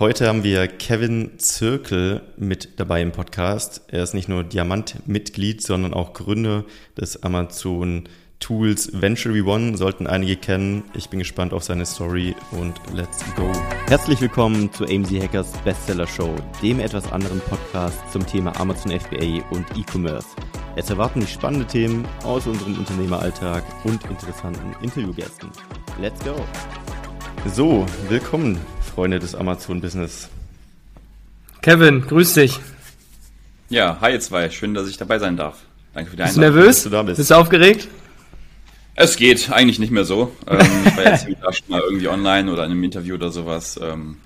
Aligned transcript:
Heute 0.00 0.26
haben 0.26 0.42
wir 0.42 0.66
Kevin 0.66 1.38
Zirkel 1.38 2.20
mit 2.36 2.80
dabei 2.80 3.00
im 3.00 3.12
Podcast. 3.12 3.82
Er 3.86 4.02
ist 4.02 4.12
nicht 4.12 4.28
nur 4.28 4.42
Diamant-Mitglied, 4.42 5.62
sondern 5.62 5.94
auch 5.94 6.14
Gründer 6.14 6.64
des 7.00 7.22
Amazon 7.22 8.08
Tools 8.40 8.90
Venture 8.92 9.46
One. 9.46 9.76
Sollten 9.76 10.08
einige 10.08 10.34
kennen. 10.34 10.82
Ich 10.94 11.10
bin 11.10 11.20
gespannt 11.20 11.52
auf 11.52 11.62
seine 11.62 11.86
Story 11.86 12.34
und 12.50 12.74
let's 12.92 13.24
go. 13.36 13.48
Herzlich 13.86 14.20
willkommen 14.20 14.72
zu 14.72 14.84
AMZ 14.84 15.12
Hackers 15.12 15.52
Bestseller 15.58 16.08
Show, 16.08 16.34
dem 16.60 16.80
etwas 16.80 17.12
anderen 17.12 17.38
Podcast 17.42 17.96
zum 18.10 18.26
Thema 18.26 18.58
Amazon 18.58 18.98
FBA 18.98 19.48
und 19.50 19.64
E-Commerce. 19.76 20.26
Es 20.74 20.90
erwarten 20.90 21.20
dich 21.20 21.32
spannende 21.32 21.68
Themen 21.68 22.04
aus 22.24 22.48
unserem 22.48 22.76
Unternehmeralltag 22.80 23.62
und 23.84 24.04
interessanten 24.06 24.74
Interviewgästen. 24.82 25.50
Let's 26.00 26.18
go. 26.24 26.34
So, 27.46 27.86
willkommen 28.08 28.58
Freunde 28.94 29.18
des 29.18 29.34
Amazon-Business. 29.34 30.28
Kevin, 31.62 32.02
grüß 32.02 32.34
dich. 32.34 32.60
Ja, 33.68 33.98
hi 34.00 34.12
ihr 34.12 34.20
zwei. 34.20 34.50
Schön, 34.50 34.72
dass 34.74 34.88
ich 34.88 34.96
dabei 34.96 35.18
sein 35.18 35.36
darf. 35.36 35.62
Danke 35.94 36.10
für 36.10 36.16
die 36.16 36.22
Einladung. 36.22 36.42
Bist 36.42 36.54
du 36.54 36.58
nervös? 36.58 36.76
Dass 36.76 36.84
du 36.84 36.90
da 36.90 37.02
bist. 37.02 37.16
bist 37.16 37.30
du 37.30 37.34
aufgeregt? 37.34 37.88
Es 38.94 39.16
geht, 39.16 39.50
eigentlich 39.50 39.80
nicht 39.80 39.90
mehr 39.90 40.04
so. 40.04 40.32
Ähm, 40.46 40.60
ich 40.84 40.96
war 40.96 41.04
jetzt 41.04 41.26
wieder 41.26 41.52
schon 41.52 41.68
mal 41.68 41.80
irgendwie 41.80 42.06
online 42.06 42.52
oder 42.52 42.64
in 42.64 42.70
einem 42.70 42.84
Interview 42.84 43.16
oder 43.16 43.32
sowas. 43.32 43.80
Ähm, 43.82 44.18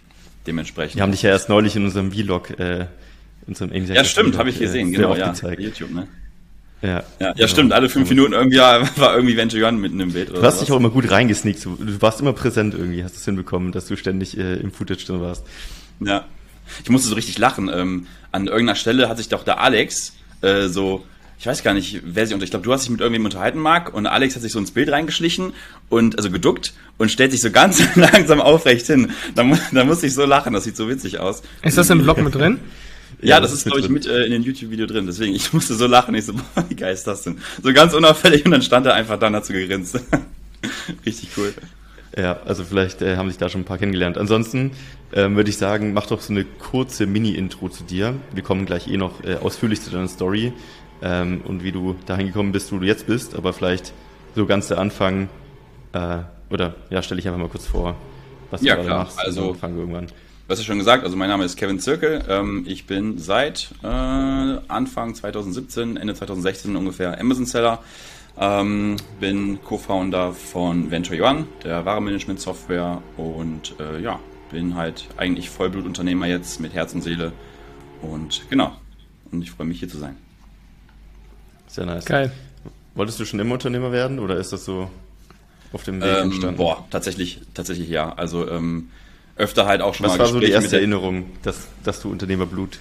dementsprechend. 0.47 0.97
Wir 0.97 1.03
haben 1.03 1.13
dich 1.13 1.23
ja 1.23 1.31
erst 1.31 1.49
neulich 1.49 1.75
in 1.75 1.85
unserem 1.85 2.13
Vlog, 2.13 2.51
äh, 2.59 2.81
in 2.81 2.89
unserem 3.47 3.73
Ja, 3.73 4.05
stimmt, 4.05 4.37
habe 4.37 4.51
ich 4.51 4.59
gesehen, 4.59 4.89
äh, 4.89 4.97
genau, 4.97 5.15
ja. 5.15 5.33
YouTube, 5.59 5.93
ne? 5.93 6.09
Ja, 6.83 7.03
ja, 7.19 7.35
ja 7.37 7.49
stimmt. 7.49 7.73
Alle 7.73 7.89
fünf 7.89 8.09
Minuten 8.09 8.33
irgendwie 8.33 8.59
war 8.97 9.15
irgendwie 9.15 9.37
Venture 9.37 9.67
One 9.67 9.79
mitten 9.79 10.01
im 10.01 10.13
Bild. 10.13 10.31
du 10.31 10.43
hast 10.43 10.61
dich 10.61 10.71
auch 10.71 10.77
immer 10.77 10.91
gut 10.91 11.11
reingesneakt. 11.11 11.65
Du, 11.65 11.77
warst 12.01 12.21
immer 12.21 12.33
präsent 12.33 12.75
irgendwie, 12.75 13.03
hast 13.03 13.17
es 13.17 13.25
hinbekommen, 13.25 13.73
dass 13.73 13.87
du 13.87 13.97
ständig 13.97 14.39
äh, 14.39 14.55
im 14.55 14.71
Footage 14.71 15.05
drin 15.07 15.21
warst. 15.21 15.45
Ja. 16.01 16.25
Ich 16.85 16.91
musste 16.91 17.09
so 17.09 17.15
richtig 17.15 17.39
lachen. 17.39 17.71
Ähm, 17.73 18.07
an 18.31 18.47
irgendeiner 18.47 18.77
Stelle 18.77 19.09
hat 19.09 19.17
sich 19.17 19.29
doch 19.29 19.43
der 19.43 19.61
Alex 19.61 20.13
äh, 20.43 20.69
so, 20.69 21.05
ich 21.39 21.47
weiß 21.47 21.63
gar 21.63 21.73
nicht, 21.75 22.03
wer 22.05 22.27
sich 22.27 22.35
unter, 22.35 22.45
ich 22.45 22.51
glaube, 22.51 22.65
du 22.65 22.73
hast 22.73 22.83
dich 22.83 22.91
mit 22.91 23.01
irgendwem 23.01 23.25
unterhalten, 23.25 23.59
Marc, 23.59 23.95
und 23.95 24.07
Alex 24.07 24.35
hat 24.35 24.43
sich 24.43 24.53
so 24.53 24.59
ins 24.59 24.71
Bild 24.71 24.91
reingeschlichen 24.91 25.53
und 25.89 26.17
also 26.17 26.31
geduckt 26.31 26.75
und 26.99 27.11
stellt 27.11 27.33
sich 27.33 27.41
so 27.41 27.51
ganz 27.51 27.83
langsam 27.97 28.41
aufrecht 28.41 28.87
hin. 28.87 29.13
Da, 29.35 29.51
da 29.73 29.85
musste 29.85 30.07
ich 30.07 30.15
so 30.15 30.25
lachen, 30.25 30.53
das 30.53 30.65
sieht 30.65 30.77
so 30.77 30.89
witzig 30.89 31.19
aus. 31.19 31.43
Ist 31.63 31.79
das 31.79 31.91
im 31.91 32.03
Vlog 32.03 32.19
mit 32.19 32.35
drin? 32.35 32.61
Ja, 33.21 33.29
ja 33.29 33.41
das, 33.41 33.51
das, 33.51 33.61
ist, 33.61 33.65
glaube 33.67 33.81
ich, 33.81 33.89
mit 33.89 34.07
äh, 34.07 34.25
in 34.25 34.33
den 34.33 34.43
YouTube-Video 34.43 34.87
drin. 34.87 35.07
Deswegen, 35.07 35.35
ich 35.35 35.53
musste 35.53 35.75
so 35.75 35.87
lachen. 35.87 36.15
Ich 36.15 36.27
so, 36.27 36.35
boah, 36.35 36.65
wie 36.69 36.75
geil 36.75 36.95
ist 36.95 37.07
das 37.07 37.23
denn? 37.23 37.39
So 37.63 37.73
ganz 37.73 37.95
unauffällig 37.95 38.45
und 38.45 38.53
dann 38.53 38.63
stand 38.63 38.87
er 38.87 38.95
einfach 38.95 39.19
da 39.19 39.27
und 39.27 39.37
hat 39.37 39.47
so 39.47 39.53
gegrinst. 39.53 40.01
Richtig 41.07 41.31
cool. 41.37 41.53
Ja, 42.17 42.41
also 42.47 42.65
vielleicht 42.65 43.03
äh, 43.03 43.17
haben 43.17 43.29
sich 43.29 43.39
da 43.39 43.49
schon 43.49 43.63
ein 43.63 43.65
paar 43.65 43.79
kennengelernt. 43.79 44.19
Ansonsten 44.19 44.73
ähm, 45.13 45.37
würde 45.37 45.51
ich 45.51 45.57
sagen, 45.57 45.93
mach 45.93 46.07
doch 46.07 46.21
so 46.21 46.33
eine 46.33 46.45
kurze 46.45 47.07
Mini-Intro 47.07 47.69
zu 47.69 47.85
dir. 47.85 48.15
Wir 48.33 48.43
kommen 48.43 48.67
gleich 48.67 48.89
eh 48.89 48.97
noch 48.97 49.23
äh, 49.25 49.37
ausführlich 49.37 49.81
zu 49.83 49.91
deiner 49.91 50.09
Story 50.09 50.53
ähm, 51.03 51.43
und 51.45 51.63
wie 51.63 51.73
du 51.73 51.97
dahin 52.07 52.29
gekommen 52.29 52.53
bist, 52.53 52.73
wo 52.73 52.79
du 52.79 52.87
jetzt 52.87 53.07
bist. 53.07 53.35
Aber 53.35 53.53
vielleicht 53.53 53.93
so 54.35 54.47
ganz 54.47 54.69
der 54.69 54.79
Anfang, 54.79 55.29
äh, 55.93 56.19
oder 56.51 56.75
ja, 56.91 57.03
stell 57.03 57.17
dich 57.17 57.27
einfach 57.27 57.41
mal 57.41 57.49
kurz 57.49 57.67
vor, 57.67 57.97
was 58.51 58.63
ja, 58.63 58.77
du 58.77 58.83
gerade 58.83 59.03
machst. 59.03 59.19
Also, 59.19 59.55
fangen 59.55 59.75
wir 59.75 59.83
irgendwann 59.83 60.07
du 60.49 60.53
hast 60.53 60.61
ja 60.61 60.65
schon 60.65 60.79
gesagt, 60.79 61.05
also 61.05 61.15
mein 61.15 61.29
Name 61.29 61.45
ist 61.45 61.57
Kevin 61.57 61.79
Zirkel. 61.79 62.25
Ähm, 62.27 62.65
ich 62.67 62.87
bin 62.87 63.19
seit 63.19 63.69
äh, 63.83 63.87
Anfang 63.87 65.15
2017, 65.15 65.99
Ende 65.99 66.15
2016 66.15 66.75
ungefähr 66.75 67.21
Amazon-Seller. 67.21 67.83
Ähm, 68.41 68.97
bin 69.21 69.63
Co-Founder 69.63 70.33
von 70.33 70.91
Venture 70.91 71.21
One, 71.23 71.47
der 71.65 71.85
Warenmanagement-Software 71.85 73.03
und 73.19 73.75
äh, 73.79 74.01
ja, 74.01 74.21
bin 74.51 74.75
halt 74.75 75.07
eigentlich 75.19 75.51
Vollblutunternehmer 75.51 76.27
jetzt 76.27 76.61
mit 76.61 76.73
Herz 76.73 76.95
und 76.95 77.03
Seele. 77.03 77.33
Und 78.01 78.49
genau, 78.49 78.75
und 79.31 79.43
ich 79.43 79.51
freue 79.51 79.67
mich 79.67 79.81
hier 79.81 79.89
zu 79.89 79.99
sein. 79.99 80.17
Sehr 81.67 81.85
nice. 81.85 82.07
Geil. 82.07 82.33
Wolltest 82.95 83.21
du 83.21 83.27
schon 83.27 83.39
immer 83.39 83.55
Unternehmer 83.55 83.93
werden 83.93 84.19
oder 84.19 84.37
ist 84.37 84.55
das 84.55 84.65
so 84.65 84.91
auf 85.75 85.83
dem 85.83 86.01
Weg 86.01 86.09
ähm, 86.09 86.23
entstanden? 86.25 86.57
Boah, 86.57 86.87
tatsächlich, 86.89 87.41
tatsächlich 87.53 87.91
ja. 87.91 88.15
Also 88.15 88.49
ähm, 88.49 88.89
öfter 89.39 89.67
halt 89.67 89.81
auch 89.81 89.95
schon 89.95 90.05
Was 90.05 90.13
mal 90.13 90.19
Was 90.19 90.29
war 90.29 90.33
so 90.35 90.41
die 90.41 90.51
erste 90.51 90.77
Erinnerung, 90.77 91.27
dass, 91.43 91.69
dass 91.85 92.01
du 92.01 92.11
Unternehmerblut 92.11 92.79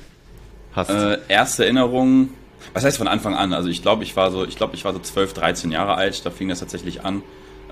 hast? 0.74 0.90
Äh, 0.90 1.20
erste 1.28 1.64
Erinnerung, 1.64 2.30
was 2.74 2.84
heißt 2.84 2.98
von 2.98 3.08
Anfang 3.08 3.36
an? 3.36 3.54
Also 3.54 3.70
ich 3.70 3.82
glaube, 3.82 4.04
ich 4.04 4.16
war 4.16 4.32
so, 4.32 4.46
ich 4.46 4.58
glaube, 4.58 4.76
ich 4.76 4.84
war 4.84 4.94
so 4.94 5.00
12, 5.00 5.34
13 5.34 5.72
Jahre 5.72 5.96
alt, 5.96 6.26
da 6.26 6.32
fing 6.32 6.50
das 6.50 6.60
tatsächlich 6.60 7.06
an. 7.06 7.22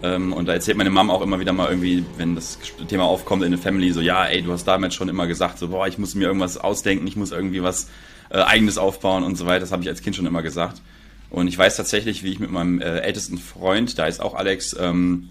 Ähm, 0.03 0.33
und 0.33 0.47
da 0.47 0.53
erzählt 0.53 0.77
meine 0.77 0.89
Mom 0.89 1.09
auch 1.09 1.21
immer 1.21 1.39
wieder 1.39 1.53
mal 1.53 1.69
irgendwie, 1.69 2.05
wenn 2.17 2.35
das 2.35 2.59
Thema 2.87 3.05
aufkommt 3.05 3.43
in 3.43 3.51
der 3.51 3.59
Family, 3.59 3.91
so, 3.91 4.01
ja, 4.01 4.25
ey, 4.25 4.41
du 4.41 4.51
hast 4.51 4.65
damals 4.65 4.93
schon 4.93 5.09
immer 5.09 5.25
gesagt, 5.25 5.57
so, 5.57 5.69
boah, 5.69 5.87
ich 5.87 5.97
muss 5.97 6.15
mir 6.15 6.25
irgendwas 6.25 6.57
ausdenken, 6.57 7.07
ich 7.07 7.15
muss 7.15 7.31
irgendwie 7.31 7.63
was 7.63 7.89
äh, 8.29 8.39
eigenes 8.39 8.77
aufbauen 8.77 9.23
und 9.23 9.35
so 9.35 9.45
weiter. 9.45 9.61
Das 9.61 9.71
habe 9.71 9.83
ich 9.83 9.89
als 9.89 10.01
Kind 10.01 10.15
schon 10.15 10.25
immer 10.25 10.41
gesagt. 10.41 10.81
Und 11.29 11.47
ich 11.47 11.57
weiß 11.57 11.75
tatsächlich, 11.75 12.23
wie 12.23 12.31
ich 12.31 12.39
mit 12.39 12.51
meinem 12.51 12.81
äh, 12.81 12.99
ältesten 12.99 13.37
Freund, 13.37 13.97
da 13.97 14.05
ist 14.05 14.21
auch 14.21 14.35
Alex, 14.35 14.75
ähm, 14.79 15.29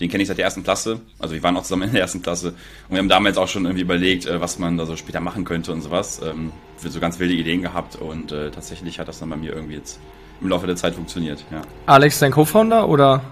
den 0.00 0.10
kenne 0.10 0.22
ich 0.22 0.28
seit 0.28 0.38
der 0.38 0.44
ersten 0.44 0.64
Klasse. 0.64 1.00
Also 1.18 1.34
wir 1.34 1.42
waren 1.42 1.56
auch 1.56 1.62
zusammen 1.62 1.84
in 1.84 1.92
der 1.92 2.02
ersten 2.02 2.20
Klasse. 2.20 2.48
Und 2.88 2.90
wir 2.90 2.98
haben 2.98 3.08
damals 3.08 3.36
auch 3.36 3.48
schon 3.48 3.64
irgendwie 3.64 3.82
überlegt, 3.82 4.26
äh, 4.26 4.40
was 4.40 4.58
man 4.58 4.76
da 4.76 4.86
so 4.86 4.96
später 4.96 5.20
machen 5.20 5.44
könnte 5.44 5.72
und 5.72 5.82
sowas. 5.82 6.20
Ähm, 6.24 6.52
wir 6.80 6.90
so 6.90 7.00
ganz 7.00 7.18
wilde 7.18 7.34
Ideen 7.34 7.62
gehabt 7.62 7.96
und 7.96 8.32
äh, 8.32 8.50
tatsächlich 8.50 8.98
hat 8.98 9.08
das 9.08 9.18
dann 9.18 9.30
bei 9.30 9.36
mir 9.36 9.52
irgendwie 9.52 9.74
jetzt 9.74 9.98
im 10.40 10.48
Laufe 10.48 10.66
der 10.66 10.76
Zeit 10.76 10.94
funktioniert. 10.94 11.44
Ja. 11.50 11.62
Alex 11.86 12.18
dein 12.18 12.32
Co-Founder 12.32 12.88
oder? 12.88 13.22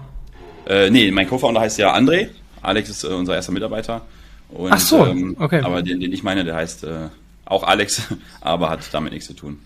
Äh, 0.65 0.89
nee, 0.89 1.11
mein 1.11 1.27
Co-Founder 1.27 1.61
heißt 1.61 1.77
ja 1.77 1.95
André. 1.95 2.29
Alex 2.61 2.89
ist 2.89 3.03
äh, 3.03 3.07
unser 3.07 3.35
erster 3.35 3.51
Mitarbeiter. 3.51 4.01
Und, 4.49 4.71
Ach 4.71 4.79
so, 4.79 5.05
ähm, 5.05 5.35
okay. 5.39 5.61
Aber 5.61 5.81
den, 5.81 5.99
den 5.99 6.13
ich 6.13 6.23
meine, 6.23 6.43
der 6.43 6.55
heißt 6.55 6.83
äh, 6.85 7.09
auch 7.45 7.63
Alex, 7.63 8.07
aber 8.41 8.69
hat 8.69 8.79
damit 8.91 9.13
nichts 9.13 9.27
zu 9.27 9.33
tun. 9.33 9.59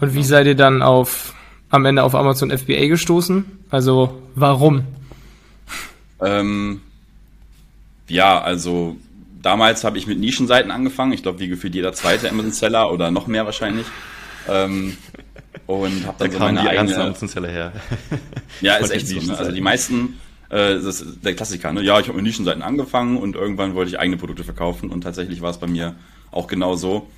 Und 0.00 0.14
wie 0.14 0.20
ja. 0.20 0.24
seid 0.24 0.46
ihr 0.46 0.56
dann 0.56 0.82
auf 0.82 1.34
am 1.70 1.86
Ende 1.86 2.02
auf 2.02 2.14
Amazon 2.14 2.50
FBA 2.50 2.86
gestoßen? 2.88 3.44
Also 3.70 4.20
warum? 4.34 4.84
Ähm, 6.22 6.80
ja, 8.08 8.40
also 8.40 8.96
damals 9.42 9.84
habe 9.84 9.98
ich 9.98 10.06
mit 10.06 10.18
Nischenseiten 10.18 10.70
angefangen. 10.70 11.12
Ich 11.12 11.22
glaube, 11.22 11.40
wie 11.40 11.48
gefühlt 11.48 11.74
jeder 11.74 11.92
zweite 11.92 12.30
Amazon-Seller 12.30 12.92
oder 12.92 13.10
noch 13.10 13.26
mehr 13.26 13.44
wahrscheinlich. 13.44 13.86
Ähm, 14.48 14.96
und 15.66 16.06
habe 16.06 16.18
dann 16.18 16.28
da 16.28 16.32
so 16.32 16.38
meine 16.38 16.60
die 16.62 16.68
eigene 16.68 16.96
Amazon-Seller 16.96 17.48
her. 17.48 17.72
ja, 18.60 18.76
ist 18.76 18.90
echt 18.90 19.08
so. 19.08 19.20
Ne? 19.20 19.36
Also 19.36 19.52
die 19.52 19.60
meisten, 19.60 20.20
äh, 20.48 20.74
das 20.74 21.00
ist 21.00 21.24
der 21.24 21.34
Klassiker. 21.34 21.72
Ne? 21.72 21.82
Ja, 21.82 22.00
ich 22.00 22.08
habe 22.08 22.16
mit 22.16 22.24
Nischenseiten 22.24 22.62
angefangen 22.62 23.16
und 23.16 23.36
irgendwann 23.36 23.74
wollte 23.74 23.90
ich 23.90 23.98
eigene 23.98 24.16
Produkte 24.16 24.44
verkaufen 24.44 24.90
und 24.90 25.02
tatsächlich 25.02 25.40
war 25.40 25.50
es 25.50 25.58
bei 25.58 25.66
mir 25.66 25.94
auch 26.30 26.46
genau 26.46 26.74
so. 26.76 27.08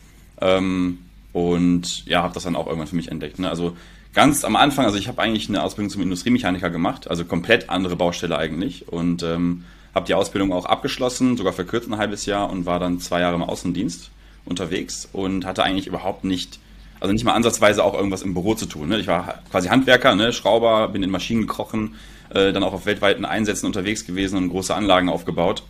Ähm, 0.40 0.98
und 1.32 2.06
ja, 2.06 2.22
habe 2.22 2.34
das 2.34 2.44
dann 2.44 2.56
auch 2.56 2.66
irgendwann 2.66 2.86
für 2.86 2.96
mich 2.96 3.10
entdeckt. 3.10 3.38
Ne? 3.38 3.48
Also 3.48 3.76
ganz 4.14 4.44
am 4.44 4.56
Anfang, 4.56 4.84
also 4.84 4.96
ich 4.96 5.08
habe 5.08 5.20
eigentlich 5.20 5.48
eine 5.48 5.62
Ausbildung 5.62 5.90
zum 5.90 6.02
Industriemechaniker 6.02 6.70
gemacht, 6.70 7.10
also 7.10 7.24
komplett 7.24 7.68
andere 7.68 7.96
Baustelle 7.96 8.38
eigentlich 8.38 8.88
und 8.88 9.22
ähm, 9.22 9.64
habe 9.94 10.06
die 10.06 10.14
Ausbildung 10.14 10.52
auch 10.52 10.66
abgeschlossen, 10.66 11.36
sogar 11.36 11.52
verkürzt 11.52 11.88
ein 11.88 11.98
halbes 11.98 12.26
Jahr 12.26 12.50
und 12.50 12.66
war 12.66 12.78
dann 12.78 13.00
zwei 13.00 13.20
Jahre 13.20 13.34
im 13.34 13.42
Außendienst 13.42 14.10
unterwegs 14.44 15.08
und 15.12 15.44
hatte 15.44 15.62
eigentlich 15.62 15.86
überhaupt 15.86 16.24
nicht, 16.24 16.58
also 17.00 17.12
nicht 17.12 17.24
mal 17.24 17.34
ansatzweise 17.34 17.82
auch 17.84 17.94
irgendwas 17.94 18.22
im 18.22 18.34
Büro 18.34 18.54
zu 18.54 18.66
tun. 18.66 18.88
Ne? 18.88 18.98
Ich 18.98 19.06
war 19.06 19.42
quasi 19.50 19.68
Handwerker, 19.68 20.14
ne? 20.14 20.32
Schrauber, 20.32 20.88
bin 20.88 21.02
in 21.02 21.10
Maschinen 21.10 21.42
gekrochen, 21.42 21.94
äh, 22.30 22.52
dann 22.52 22.62
auch 22.62 22.72
auf 22.72 22.86
weltweiten 22.86 23.24
Einsätzen 23.24 23.66
unterwegs 23.66 24.06
gewesen 24.06 24.36
und 24.36 24.50
große 24.50 24.74
Anlagen 24.74 25.08
aufgebaut. 25.08 25.62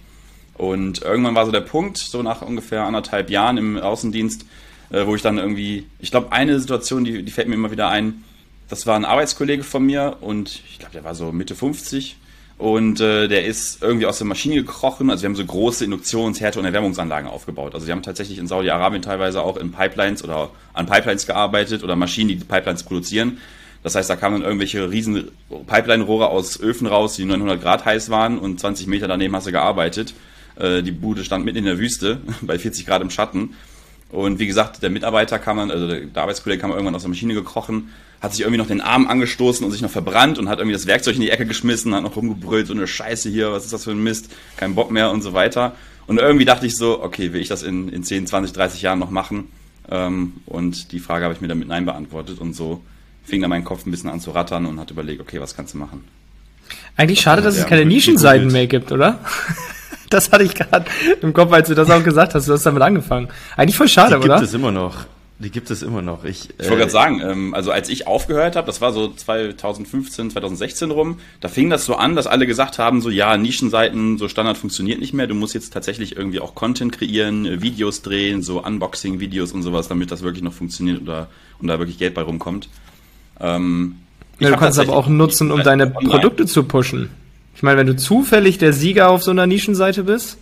Und 0.54 1.02
irgendwann 1.02 1.34
war 1.34 1.46
so 1.46 1.52
der 1.52 1.60
Punkt, 1.60 1.98
so 1.98 2.22
nach 2.22 2.42
ungefähr 2.42 2.84
anderthalb 2.84 3.30
Jahren 3.30 3.58
im 3.58 3.76
Außendienst, 3.76 4.46
äh, 4.90 5.06
wo 5.06 5.14
ich 5.14 5.22
dann 5.22 5.38
irgendwie, 5.38 5.86
ich 5.98 6.10
glaube, 6.10 6.32
eine 6.32 6.60
Situation, 6.60 7.04
die, 7.04 7.22
die 7.22 7.32
fällt 7.32 7.48
mir 7.48 7.54
immer 7.54 7.70
wieder 7.70 7.88
ein, 7.88 8.24
das 8.68 8.86
war 8.86 8.96
ein 8.96 9.04
Arbeitskollege 9.04 9.62
von 9.62 9.84
mir 9.84 10.16
und 10.20 10.62
ich 10.70 10.78
glaube, 10.78 10.92
der 10.92 11.04
war 11.04 11.14
so 11.14 11.32
Mitte 11.32 11.54
50 11.54 12.16
und 12.56 13.00
äh, 13.00 13.28
der 13.28 13.44
ist 13.44 13.82
irgendwie 13.82 14.06
aus 14.06 14.18
der 14.18 14.26
Maschine 14.26 14.56
gekrochen. 14.56 15.10
Also 15.10 15.22
wir 15.22 15.28
haben 15.28 15.36
so 15.36 15.44
große 15.44 15.84
Induktions-, 15.84 16.40
Härte- 16.40 16.58
und 16.58 16.64
Erwärmungsanlagen 16.64 17.28
aufgebaut. 17.28 17.74
Also 17.74 17.86
wir 17.86 17.92
haben 17.92 18.02
tatsächlich 18.02 18.38
in 18.38 18.46
Saudi-Arabien 18.46 19.02
teilweise 19.02 19.42
auch 19.42 19.56
in 19.56 19.72
Pipelines 19.72 20.22
oder 20.22 20.50
an 20.72 20.86
Pipelines 20.86 21.26
gearbeitet 21.26 21.82
oder 21.82 21.96
Maschinen, 21.96 22.28
die 22.28 22.36
Pipelines 22.36 22.84
produzieren. 22.84 23.38
Das 23.82 23.96
heißt, 23.96 24.08
da 24.08 24.16
kamen 24.16 24.36
dann 24.36 24.44
irgendwelche 24.44 24.90
riesen 24.90 25.30
Pipeline-Rohre 25.66 26.28
aus 26.28 26.58
Öfen 26.58 26.86
raus, 26.86 27.16
die 27.16 27.26
900 27.26 27.60
Grad 27.60 27.84
heiß 27.84 28.08
waren 28.08 28.38
und 28.38 28.58
20 28.58 28.86
Meter 28.86 29.08
daneben 29.08 29.34
hast 29.36 29.46
du 29.46 29.52
gearbeitet. 29.52 30.14
Äh, 30.56 30.82
die 30.82 30.92
Bude 30.92 31.24
stand 31.24 31.44
mitten 31.44 31.58
in 31.58 31.64
der 31.64 31.78
Wüste 31.78 32.20
bei 32.40 32.58
40 32.58 32.86
Grad 32.86 33.02
im 33.02 33.10
Schatten. 33.10 33.54
Und 34.10 34.38
wie 34.38 34.46
gesagt, 34.46 34.82
der 34.82 34.90
Mitarbeiter 34.90 35.40
kam 35.40 35.56
dann, 35.56 35.70
also 35.70 35.88
der 35.88 36.22
Arbeitskollege 36.22 36.60
kam 36.60 36.70
irgendwann 36.70 36.94
aus 36.94 37.02
der 37.02 37.08
Maschine 37.08 37.34
gekrochen, 37.34 37.90
hat 38.24 38.32
sich 38.32 38.40
irgendwie 38.40 38.58
noch 38.58 38.66
den 38.66 38.80
Arm 38.80 39.06
angestoßen 39.06 39.64
und 39.64 39.70
sich 39.70 39.82
noch 39.82 39.90
verbrannt 39.90 40.38
und 40.38 40.48
hat 40.48 40.58
irgendwie 40.58 40.72
das 40.72 40.86
Werkzeug 40.86 41.14
in 41.14 41.20
die 41.20 41.30
Ecke 41.30 41.46
geschmissen, 41.46 41.94
hat 41.94 42.02
noch 42.02 42.16
rumgebrüllt, 42.16 42.66
so 42.66 42.72
eine 42.72 42.86
Scheiße 42.86 43.28
hier, 43.28 43.52
was 43.52 43.64
ist 43.64 43.72
das 43.72 43.84
für 43.84 43.90
ein 43.90 44.02
Mist, 44.02 44.30
kein 44.56 44.74
Bock 44.74 44.90
mehr 44.90 45.10
und 45.10 45.22
so 45.22 45.34
weiter. 45.34 45.74
Und 46.06 46.18
irgendwie 46.18 46.44
dachte 46.44 46.66
ich 46.66 46.76
so, 46.76 47.02
okay, 47.02 47.32
will 47.32 47.40
ich 47.40 47.48
das 47.48 47.62
in, 47.62 47.88
in 47.88 48.02
10, 48.02 48.26
20, 48.26 48.52
30 48.52 48.82
Jahren 48.82 48.98
noch 48.98 49.10
machen? 49.10 49.48
Ähm, 49.90 50.34
und 50.46 50.92
die 50.92 50.98
Frage 50.98 51.24
habe 51.24 51.34
ich 51.34 51.40
mir 51.40 51.48
dann 51.48 51.58
mit 51.58 51.68
Nein 51.68 51.84
beantwortet 51.84 52.40
und 52.40 52.54
so 52.54 52.80
fing 53.24 53.40
dann 53.40 53.50
mein 53.50 53.64
Kopf 53.64 53.86
ein 53.86 53.90
bisschen 53.90 54.10
an 54.10 54.20
zu 54.20 54.30
rattern 54.30 54.66
und 54.66 54.80
hat 54.80 54.90
überlegt, 54.90 55.20
okay, 55.20 55.40
was 55.40 55.54
kannst 55.54 55.74
du 55.74 55.78
machen? 55.78 56.04
Eigentlich 56.96 57.20
schade, 57.20 57.42
dass 57.42 57.56
es 57.56 57.66
keine 57.66 57.84
Nischenseiten 57.84 58.50
mehr 58.50 58.66
gibt, 58.66 58.92
oder? 58.92 59.20
das 60.10 60.30
hatte 60.32 60.44
ich 60.44 60.54
gerade 60.54 60.86
im 61.20 61.32
Kopf, 61.32 61.52
als 61.52 61.68
du 61.68 61.74
das 61.74 61.90
auch 61.90 62.02
gesagt 62.02 62.34
hast. 62.34 62.48
Du 62.48 62.52
hast 62.52 62.64
damit 62.64 62.82
angefangen. 62.82 63.28
Eigentlich 63.56 63.76
voll 63.76 63.88
schade, 63.88 64.16
Die 64.16 64.24
oder? 64.24 64.36
gibt 64.36 64.48
es 64.48 64.54
immer 64.54 64.70
noch. 64.70 65.06
Die 65.40 65.50
gibt 65.50 65.68
es 65.70 65.82
immer 65.82 66.00
noch. 66.00 66.24
Ich, 66.24 66.50
Ich 66.58 66.66
wollte 66.66 66.76
gerade 66.76 66.90
sagen, 66.92 67.20
ähm, 67.20 67.54
also 67.54 67.72
als 67.72 67.88
ich 67.88 68.06
aufgehört 68.06 68.54
habe, 68.54 68.66
das 68.68 68.80
war 68.80 68.92
so 68.92 69.12
2015, 69.12 70.30
2016 70.30 70.92
rum, 70.92 71.18
da 71.40 71.48
fing 71.48 71.70
das 71.70 71.84
so 71.86 71.96
an, 71.96 72.14
dass 72.14 72.28
alle 72.28 72.46
gesagt 72.46 72.78
haben, 72.78 73.00
so 73.00 73.10
ja, 73.10 73.36
Nischenseiten, 73.36 74.16
so 74.16 74.28
Standard 74.28 74.56
funktioniert 74.56 75.00
nicht 75.00 75.12
mehr, 75.12 75.26
du 75.26 75.34
musst 75.34 75.54
jetzt 75.54 75.72
tatsächlich 75.72 76.16
irgendwie 76.16 76.38
auch 76.38 76.54
Content 76.54 76.92
kreieren, 76.92 77.46
äh, 77.46 77.62
Videos 77.62 78.02
drehen, 78.02 78.42
so 78.42 78.64
Unboxing-Videos 78.64 79.52
und 79.52 79.64
sowas, 79.64 79.88
damit 79.88 80.12
das 80.12 80.22
wirklich 80.22 80.44
noch 80.44 80.52
funktioniert 80.52 81.02
oder 81.02 81.28
und 81.58 81.66
da 81.66 81.80
wirklich 81.80 81.98
Geld 81.98 82.14
bei 82.14 82.22
rumkommt. 82.22 82.68
Ähm, 83.40 83.96
Ja, 84.38 84.50
du 84.50 84.56
kannst 84.56 84.78
aber 84.78 84.86
tatsächlich 84.86 84.94
auch 84.94 85.08
nutzen, 85.08 85.50
um 85.50 85.64
deine 85.64 85.96
online. 85.96 86.10
Produkte 86.10 86.46
zu 86.46 86.62
pushen. 86.62 87.10
Ich 87.56 87.62
meine, 87.62 87.78
wenn 87.78 87.86
du 87.88 87.96
zufällig 87.96 88.58
der 88.58 88.72
Sieger 88.72 89.10
auf 89.10 89.22
so 89.22 89.32
einer 89.32 89.46
Nischenseite 89.46 90.04
bist, 90.04 90.38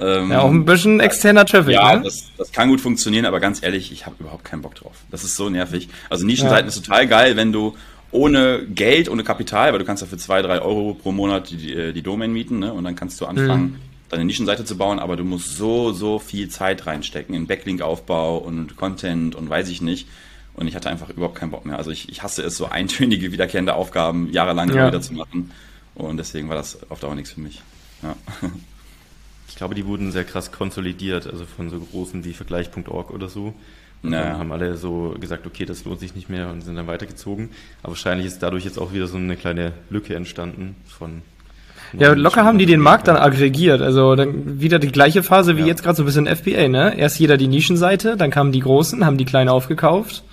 Ähm, 0.00 0.30
ja, 0.32 0.40
auch 0.40 0.50
ein 0.50 0.64
bisschen 0.64 0.98
externer 1.00 1.44
Traffic, 1.46 1.74
Ja, 1.74 1.96
ne? 1.96 2.02
das, 2.02 2.24
das 2.36 2.50
kann 2.52 2.68
gut 2.68 2.80
funktionieren, 2.80 3.26
aber 3.26 3.38
ganz 3.40 3.62
ehrlich, 3.62 3.92
ich 3.92 4.06
habe 4.06 4.16
überhaupt 4.18 4.44
keinen 4.44 4.62
Bock 4.62 4.74
drauf. 4.74 4.96
Das 5.10 5.22
ist 5.24 5.36
so 5.36 5.48
nervig. 5.50 5.88
Also 6.10 6.26
Nischenseiten 6.26 6.64
Ja. 6.64 6.68
ist 6.68 6.84
total 6.84 7.06
geil, 7.06 7.36
wenn 7.36 7.52
du 7.52 7.76
ohne 8.10 8.64
Geld, 8.66 9.08
ohne 9.08 9.22
Kapital, 9.24 9.72
weil 9.72 9.78
du 9.78 9.84
kannst 9.84 10.00
ja 10.02 10.08
für 10.08 10.16
zwei, 10.16 10.42
drei 10.42 10.60
Euro 10.60 10.94
pro 10.94 11.12
Monat 11.12 11.50
die, 11.50 11.56
die, 11.56 11.92
die 11.92 12.02
Domain 12.02 12.32
mieten, 12.32 12.58
ne? 12.60 12.72
Und 12.72 12.84
dann 12.84 12.94
kannst 12.96 13.20
du 13.20 13.26
anfangen, 13.26 13.62
Mhm. 13.64 13.76
deine 14.08 14.24
Nischenseite 14.24 14.64
zu 14.64 14.76
bauen, 14.76 14.98
aber 14.98 15.16
du 15.16 15.24
musst 15.24 15.56
so, 15.56 15.92
so 15.92 16.18
viel 16.18 16.48
Zeit 16.48 16.86
reinstecken 16.86 17.34
in 17.34 17.46
Backlink-Aufbau 17.46 18.38
und 18.38 18.76
Content 18.76 19.34
und 19.34 19.48
weiß 19.50 19.68
ich 19.68 19.80
nicht. 19.82 20.06
Und 20.54 20.68
ich 20.68 20.76
hatte 20.76 20.88
einfach 20.90 21.08
überhaupt 21.10 21.34
keinen 21.36 21.50
Bock 21.50 21.66
mehr. 21.66 21.76
Also 21.78 21.90
ich, 21.90 22.08
ich 22.08 22.22
hasse 22.22 22.42
es, 22.42 22.56
so 22.56 22.66
eintönige, 22.70 23.32
wiederkehrende 23.32 23.74
Aufgaben 23.74 24.30
jahrelang 24.32 24.72
Ja. 24.72 24.86
wieder 24.88 25.00
zu 25.00 25.14
machen. 25.14 25.50
Und 25.96 26.16
deswegen 26.16 26.48
war 26.48 26.56
das 26.56 26.78
auf 26.90 27.00
Dauer 27.00 27.14
nichts 27.16 27.30
für 27.32 27.40
mich. 27.40 27.62
Ja. 28.02 28.14
Ich 29.54 29.58
glaube, 29.58 29.76
die 29.76 29.86
wurden 29.86 30.10
sehr 30.10 30.24
krass 30.24 30.50
konsolidiert, 30.50 31.28
also 31.28 31.44
von 31.44 31.70
so 31.70 31.78
großen 31.78 32.24
wie 32.24 32.32
Vergleich.org 32.32 33.12
oder 33.12 33.28
so. 33.28 33.54
Und 34.02 34.12
Ja. 34.12 34.24
dann 34.24 34.38
haben 34.38 34.50
alle 34.50 34.76
so 34.76 35.14
gesagt, 35.20 35.46
okay, 35.46 35.64
das 35.64 35.84
lohnt 35.84 36.00
sich 36.00 36.16
nicht 36.16 36.28
mehr 36.28 36.50
und 36.50 36.62
sind 36.62 36.74
dann 36.74 36.88
weitergezogen. 36.88 37.50
Aber 37.84 37.92
wahrscheinlich 37.92 38.26
ist 38.26 38.42
dadurch 38.42 38.64
jetzt 38.64 38.80
auch 38.80 38.92
wieder 38.92 39.06
so 39.06 39.16
eine 39.16 39.36
kleine 39.36 39.70
Lücke 39.90 40.16
entstanden 40.16 40.74
von. 40.88 41.22
Ja, 41.96 42.14
locker 42.14 42.44
haben 42.44 42.58
die 42.58 42.66
den 42.66 42.80
Markt 42.80 43.06
dann 43.06 43.16
aggregiert. 43.16 43.80
Also 43.80 44.16
dann 44.16 44.60
wieder 44.60 44.80
die 44.80 44.90
gleiche 44.90 45.22
Phase 45.22 45.56
wie 45.56 45.60
Ja. 45.60 45.66
jetzt 45.68 45.84
gerade 45.84 45.94
so 45.98 46.02
ein 46.02 46.06
bisschen 46.06 46.26
FBA, 46.26 46.66
ne? 46.66 46.98
Erst 46.98 47.20
jeder 47.20 47.36
die 47.36 47.46
Nischenseite, 47.46 48.16
dann 48.16 48.32
kamen 48.32 48.50
die 48.50 48.58
Großen, 48.58 49.06
haben 49.06 49.18
die 49.18 49.24
Kleinen 49.24 49.50
aufgekauft. 49.50 50.24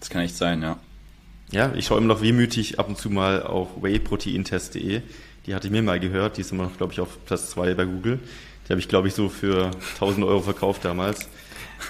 Das 0.00 0.08
kann 0.08 0.22
echt 0.22 0.36
sein, 0.38 0.62
ja. 0.62 0.78
Ja, 1.50 1.70
ich 1.76 1.84
schaue 1.84 1.98
immer 1.98 2.06
noch 2.08 2.22
wehmütig 2.22 2.78
ab 2.78 2.88
und 2.88 2.96
zu 2.96 3.10
mal 3.10 3.42
auf 3.42 3.68
wheyproteintest.de. 3.82 5.02
Die 5.46 5.54
hatte 5.54 5.66
ich 5.66 5.72
mir 5.72 5.82
mal 5.82 6.00
gehört, 6.00 6.36
die 6.36 6.40
ist 6.40 6.52
immer 6.52 6.64
noch, 6.64 6.76
glaube 6.76 6.92
ich, 6.92 7.00
auf 7.00 7.08
Platz 7.26 7.50
2 7.50 7.74
bei 7.74 7.84
Google. 7.84 8.18
Die 8.66 8.70
habe 8.72 8.80
ich, 8.80 8.88
glaube 8.88 9.08
ich, 9.08 9.14
so 9.14 9.28
für 9.28 9.70
1000 9.94 10.24
Euro 10.26 10.40
verkauft 10.40 10.84
damals. 10.84 11.28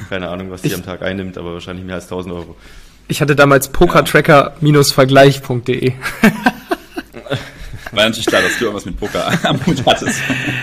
Keine 0.09 0.29
Ahnung, 0.29 0.51
was 0.51 0.63
die 0.63 0.69
Ich- 0.69 0.75
am 0.75 0.85
Tag 0.85 1.03
einnimmt, 1.03 1.39
aber 1.39 1.53
wahrscheinlich 1.55 1.85
mehr 1.87 1.95
als 1.97 2.09
1000 2.09 2.35
Euro. 2.35 2.57
Ich 3.07 3.21
hatte 3.21 3.37
damals 3.37 3.69
pokertracker-vergleich.de. 3.69 5.93
War 7.93 8.05
natürlich 8.07 8.27
klar, 8.27 8.43
dass 8.43 8.59
du 8.59 8.65
irgendwas 8.65 8.87
mit 8.87 8.99
Poker 8.99 9.31
am 9.45 9.65
Hut 9.67 9.85
hattest. 9.87 10.19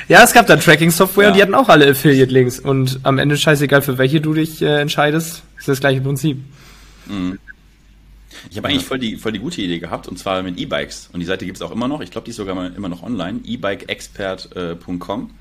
Ja, 0.09 0.23
es 0.23 0.33
gab 0.33 0.47
da 0.47 0.57
Tracking-Software 0.57 1.23
Ja. 1.25 1.29
und 1.29 1.35
die 1.37 1.41
hatten 1.43 1.55
auch 1.55 1.69
alle 1.69 1.89
Affiliate-Links. 1.89 2.59
Und 2.59 2.99
am 3.03 3.19
Ende 3.19 3.37
scheißegal, 3.37 3.81
für 3.81 3.97
welche 3.97 4.19
du 4.19 4.33
dich 4.33 4.61
äh, 4.61 4.81
entscheidest, 4.81 5.43
ist 5.57 5.67
das 5.69 5.79
gleiche 5.79 6.01
Prinzip. 6.01 6.39
Ich 8.49 8.57
habe 8.57 8.67
eigentlich 8.67 8.85
voll 8.85 8.99
die, 8.99 9.17
voll 9.17 9.31
die 9.31 9.39
gute 9.39 9.61
Idee 9.61 9.79
gehabt, 9.79 10.07
und 10.07 10.17
zwar 10.17 10.41
mit 10.43 10.57
E-Bikes. 10.57 11.09
Und 11.13 11.19
die 11.19 11.25
Seite 11.25 11.45
gibt 11.45 11.57
es 11.57 11.61
auch 11.61 11.71
immer 11.71 11.87
noch. 11.87 12.01
Ich 12.01 12.11
glaube, 12.11 12.25
die 12.25 12.31
ist 12.31 12.37
sogar 12.37 12.55
mal, 12.55 12.71
immer 12.73 12.89
noch 12.89 13.03
online. 13.03 13.41
ebikeexpert.com 13.43 15.31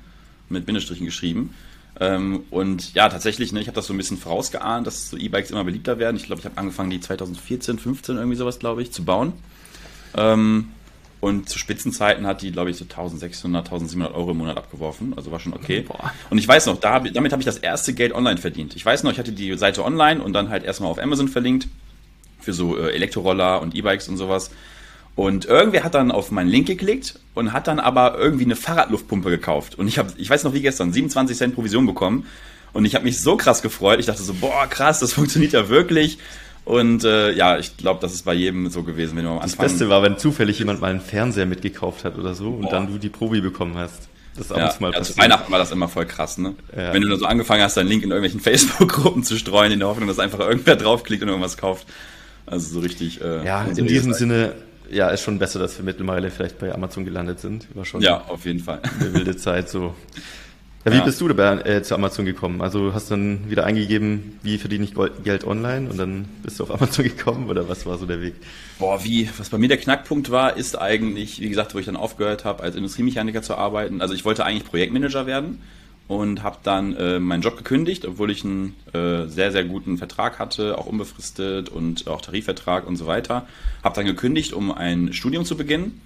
mit 0.49 0.65
Bindestrichen 0.65 1.05
geschrieben. 1.05 1.53
Ähm, 1.99 2.43
und 2.49 2.93
ja, 2.93 3.09
tatsächlich, 3.09 3.51
ne, 3.51 3.61
ich 3.61 3.67
habe 3.67 3.75
das 3.75 3.85
so 3.85 3.93
ein 3.93 3.97
bisschen 3.97 4.17
vorausgeahnt, 4.17 4.87
dass 4.87 5.09
so 5.09 5.17
E-Bikes 5.17 5.51
immer 5.51 5.63
beliebter 5.63 5.99
werden. 5.99 6.17
Ich 6.17 6.23
glaube, 6.23 6.39
ich 6.39 6.45
habe 6.45 6.57
angefangen, 6.57 6.89
die 6.89 6.99
2014, 6.99 7.79
15 7.79 8.17
irgendwie 8.17 8.37
sowas, 8.37 8.59
glaube 8.59 8.81
ich, 8.81 8.91
zu 8.91 9.03
bauen. 9.03 9.33
Ähm, 10.15 10.69
und 11.21 11.47
zu 11.47 11.59
Spitzenzeiten 11.59 12.25
hat 12.25 12.41
die, 12.41 12.51
glaube 12.51 12.71
ich, 12.71 12.77
so 12.77 12.83
1600, 12.83 13.65
1700 13.65 14.15
Euro 14.15 14.31
im 14.31 14.37
Monat 14.37 14.57
abgeworfen. 14.57 15.13
Also 15.15 15.31
war 15.31 15.39
schon 15.39 15.53
okay. 15.53 15.81
Boah. 15.81 16.11
Und 16.31 16.39
ich 16.39 16.47
weiß 16.47 16.65
noch, 16.65 16.79
da, 16.79 16.99
damit 16.99 17.31
habe 17.31 17.41
ich 17.41 17.45
das 17.45 17.57
erste 17.57 17.93
Geld 17.93 18.11
online 18.13 18.37
verdient. 18.37 18.75
Ich 18.75 18.83
weiß 18.83 19.03
noch, 19.03 19.11
ich 19.11 19.19
hatte 19.19 19.31
die 19.31 19.55
Seite 19.55 19.85
online 19.85 20.23
und 20.23 20.33
dann 20.33 20.49
halt 20.49 20.63
erstmal 20.63 20.89
auf 20.89 20.97
Amazon 20.97 21.27
verlinkt 21.27 21.67
für 22.41 22.53
so 22.53 22.77
äh, 22.77 22.91
Elektroroller 22.93 23.61
und 23.61 23.75
E-Bikes 23.75 24.07
und 24.09 24.17
sowas. 24.17 24.51
Und 25.15 25.45
irgendwer 25.45 25.83
hat 25.83 25.93
dann 25.93 26.11
auf 26.11 26.31
meinen 26.31 26.49
Link 26.49 26.67
geklickt 26.67 27.19
und 27.33 27.53
hat 27.53 27.67
dann 27.67 27.79
aber 27.79 28.17
irgendwie 28.17 28.45
eine 28.45 28.55
Fahrradluftpumpe 28.55 29.29
gekauft. 29.29 29.75
Und 29.77 29.87
ich 29.87 29.97
habe, 29.97 30.11
ich 30.17 30.29
weiß 30.29 30.43
noch 30.43 30.53
wie 30.53 30.61
gestern, 30.61 30.93
27 30.93 31.37
Cent 31.37 31.55
Provision 31.55 31.85
bekommen. 31.85 32.25
Und 32.73 32.85
ich 32.85 32.95
habe 32.95 33.03
mich 33.03 33.19
so 33.19 33.35
krass 33.35 33.61
gefreut. 33.61 33.99
Ich 33.99 34.05
dachte 34.05 34.23
so, 34.23 34.33
boah, 34.33 34.67
krass, 34.67 34.99
das 34.99 35.13
funktioniert 35.13 35.53
ja 35.53 35.69
wirklich. 35.69 36.17
Und 36.63 37.03
äh, 37.03 37.31
ja, 37.31 37.57
ich 37.57 37.75
glaube, 37.77 37.99
das 38.01 38.13
ist 38.13 38.23
bei 38.23 38.33
jedem 38.33 38.69
so 38.69 38.83
gewesen, 38.83 39.17
wenn 39.17 39.25
du 39.25 39.31
am 39.31 39.39
Das 39.41 39.53
Anfang. 39.53 39.65
Beste 39.65 39.89
war, 39.89 40.03
wenn 40.03 40.17
zufällig 40.17 40.59
jemand 40.59 40.79
mal 40.79 40.91
einen 40.91 41.01
Fernseher 41.01 41.45
mitgekauft 41.45 42.05
hat 42.05 42.17
oder 42.17 42.33
so 42.33 42.49
und 42.49 42.61
Boah. 42.61 42.71
dann 42.71 42.87
du 42.87 42.97
die 42.97 43.09
Probi 43.09 43.41
bekommen 43.41 43.77
hast. 43.77 44.09
Das 44.35 44.45
ist 44.45 44.51
ab 44.53 44.59
ja, 44.59 44.73
mal 44.79 44.93
ja, 44.93 45.01
zu. 45.01 45.17
Weihnachten 45.17 45.51
war 45.51 45.59
das 45.59 45.71
immer 45.71 45.89
voll 45.89 46.05
krass, 46.05 46.37
ne? 46.37 46.55
Ja. 46.75 46.93
Wenn 46.93 47.01
du 47.01 47.09
dann 47.09 47.19
so 47.19 47.25
angefangen 47.25 47.63
hast, 47.63 47.75
deinen 47.75 47.89
Link 47.89 48.03
in 48.03 48.11
irgendwelchen 48.11 48.39
Facebook-Gruppen 48.41 49.23
zu 49.23 49.37
streuen, 49.37 49.71
in 49.71 49.79
der 49.79 49.89
Hoffnung, 49.89 50.07
dass 50.07 50.19
einfach 50.19 50.39
irgendwer 50.39 50.75
draufklickt 50.75 51.23
und 51.23 51.29
irgendwas 51.29 51.57
kauft. 51.57 51.85
Also 52.45 52.73
so 52.73 52.79
richtig. 52.79 53.21
Äh, 53.21 53.45
Ja, 53.45 53.63
in 53.65 53.87
diesem. 53.87 54.13
Sinne, 54.13 54.53
ja, 54.89 55.09
ist 55.09 55.21
schon 55.21 55.39
besser, 55.39 55.59
dass 55.59 55.77
wir 55.77 55.85
mittlerweile 55.85 56.29
vielleicht 56.31 56.59
bei 56.59 56.73
Amazon 56.73 57.05
gelandet 57.05 57.39
sind. 57.39 57.67
War 57.75 57.85
schon 57.85 58.01
Ja, 58.01 58.21
auf 58.27 58.45
jeden 58.45 58.59
Fall. 58.59 58.81
eine 58.99 59.13
wilde 59.13 59.37
Zeit 59.37 59.69
so. 59.69 59.95
Ja, 60.83 60.91
wie 60.91 60.97
Ja. 60.97 61.03
bist 61.05 61.21
du 61.21 61.27
dabei 61.27 61.61
äh, 61.61 61.83
zu 61.83 61.93
Amazon 61.93 62.25
gekommen? 62.25 62.59
Also 62.61 62.91
hast 62.93 63.11
dann 63.11 63.49
wieder 63.51 63.65
eingegeben, 63.65 64.39
wie 64.41 64.57
verdiene 64.57 64.83
ich 64.83 64.95
Gold- 64.95 65.23
Geld 65.23 65.45
online 65.45 65.87
und 65.89 65.97
dann 65.99 66.25
bist 66.41 66.59
du 66.59 66.63
auf 66.63 66.71
Amazon 66.73 67.03
gekommen 67.15 67.49
oder 67.49 67.69
was 67.69 67.85
war 67.85 67.99
so 67.99 68.07
der 68.07 68.19
Weg? 68.19 68.33
Boah, 68.79 69.01
wie, 69.03 69.29
was 69.37 69.49
bei 69.49 69.59
mir 69.59 69.67
der 69.67 69.77
Knackpunkt 69.77 70.31
war, 70.31 70.57
ist 70.57 70.75
eigentlich, 70.81 71.39
wie 71.39 71.49
gesagt, 71.49 71.75
wo 71.75 71.79
ich 71.79 71.85
dann 71.85 71.95
aufgehört 71.95 72.45
habe, 72.45 72.63
als 72.63 72.75
Industriemechaniker 72.75 73.43
zu 73.43 73.55
arbeiten. 73.55 74.01
Also 74.01 74.15
ich 74.15 74.25
wollte 74.25 74.43
eigentlich 74.43 74.65
Projektmanager 74.65 75.27
werden 75.27 75.59
und 76.11 76.43
habe 76.43 76.57
dann 76.63 76.93
äh, 76.97 77.19
meinen 77.19 77.41
Job 77.41 77.55
gekündigt, 77.55 78.03
obwohl 78.05 78.31
ich 78.31 78.43
einen 78.43 78.75
äh, 78.91 79.27
sehr, 79.27 79.53
sehr 79.53 79.63
guten 79.63 79.97
Vertrag 79.97 80.39
hatte, 80.39 80.77
auch 80.77 80.85
unbefristet 80.85 81.69
und 81.69 82.05
auch 82.07 82.19
Tarifvertrag 82.19 82.85
und 82.85 82.97
so 82.97 83.07
weiter. 83.07 83.47
Habe 83.81 83.95
dann 83.95 84.05
gekündigt, 84.05 84.51
um 84.51 84.73
ein 84.73 85.13
Studium 85.13 85.45
zu 85.45 85.55
beginnen. 85.55 86.01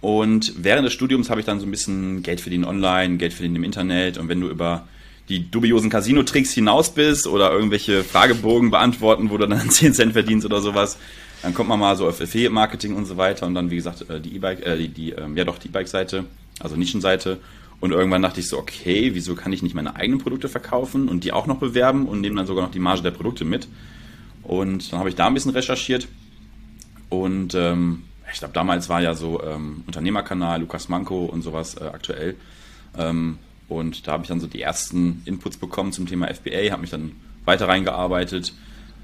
Und 0.00 0.54
während 0.56 0.86
des 0.86 0.92
Studiums 0.92 1.30
habe 1.30 1.40
ich 1.40 1.46
dann 1.46 1.58
so 1.58 1.66
ein 1.66 1.70
bisschen 1.72 2.22
Geld 2.22 2.40
verdienen 2.40 2.64
online, 2.64 3.16
Geld 3.16 3.32
verdienen 3.32 3.56
im 3.56 3.64
Internet. 3.64 4.18
Und 4.18 4.28
wenn 4.28 4.40
du 4.40 4.48
über 4.48 4.86
die 5.28 5.50
dubiosen 5.50 5.90
Casino-Tricks 5.90 6.52
hinaus 6.52 6.94
bist 6.94 7.26
oder 7.26 7.50
irgendwelche 7.50 8.04
Fragebogen 8.04 8.70
beantworten, 8.70 9.30
wo 9.30 9.36
du 9.36 9.48
dann 9.48 9.68
10 9.70 9.94
Cent 9.94 10.12
verdienst 10.12 10.46
oder 10.46 10.60
sowas, 10.60 10.96
dann 11.42 11.54
kommt 11.54 11.68
man 11.68 11.80
mal 11.80 11.96
so 11.96 12.06
auf 12.06 12.20
Affiliate-Marketing 12.20 12.94
und 12.94 13.06
so 13.06 13.16
weiter 13.16 13.48
und 13.48 13.56
dann, 13.56 13.68
wie 13.72 13.76
gesagt, 13.76 14.08
äh, 14.08 14.20
die 14.20 14.36
E-Bike, 14.36 14.64
äh, 14.64 14.76
die, 14.76 14.88
die, 14.88 15.10
ähm, 15.10 15.36
ja 15.36 15.44
doch, 15.44 15.58
die 15.58 15.66
E-Bike-Seite, 15.66 16.26
also 16.60 16.76
Nischenseite. 16.76 17.38
Und 17.80 17.92
irgendwann 17.92 18.22
dachte 18.22 18.40
ich 18.40 18.48
so, 18.48 18.58
okay, 18.58 19.14
wieso 19.14 19.34
kann 19.34 19.52
ich 19.52 19.62
nicht 19.62 19.74
meine 19.74 19.96
eigenen 19.96 20.20
Produkte 20.20 20.48
verkaufen 20.48 21.08
und 21.08 21.24
die 21.24 21.32
auch 21.32 21.46
noch 21.46 21.56
bewerben 21.56 22.06
und 22.06 22.20
nehme 22.20 22.36
dann 22.36 22.46
sogar 22.46 22.64
noch 22.64 22.72
die 22.72 22.78
Marge 22.78 23.02
der 23.02 23.10
Produkte 23.10 23.44
mit. 23.44 23.68
Und 24.42 24.92
dann 24.92 24.98
habe 24.98 25.08
ich 25.08 25.14
da 25.14 25.26
ein 25.26 25.34
bisschen 25.34 25.52
recherchiert 25.52 26.08
und 27.08 27.54
ähm, 27.54 28.04
ich 28.32 28.38
glaube, 28.38 28.54
damals 28.54 28.88
war 28.88 29.02
ja 29.02 29.14
so 29.14 29.42
ähm, 29.42 29.82
Unternehmerkanal, 29.86 30.60
Lukas 30.60 30.88
Manko 30.88 31.24
und 31.24 31.42
sowas 31.42 31.74
äh, 31.74 31.84
aktuell. 31.84 32.36
Ähm, 32.96 33.38
und 33.68 34.06
da 34.06 34.12
habe 34.12 34.24
ich 34.24 34.28
dann 34.28 34.40
so 34.40 34.46
die 34.46 34.62
ersten 34.62 35.22
Inputs 35.24 35.56
bekommen 35.56 35.92
zum 35.92 36.06
Thema 36.06 36.32
FBA, 36.32 36.70
habe 36.70 36.82
mich 36.82 36.90
dann 36.90 37.12
weiter 37.44 37.68
reingearbeitet. 37.68 38.52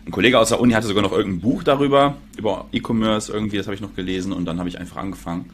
Ein 0.06 0.12
Kollege 0.12 0.38
aus 0.38 0.50
der 0.50 0.60
Uni 0.60 0.72
hatte 0.72 0.86
sogar 0.86 1.02
noch 1.02 1.12
irgendein 1.12 1.40
Buch 1.40 1.64
darüber, 1.64 2.16
über 2.36 2.66
E-Commerce 2.72 3.32
irgendwie, 3.32 3.56
das 3.56 3.66
habe 3.66 3.74
ich 3.74 3.80
noch 3.80 3.94
gelesen 3.94 4.32
und 4.32 4.44
dann 4.44 4.58
habe 4.58 4.68
ich 4.68 4.78
einfach 4.78 4.98
angefangen, 4.98 5.50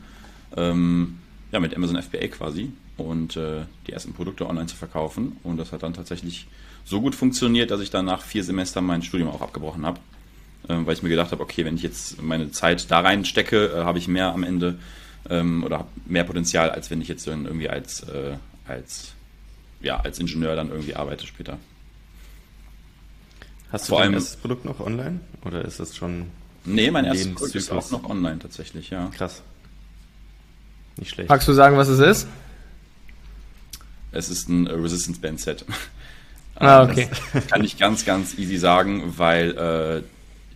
ähm, 0.56 1.18
ja, 1.52 1.60
mit 1.60 1.74
Amazon 1.74 2.00
FBA 2.00 2.28
quasi 2.28 2.70
und 3.02 3.36
äh, 3.36 3.66
die 3.86 3.92
ersten 3.92 4.12
Produkte 4.12 4.48
online 4.48 4.66
zu 4.66 4.76
verkaufen. 4.76 5.36
Und 5.42 5.58
das 5.58 5.72
hat 5.72 5.82
dann 5.82 5.94
tatsächlich 5.94 6.46
so 6.84 7.00
gut 7.00 7.14
funktioniert, 7.14 7.70
dass 7.70 7.80
ich 7.80 7.90
dann 7.90 8.04
nach 8.04 8.22
vier 8.22 8.42
Semestern 8.42 8.84
mein 8.84 9.02
Studium 9.02 9.28
auch 9.28 9.40
abgebrochen 9.40 9.86
habe 9.86 10.00
ähm, 10.68 10.86
weil 10.86 10.94
ich 10.94 11.02
mir 11.02 11.08
gedacht 11.08 11.32
habe, 11.32 11.42
okay, 11.42 11.64
wenn 11.64 11.76
ich 11.76 11.82
jetzt 11.82 12.22
meine 12.22 12.50
Zeit 12.50 12.90
da 12.90 13.00
reinstecke, 13.00 13.66
äh, 13.66 13.84
habe 13.84 13.98
ich 13.98 14.08
mehr 14.08 14.32
am 14.32 14.44
Ende 14.44 14.78
ähm, 15.28 15.64
oder 15.64 15.78
habe 15.78 15.88
mehr 16.06 16.24
Potenzial, 16.24 16.70
als 16.70 16.90
wenn 16.90 17.00
ich 17.00 17.08
jetzt 17.08 17.26
dann 17.26 17.46
irgendwie 17.46 17.68
als, 17.68 18.02
äh, 18.04 18.36
als, 18.66 19.12
ja, 19.80 19.98
als 19.98 20.18
Ingenieur 20.18 20.54
dann 20.54 20.70
irgendwie 20.70 20.94
arbeite 20.94 21.26
später. 21.26 21.58
Hast 23.72 23.88
Vor 23.88 23.98
du 23.98 24.04
dein 24.04 24.14
erstes 24.14 24.36
Produkt 24.36 24.64
noch 24.64 24.80
online 24.80 25.20
oder 25.44 25.64
ist 25.64 25.80
das 25.80 25.96
schon 25.96 26.26
Nee, 26.64 26.92
mein 26.92 27.06
erstes 27.06 27.34
Produkt 27.34 27.56
ist 27.56 27.72
auch 27.72 27.90
noch 27.90 28.08
online 28.08 28.38
tatsächlich, 28.38 28.90
ja. 28.90 29.10
krass? 29.16 29.42
Nicht 30.96 31.10
schlecht. 31.10 31.28
Magst 31.28 31.48
du 31.48 31.52
sagen, 31.52 31.76
was 31.76 31.88
es 31.88 31.98
ist? 31.98 32.28
Es 34.12 34.28
ist 34.28 34.48
ein 34.48 34.66
äh, 34.66 34.72
Resistance 34.72 35.20
Band 35.20 35.40
Set. 35.40 35.64
Ah, 36.54 36.84
okay. 36.84 37.08
Das 37.32 37.46
kann 37.46 37.64
ich 37.64 37.78
ganz, 37.78 38.04
ganz 38.04 38.38
easy 38.38 38.58
sagen, 38.58 39.14
weil 39.16 39.56
äh, 39.56 40.02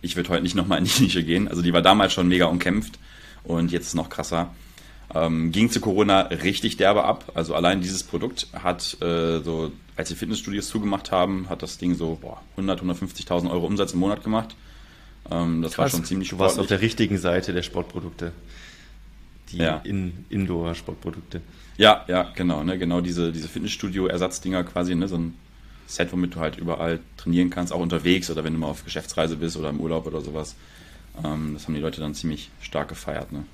ich 0.01 0.15
würde 0.15 0.29
heute 0.29 0.43
nicht 0.43 0.55
nochmal 0.55 0.77
in 0.77 0.85
die 0.85 0.99
Nische 1.01 1.23
gehen. 1.23 1.47
Also 1.47 1.63
die 1.63 1.73
war 1.73 1.81
damals 1.81 2.13
schon 2.13 2.27
mega 2.27 2.45
umkämpft 2.45 2.99
und 3.43 3.71
jetzt 3.71 3.87
ist 3.87 3.93
noch 3.95 4.07
krasser. 4.07 4.53
Ähm, 5.13 5.51
ging 5.51 5.69
zu 5.69 5.81
Corona 5.81 6.21
richtig 6.21 6.77
derbe 6.77 7.03
ab. 7.03 7.31
Also 7.33 7.55
allein 7.55 7.81
dieses 7.81 8.03
Produkt 8.03 8.47
hat 8.53 9.01
äh, 9.01 9.39
so, 9.39 9.71
als 9.95 10.09
die 10.09 10.15
Fitnessstudios 10.15 10.67
zugemacht 10.67 11.11
haben, 11.11 11.49
hat 11.49 11.63
das 11.63 11.77
Ding 11.77 11.95
so 11.95 12.19
boah, 12.21 12.41
100, 12.57 12.81
150.000 12.81 13.49
Euro 13.49 13.65
Umsatz 13.65 13.93
im 13.93 13.99
Monat 13.99 14.23
gemacht. 14.23 14.55
Ähm, 15.31 15.61
das 15.61 15.73
Krass. 15.73 15.83
war 15.83 15.89
schon 15.89 16.05
ziemlich 16.05 16.29
Du 16.29 16.39
warst 16.39 16.59
auf 16.59 16.67
der 16.67 16.81
richtigen 16.81 17.17
Seite 17.17 17.53
der 17.53 17.63
Sportprodukte. 17.63 18.33
Die 19.51 19.57
ja. 19.57 19.77
in 19.83 20.25
Indoor-Sportprodukte. 20.29 21.41
Ja, 21.77 22.03
ja, 22.07 22.31
genau, 22.35 22.63
ne, 22.63 22.77
genau 22.77 23.01
diese, 23.01 23.31
diese 23.31 23.47
Fitnessstudio-Ersatzdinger 23.47 24.63
quasi, 24.63 24.95
ne, 24.95 25.07
so 25.07 25.17
ein 25.17 25.33
Set, 25.85 26.11
womit 26.11 26.35
du 26.35 26.39
halt 26.39 26.57
überall 26.57 26.99
trainieren 27.15 27.49
kannst, 27.49 27.71
auch 27.71 27.79
unterwegs 27.79 28.29
oder 28.29 28.43
wenn 28.43 28.53
du 28.53 28.59
mal 28.59 28.67
auf 28.67 28.83
Geschäftsreise 28.83 29.37
bist 29.37 29.55
oder 29.55 29.69
im 29.69 29.79
Urlaub 29.79 30.05
oder 30.05 30.21
sowas. 30.21 30.55
Ähm, 31.23 31.51
das 31.53 31.65
haben 31.65 31.75
die 31.75 31.79
Leute 31.79 32.01
dann 32.01 32.13
ziemlich 32.13 32.49
stark 32.61 32.89
gefeiert, 32.89 33.31
ne. 33.31 33.45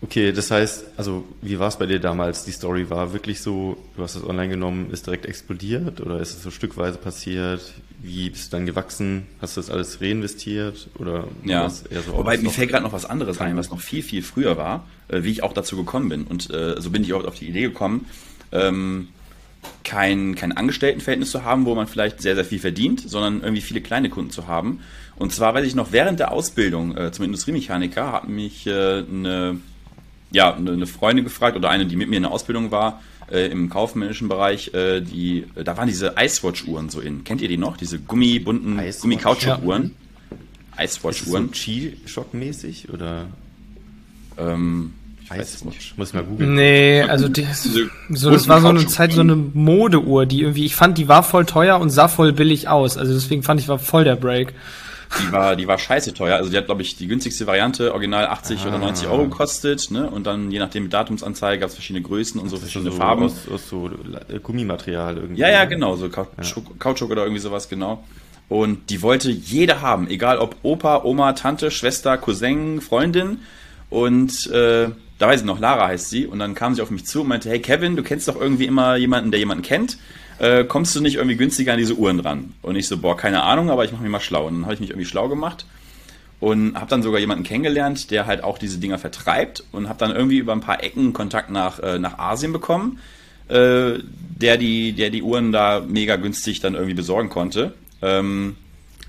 Okay, 0.00 0.30
das 0.30 0.50
heißt, 0.52 0.84
also 0.96 1.24
wie 1.42 1.58
war 1.58 1.68
es 1.68 1.76
bei 1.76 1.86
dir 1.86 1.98
damals? 1.98 2.44
Die 2.44 2.52
Story 2.52 2.88
war 2.88 3.12
wirklich 3.12 3.40
so, 3.40 3.76
du 3.96 4.02
hast 4.02 4.14
das 4.14 4.24
online 4.24 4.48
genommen, 4.48 4.90
ist 4.92 5.06
direkt 5.06 5.26
explodiert 5.26 6.00
oder 6.00 6.20
ist 6.20 6.36
es 6.36 6.42
so 6.44 6.52
stückweise 6.52 6.98
passiert? 6.98 7.60
Wie 8.00 8.30
bist 8.30 8.52
du 8.52 8.56
dann 8.56 8.66
gewachsen? 8.66 9.26
Hast 9.40 9.56
du 9.56 9.60
das 9.60 9.70
alles 9.70 10.00
reinvestiert 10.00 10.88
oder 10.98 11.26
ja. 11.44 11.68
eher 11.90 12.02
so 12.02 12.12
Wobei 12.12 12.38
mir 12.38 12.50
fällt 12.50 12.70
gerade 12.70 12.84
noch 12.84 12.92
was 12.92 13.06
anderes 13.06 13.40
ein, 13.40 13.56
was 13.56 13.70
noch 13.70 13.80
viel, 13.80 14.04
viel 14.04 14.22
früher 14.22 14.56
war, 14.56 14.86
äh, 15.08 15.24
wie 15.24 15.32
ich 15.32 15.42
auch 15.42 15.52
dazu 15.52 15.76
gekommen 15.76 16.08
bin. 16.08 16.24
Und 16.24 16.48
äh, 16.50 16.80
so 16.80 16.90
bin 16.90 17.02
ich 17.02 17.12
auch 17.12 17.24
auf 17.24 17.34
die 17.34 17.48
Idee 17.48 17.62
gekommen, 17.62 18.06
ähm, 18.52 19.08
kein, 19.82 20.36
kein 20.36 20.52
Angestelltenverhältnis 20.52 21.32
zu 21.32 21.42
haben, 21.42 21.66
wo 21.66 21.74
man 21.74 21.88
vielleicht 21.88 22.22
sehr, 22.22 22.36
sehr 22.36 22.44
viel 22.44 22.60
verdient, 22.60 23.00
sondern 23.00 23.40
irgendwie 23.40 23.62
viele 23.62 23.80
kleine 23.80 24.10
Kunden 24.10 24.30
zu 24.30 24.46
haben. 24.46 24.78
Und 25.16 25.32
zwar 25.32 25.54
weiß 25.54 25.66
ich 25.66 25.74
noch, 25.74 25.90
während 25.90 26.20
der 26.20 26.30
Ausbildung 26.30 26.96
äh, 26.96 27.10
zum 27.10 27.24
Industriemechaniker 27.24 28.12
hat 28.12 28.28
mich 28.28 28.68
äh, 28.68 29.02
eine 29.02 29.58
ja, 30.30 30.54
eine 30.54 30.86
Freundin 30.86 31.24
gefragt 31.24 31.56
oder 31.56 31.70
eine, 31.70 31.86
die 31.86 31.96
mit 31.96 32.08
mir 32.08 32.16
in 32.16 32.22
der 32.24 32.32
Ausbildung 32.32 32.70
war, 32.70 33.00
äh, 33.30 33.50
im 33.50 33.68
kaufmännischen 33.68 34.28
Bereich, 34.28 34.72
äh, 34.74 35.00
die, 35.00 35.44
äh, 35.54 35.64
da 35.64 35.76
waren 35.76 35.88
diese 35.88 36.14
Icewatch-Uhren 36.18 36.88
so 36.88 37.00
in. 37.00 37.24
Kennt 37.24 37.40
ihr 37.40 37.48
die 37.48 37.56
noch? 37.56 37.76
Diese 37.76 37.98
gummibunten 37.98 38.80
Gummi-Kautschuk-Uhren? 39.00 39.94
Ja. 40.76 40.84
Icewatch-Uhren. 40.84 41.50
So 41.52 41.52
G-Shock-mäßig 41.52 42.90
oder? 42.90 43.26
Ähm, 44.38 44.94
ich 45.24 45.30
weiß 45.30 45.64
nicht. 45.66 45.98
Muss 45.98 46.14
mal 46.14 46.22
googeln. 46.22 46.54
Nee, 46.54 47.02
also 47.02 47.28
die, 47.28 47.46
so, 48.10 48.30
das 48.30 48.48
war 48.48 48.62
so 48.62 48.68
eine 48.68 48.86
Zeit 48.86 49.12
so 49.12 49.20
eine 49.20 49.36
Modeuhr, 49.36 50.24
die 50.24 50.40
irgendwie, 50.40 50.64
ich 50.64 50.74
fand, 50.74 50.96
die 50.96 51.08
war 51.08 51.22
voll 51.22 51.44
teuer 51.44 51.78
und 51.78 51.90
sah 51.90 52.08
voll 52.08 52.32
billig 52.32 52.68
aus. 52.68 52.96
Also 52.96 53.12
deswegen 53.12 53.42
fand 53.42 53.60
ich, 53.60 53.68
war 53.68 53.78
voll 53.78 54.04
der 54.04 54.16
Break. 54.16 54.54
Die 55.20 55.32
war, 55.32 55.56
die 55.56 55.66
war 55.66 55.78
scheiße 55.78 56.12
teuer. 56.14 56.36
Also 56.36 56.50
die 56.50 56.56
hat, 56.56 56.66
glaube 56.66 56.82
ich, 56.82 56.96
die 56.96 57.06
günstigste 57.06 57.46
Variante 57.46 57.92
original 57.92 58.26
80 58.26 58.60
ah. 58.60 58.68
oder 58.68 58.78
90 58.78 59.08
Euro 59.08 59.24
gekostet. 59.24 59.90
Ne? 59.90 60.08
Und 60.08 60.26
dann 60.26 60.50
je 60.50 60.58
nachdem 60.58 60.84
mit 60.84 60.92
Datumsanzeige 60.92 61.60
gab 61.60 61.70
es 61.70 61.74
verschiedene 61.74 62.02
Größen 62.02 62.40
und 62.40 62.48
so 62.48 62.56
verschiedene 62.56 62.90
so 62.90 62.96
Farben. 62.96 63.24
Aus, 63.24 63.48
aus 63.52 63.68
so 63.68 63.90
Gummimaterial 64.42 65.16
irgendwie. 65.16 65.40
Ja, 65.40 65.48
ja, 65.48 65.64
genau. 65.64 65.96
So 65.96 66.08
Kautschuk, 66.08 66.66
ja. 66.68 66.74
Kautschuk 66.78 67.10
oder 67.10 67.22
irgendwie 67.22 67.40
sowas, 67.40 67.68
genau. 67.68 68.04
Und 68.48 68.90
die 68.90 69.02
wollte 69.02 69.30
jeder 69.30 69.80
haben. 69.80 70.08
Egal 70.08 70.38
ob 70.38 70.56
Opa, 70.62 71.04
Oma, 71.04 71.32
Tante, 71.32 71.70
Schwester, 71.70 72.16
Cousin, 72.18 72.80
Freundin. 72.80 73.38
Und 73.90 74.46
äh, 74.48 74.88
da 75.18 75.26
weiß 75.26 75.40
ich 75.40 75.46
noch, 75.46 75.58
Lara 75.58 75.88
heißt 75.88 76.10
sie. 76.10 76.26
Und 76.26 76.38
dann 76.38 76.54
kam 76.54 76.74
sie 76.74 76.82
auf 76.82 76.90
mich 76.90 77.06
zu 77.06 77.22
und 77.22 77.28
meinte, 77.28 77.48
hey 77.48 77.60
Kevin, 77.60 77.96
du 77.96 78.02
kennst 78.02 78.28
doch 78.28 78.40
irgendwie 78.40 78.66
immer 78.66 78.96
jemanden, 78.96 79.30
der 79.30 79.40
jemanden 79.40 79.62
kennt 79.62 79.98
äh, 80.38 80.64
kommst 80.64 80.94
du 80.94 81.00
nicht 81.00 81.16
irgendwie 81.16 81.36
günstiger 81.36 81.72
an 81.72 81.78
diese 81.78 81.94
Uhren 81.94 82.18
dran? 82.18 82.54
Und 82.62 82.76
ich 82.76 82.88
so, 82.88 82.98
boah, 82.98 83.16
keine 83.16 83.42
Ahnung, 83.42 83.70
aber 83.70 83.84
ich 83.84 83.92
mache 83.92 84.02
mich 84.02 84.10
mal 84.10 84.20
schlau. 84.20 84.46
Und 84.46 84.54
dann 84.54 84.64
habe 84.64 84.74
ich 84.74 84.80
mich 84.80 84.90
irgendwie 84.90 85.08
schlau 85.08 85.28
gemacht 85.28 85.66
und 86.40 86.76
habe 86.76 86.88
dann 86.88 87.02
sogar 87.02 87.20
jemanden 87.20 87.44
kennengelernt, 87.44 88.10
der 88.10 88.26
halt 88.26 88.44
auch 88.44 88.58
diese 88.58 88.78
Dinger 88.78 88.98
vertreibt 88.98 89.64
und 89.72 89.88
habe 89.88 89.98
dann 89.98 90.14
irgendwie 90.14 90.38
über 90.38 90.52
ein 90.52 90.60
paar 90.60 90.82
Ecken 90.82 91.12
Kontakt 91.12 91.50
nach, 91.50 91.80
äh, 91.80 91.98
nach 91.98 92.18
Asien 92.18 92.52
bekommen, 92.52 93.00
äh, 93.48 93.98
der, 94.40 94.56
die, 94.56 94.92
der 94.92 95.10
die 95.10 95.22
Uhren 95.22 95.52
da 95.52 95.82
mega 95.86 96.16
günstig 96.16 96.60
dann 96.60 96.74
irgendwie 96.74 96.94
besorgen 96.94 97.28
konnte. 97.28 97.74
Ähm, 98.02 98.56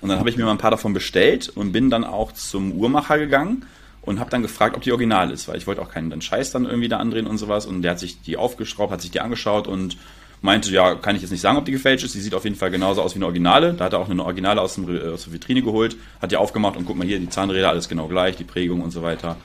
und 0.02 0.10
dann 0.10 0.18
habe 0.18 0.30
ich 0.30 0.38
mir 0.38 0.46
mal 0.46 0.52
ein 0.52 0.58
paar 0.58 0.72
davon 0.72 0.94
bestellt 0.94 1.50
und 1.50 1.72
bin 1.72 1.90
dann 1.90 2.04
auch 2.04 2.32
zum 2.32 2.72
Uhrmacher 2.72 3.20
gegangen 3.20 3.66
und 4.02 4.20
habe 4.20 4.30
dann 4.30 4.42
gefragt, 4.42 4.76
ob 4.76 4.82
die 4.82 4.92
original 4.92 5.30
ist, 5.30 5.48
weil 5.48 5.58
ich 5.58 5.68
wollte 5.68 5.82
auch 5.82 5.92
keinen 5.92 6.22
Scheiß 6.22 6.52
dann 6.52 6.66
irgendwie 6.66 6.88
da 6.88 6.98
andrehen 6.98 7.28
und 7.28 7.38
sowas. 7.38 7.66
Und 7.66 7.82
der 7.82 7.92
hat 7.92 8.00
sich 8.00 8.22
die 8.22 8.38
aufgeschraubt, 8.38 8.92
hat 8.92 9.02
sich 9.02 9.12
die 9.12 9.20
angeschaut 9.20 9.68
und 9.68 9.98
meinte, 10.42 10.72
ja, 10.72 10.96
kann 10.96 11.16
ich 11.16 11.22
jetzt 11.22 11.32
nicht 11.32 11.42
sagen, 11.42 11.58
ob 11.58 11.66
die 11.66 11.72
gefälscht 11.72 12.06
ist. 12.06 12.16
Die 12.16 12.20
sieht 12.20 12.34
auf 12.34 12.44
jeden 12.44 12.56
Fall 12.56 12.72
genauso 12.72 13.02
aus 13.02 13.14
wie 13.14 13.18
eine 13.18 13.26
Originale. 13.26 13.74
Da 13.74 13.86
hat 13.86 13.94
er 13.94 14.00
auch 14.00 14.10
eine 14.10 14.24
Originale 14.24 14.62
aus, 14.62 14.76
dem, 14.76 14.86
aus 14.86 15.26
der 15.26 15.34
Vitrine 15.34 15.62
geholt, 15.62 15.98
hat 16.22 16.32
die 16.32 16.38
aufgemacht 16.38 16.78
und 16.78 16.86
guck 16.86 16.98
mal 16.98 17.06
hier, 17.06 17.20
die 17.20 17.30
Zahnräder, 17.30 17.70
alles 17.70 17.90
genau 17.90 18.08
gleich, 18.08 18.36
die 18.38 18.44
Prägung 18.44 18.82
und 18.82 18.92
so 18.92 19.02
weiter. 19.04 19.38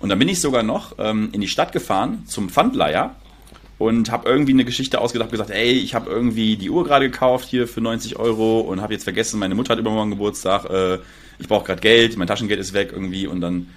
Und 0.00 0.10
dann 0.10 0.18
bin 0.18 0.28
ich 0.28 0.40
sogar 0.40 0.62
noch 0.62 0.96
ähm, 0.98 1.30
in 1.32 1.40
die 1.40 1.48
Stadt 1.48 1.72
gefahren 1.72 2.24
zum 2.26 2.50
Pfandleier 2.50 3.16
und 3.78 4.10
habe 4.10 4.28
irgendwie 4.28 4.52
eine 4.52 4.64
Geschichte 4.64 5.00
ausgedacht, 5.00 5.30
gesagt, 5.30 5.50
ey, 5.50 5.72
ich 5.72 5.94
habe 5.94 6.10
irgendwie 6.10 6.56
die 6.56 6.70
Uhr 6.70 6.84
gerade 6.84 7.10
gekauft 7.10 7.48
hier 7.48 7.66
für 7.66 7.80
90 7.80 8.16
Euro 8.18 8.60
und 8.60 8.80
habe 8.80 8.92
jetzt 8.92 9.04
vergessen, 9.04 9.40
meine 9.40 9.54
Mutter 9.54 9.72
hat 9.72 9.78
übermorgen 9.78 10.10
Geburtstag, 10.10 10.66
äh, 10.66 10.98
ich 11.38 11.48
brauche 11.48 11.64
gerade 11.64 11.80
Geld, 11.80 12.16
mein 12.16 12.28
Taschengeld 12.28 12.60
ist 12.60 12.72
weg 12.74 12.90
irgendwie 12.92 13.26
und 13.26 13.40
dann 13.40 13.68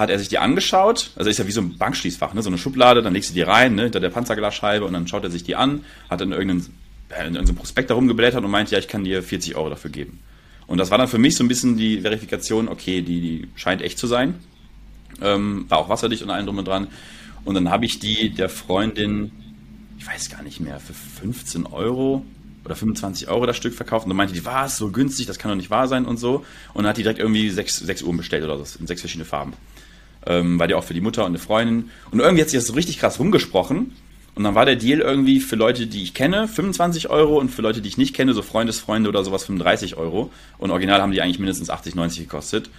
hat 0.00 0.08
er 0.08 0.18
sich 0.18 0.28
die 0.28 0.38
angeschaut. 0.38 1.10
Also 1.14 1.30
ist 1.30 1.38
ja 1.38 1.46
wie 1.46 1.52
so 1.52 1.60
ein 1.60 1.76
Bankschließfach, 1.76 2.32
ne? 2.32 2.42
so 2.42 2.48
eine 2.48 2.56
Schublade, 2.56 3.02
dann 3.02 3.12
legst 3.12 3.30
du 3.30 3.34
die 3.34 3.42
rein, 3.42 3.74
ne? 3.74 3.82
hinter 3.82 4.00
der 4.00 4.08
Panzerglasscheibe 4.08 4.84
und 4.86 4.94
dann 4.94 5.06
schaut 5.06 5.24
er 5.24 5.30
sich 5.30 5.44
die 5.44 5.56
an, 5.56 5.84
hat 6.08 6.22
dann 6.22 6.32
irgendeinen, 6.32 6.74
äh, 7.10 7.26
in 7.26 7.34
irgendeinem 7.34 7.56
Prospekt 7.56 7.90
darum 7.90 8.08
geblättert 8.08 8.42
und 8.42 8.50
meint, 8.50 8.70
ja, 8.70 8.78
ich 8.78 8.88
kann 8.88 9.04
dir 9.04 9.22
40 9.22 9.56
Euro 9.56 9.68
dafür 9.68 9.90
geben. 9.90 10.18
Und 10.66 10.78
das 10.78 10.90
war 10.90 10.96
dann 10.96 11.06
für 11.06 11.18
mich 11.18 11.36
so 11.36 11.44
ein 11.44 11.48
bisschen 11.48 11.76
die 11.76 12.00
Verifikation, 12.00 12.68
okay, 12.68 13.02
die, 13.02 13.20
die 13.20 13.48
scheint 13.56 13.82
echt 13.82 13.98
zu 13.98 14.06
sein. 14.06 14.36
Ähm, 15.20 15.66
war 15.68 15.78
auch 15.78 15.90
wasserdicht 15.90 16.22
und 16.22 16.30
allen 16.30 16.46
drum 16.46 16.56
und 16.56 16.66
dran. 16.66 16.88
Und 17.44 17.54
dann 17.54 17.70
habe 17.70 17.84
ich 17.84 17.98
die 17.98 18.30
der 18.30 18.48
Freundin, 18.48 19.32
ich 19.98 20.06
weiß 20.06 20.30
gar 20.30 20.42
nicht 20.42 20.60
mehr, 20.60 20.80
für 20.80 20.94
15 20.94 21.66
Euro 21.66 22.24
oder 22.64 22.74
25 22.74 23.28
Euro 23.28 23.44
das 23.44 23.56
Stück 23.56 23.74
verkauft. 23.74 24.06
Und 24.06 24.10
dann 24.10 24.16
meinte 24.16 24.32
die, 24.32 24.44
was, 24.46 24.78
so 24.78 24.90
günstig, 24.90 25.26
das 25.26 25.38
kann 25.38 25.50
doch 25.50 25.56
nicht 25.56 25.70
wahr 25.70 25.88
sein 25.88 26.06
und 26.06 26.18
so. 26.18 26.44
Und 26.72 26.84
dann 26.84 26.86
hat 26.86 26.96
die 26.96 27.02
direkt 27.02 27.18
irgendwie 27.18 27.50
sechs, 27.50 27.76
sechs 27.76 28.02
Uhren 28.02 28.16
bestellt 28.16 28.44
oder 28.44 28.56
so, 28.64 28.78
in 28.78 28.86
sechs 28.86 29.02
verschiedene 29.02 29.26
Farben 29.26 29.52
ähm, 30.26 30.58
war 30.58 30.66
die 30.68 30.74
auch 30.74 30.84
für 30.84 30.94
die 30.94 31.00
Mutter 31.00 31.22
und 31.22 31.28
eine 31.28 31.38
Freundin. 31.38 31.90
Und 32.10 32.20
irgendwie 32.20 32.42
hat 32.42 32.50
sich 32.50 32.58
das 32.58 32.66
so 32.66 32.74
richtig 32.74 32.98
krass 32.98 33.18
rumgesprochen. 33.18 33.92
Und 34.34 34.44
dann 34.44 34.54
war 34.54 34.64
der 34.64 34.76
Deal 34.76 35.00
irgendwie 35.00 35.40
für 35.40 35.56
Leute, 35.56 35.86
die 35.86 36.02
ich 36.02 36.14
kenne, 36.14 36.46
25 36.46 37.10
Euro 37.10 37.38
und 37.38 37.50
für 37.50 37.62
Leute, 37.62 37.80
die 37.80 37.88
ich 37.88 37.98
nicht 37.98 38.14
kenne, 38.14 38.32
so 38.32 38.42
Freundesfreunde 38.42 39.08
oder 39.08 39.24
sowas, 39.24 39.44
35 39.44 39.96
Euro. 39.96 40.30
Und 40.58 40.70
original 40.70 41.02
haben 41.02 41.12
die 41.12 41.20
eigentlich 41.20 41.38
mindestens 41.38 41.68
80, 41.68 41.94
90 41.94 42.20
gekostet. 42.28 42.70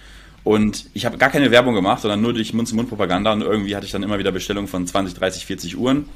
Und 0.44 0.86
ich 0.92 1.06
habe 1.06 1.18
gar 1.18 1.30
keine 1.30 1.50
Werbung 1.50 1.74
gemacht, 1.74 2.02
sondern 2.02 2.20
nur 2.20 2.32
durch 2.32 2.52
Mund-zu-Mund-Propaganda. 2.52 3.32
Und 3.32 3.42
irgendwie 3.42 3.76
hatte 3.76 3.86
ich 3.86 3.92
dann 3.92 4.02
immer 4.02 4.18
wieder 4.18 4.32
Bestellungen 4.32 4.68
von 4.68 4.86
20, 4.86 5.14
30, 5.14 5.46
40 5.46 5.78
Uhren. 5.78 6.08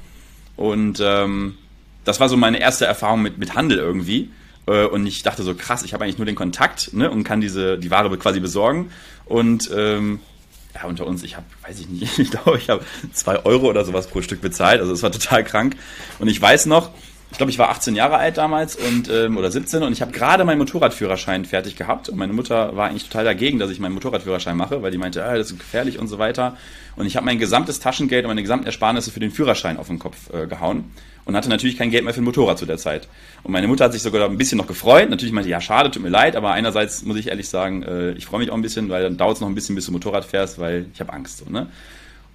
Und 0.56 1.00
ähm, 1.00 1.54
das 2.04 2.18
war 2.18 2.28
so 2.28 2.36
meine 2.36 2.58
erste 2.58 2.86
Erfahrung 2.86 3.22
mit, 3.22 3.38
mit 3.38 3.54
Handel 3.54 3.78
irgendwie. 3.78 4.30
Äh, 4.66 4.86
und 4.86 5.06
ich 5.06 5.22
dachte 5.22 5.42
so, 5.42 5.54
krass, 5.54 5.84
ich 5.84 5.92
habe 5.94 6.04
eigentlich 6.04 6.18
nur 6.18 6.26
den 6.26 6.34
Kontakt 6.34 6.92
ne, 6.92 7.10
und 7.10 7.24
kann 7.24 7.40
diese 7.40 7.78
die 7.78 7.90
Ware 7.90 8.16
quasi 8.16 8.40
besorgen. 8.40 8.90
Und 9.26 9.70
ähm, 9.76 10.20
ja, 10.76 10.86
unter 10.86 11.06
uns, 11.06 11.22
ich 11.22 11.36
habe, 11.36 11.46
weiß 11.62 11.80
ich 11.80 11.88
nicht, 11.88 12.18
ich 12.18 12.30
glaube, 12.30 12.58
ich 12.58 12.68
habe 12.68 12.84
zwei 13.12 13.44
Euro 13.44 13.68
oder 13.68 13.84
sowas 13.84 14.06
pro 14.06 14.22
Stück 14.22 14.40
bezahlt. 14.40 14.80
Also 14.80 14.92
es 14.92 15.02
war 15.02 15.10
total 15.10 15.44
krank. 15.44 15.76
Und 16.18 16.28
ich 16.28 16.40
weiß 16.40 16.66
noch, 16.66 16.90
ich 17.30 17.38
glaube, 17.38 17.50
ich 17.50 17.58
war 17.58 17.70
18 17.70 17.96
Jahre 17.96 18.16
alt 18.16 18.38
damals 18.38 18.76
und 18.76 19.10
ähm, 19.10 19.36
oder 19.36 19.50
17 19.50 19.82
und 19.82 19.92
ich 19.92 20.00
habe 20.00 20.12
gerade 20.12 20.44
meinen 20.44 20.58
Motorradführerschein 20.58 21.44
fertig 21.44 21.76
gehabt 21.76 22.08
und 22.08 22.16
meine 22.16 22.32
Mutter 22.32 22.76
war 22.76 22.88
eigentlich 22.88 23.04
total 23.04 23.24
dagegen, 23.24 23.58
dass 23.58 23.70
ich 23.70 23.80
meinen 23.80 23.94
Motorradführerschein 23.94 24.56
mache, 24.56 24.80
weil 24.82 24.92
die 24.92 24.98
meinte, 24.98 25.24
ah, 25.24 25.36
das 25.36 25.50
ist 25.50 25.58
gefährlich 25.58 25.98
und 25.98 26.08
so 26.08 26.18
weiter. 26.18 26.56
Und 26.94 27.06
ich 27.06 27.16
habe 27.16 27.26
mein 27.26 27.38
gesamtes 27.38 27.80
Taschengeld 27.80 28.24
und 28.24 28.28
meine 28.28 28.42
gesamten 28.42 28.66
Ersparnisse 28.66 29.10
für 29.10 29.20
den 29.20 29.32
Führerschein 29.32 29.76
auf 29.76 29.88
den 29.88 29.98
Kopf 29.98 30.32
äh, 30.32 30.46
gehauen 30.46 30.84
und 31.24 31.34
hatte 31.34 31.48
natürlich 31.48 31.76
kein 31.76 31.90
Geld 31.90 32.04
mehr 32.04 32.14
für 32.14 32.22
ein 32.22 32.24
Motorrad 32.24 32.58
zu 32.58 32.64
der 32.64 32.78
Zeit. 32.78 33.08
Und 33.42 33.50
meine 33.50 33.66
Mutter 33.66 33.84
hat 33.84 33.92
sich 33.92 34.02
sogar 34.02 34.28
ein 34.28 34.38
bisschen 34.38 34.56
noch 34.56 34.68
gefreut. 34.68 35.10
Natürlich 35.10 35.32
meinte, 35.32 35.50
ja, 35.50 35.60
schade, 35.60 35.90
tut 35.90 36.02
mir 36.02 36.08
leid, 36.08 36.36
aber 36.36 36.52
einerseits 36.52 37.04
muss 37.04 37.16
ich 37.16 37.26
ehrlich 37.28 37.48
sagen, 37.48 37.82
äh, 37.82 38.12
ich 38.12 38.24
freue 38.24 38.40
mich 38.40 38.50
auch 38.50 38.54
ein 38.54 38.62
bisschen, 38.62 38.88
weil 38.88 39.02
dann 39.02 39.16
dauert 39.16 39.34
es 39.34 39.40
noch 39.40 39.48
ein 39.48 39.54
bisschen, 39.56 39.74
bis 39.74 39.86
du 39.86 39.92
Motorrad 39.92 40.24
fährst, 40.24 40.60
weil 40.60 40.86
ich 40.94 41.00
habe 41.00 41.12
Angst. 41.12 41.38
So, 41.38 41.50
ne? 41.50 41.66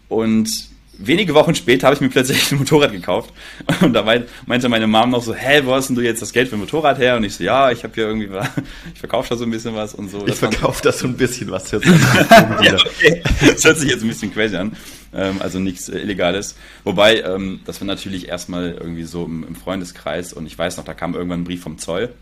Und 0.09 0.49
wenige 0.97 1.33
Wochen 1.33 1.55
später 1.55 1.87
habe 1.87 1.95
ich 1.95 2.01
mir 2.01 2.09
plötzlich 2.09 2.51
ein 2.51 2.59
Motorrad 2.59 2.91
gekauft. 2.91 3.33
Und 3.81 3.93
da 3.93 4.03
meinte 4.45 4.69
meine 4.69 4.87
Mom 4.87 5.09
noch 5.09 5.23
so, 5.23 5.33
hä, 5.33 5.61
wo 5.65 5.73
hast 5.73 5.87
denn 5.87 5.95
du 5.95 6.01
jetzt 6.01 6.21
das 6.21 6.33
Geld 6.33 6.49
für 6.49 6.55
ein 6.55 6.59
Motorrad 6.59 6.97
her? 6.99 7.15
Und 7.15 7.23
ich 7.23 7.35
so, 7.35 7.43
ja, 7.43 7.71
ich 7.71 7.83
habe 7.83 7.93
hier 7.93 8.07
irgendwie, 8.07 8.29
ich 8.93 8.99
verkaufe 8.99 9.29
da 9.29 9.35
so 9.35 9.43
ein 9.45 9.51
bisschen 9.51 9.75
was 9.75 9.93
und 9.93 10.09
so. 10.09 10.25
Ich 10.27 10.35
verkaufe 10.35 10.81
da 10.83 10.91
so 10.91 11.07
ein 11.07 11.15
bisschen 11.15 11.49
was. 11.51 11.71
Jetzt 11.71 11.85
ja, 12.61 12.75
okay. 12.75 13.23
Das 13.39 13.63
hört 13.63 13.77
sich 13.77 13.89
jetzt 13.89 14.03
ein 14.03 14.09
bisschen 14.09 14.33
crazy 14.33 14.55
an. 14.55 14.75
Ähm, 15.13 15.37
also 15.39 15.59
nichts 15.59 15.89
äh, 15.89 15.99
Illegales. 15.99 16.55
Wobei, 16.83 17.21
ähm, 17.21 17.61
das 17.65 17.81
war 17.81 17.87
natürlich 17.87 18.27
erstmal 18.27 18.71
irgendwie 18.71 19.03
so 19.03 19.25
im, 19.25 19.55
Freundeskreis 19.55 20.33
und 20.33 20.45
ich 20.45 20.57
weiß 20.57 20.77
noch, 20.77 20.85
da 20.85 20.93
kam 20.93 21.13
irgendwann 21.13 21.41
ein 21.41 21.43
Brief 21.43 21.61
vom 21.61 21.77
Zoll, 21.77 22.13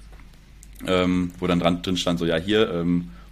ähm, 0.88 1.32
wo 1.40 1.48
dann 1.48 1.60
dran, 1.60 1.82
drin 1.82 1.98
stand 1.98 2.20
so, 2.20 2.26
ja, 2.26 2.38
hier, 2.38 2.70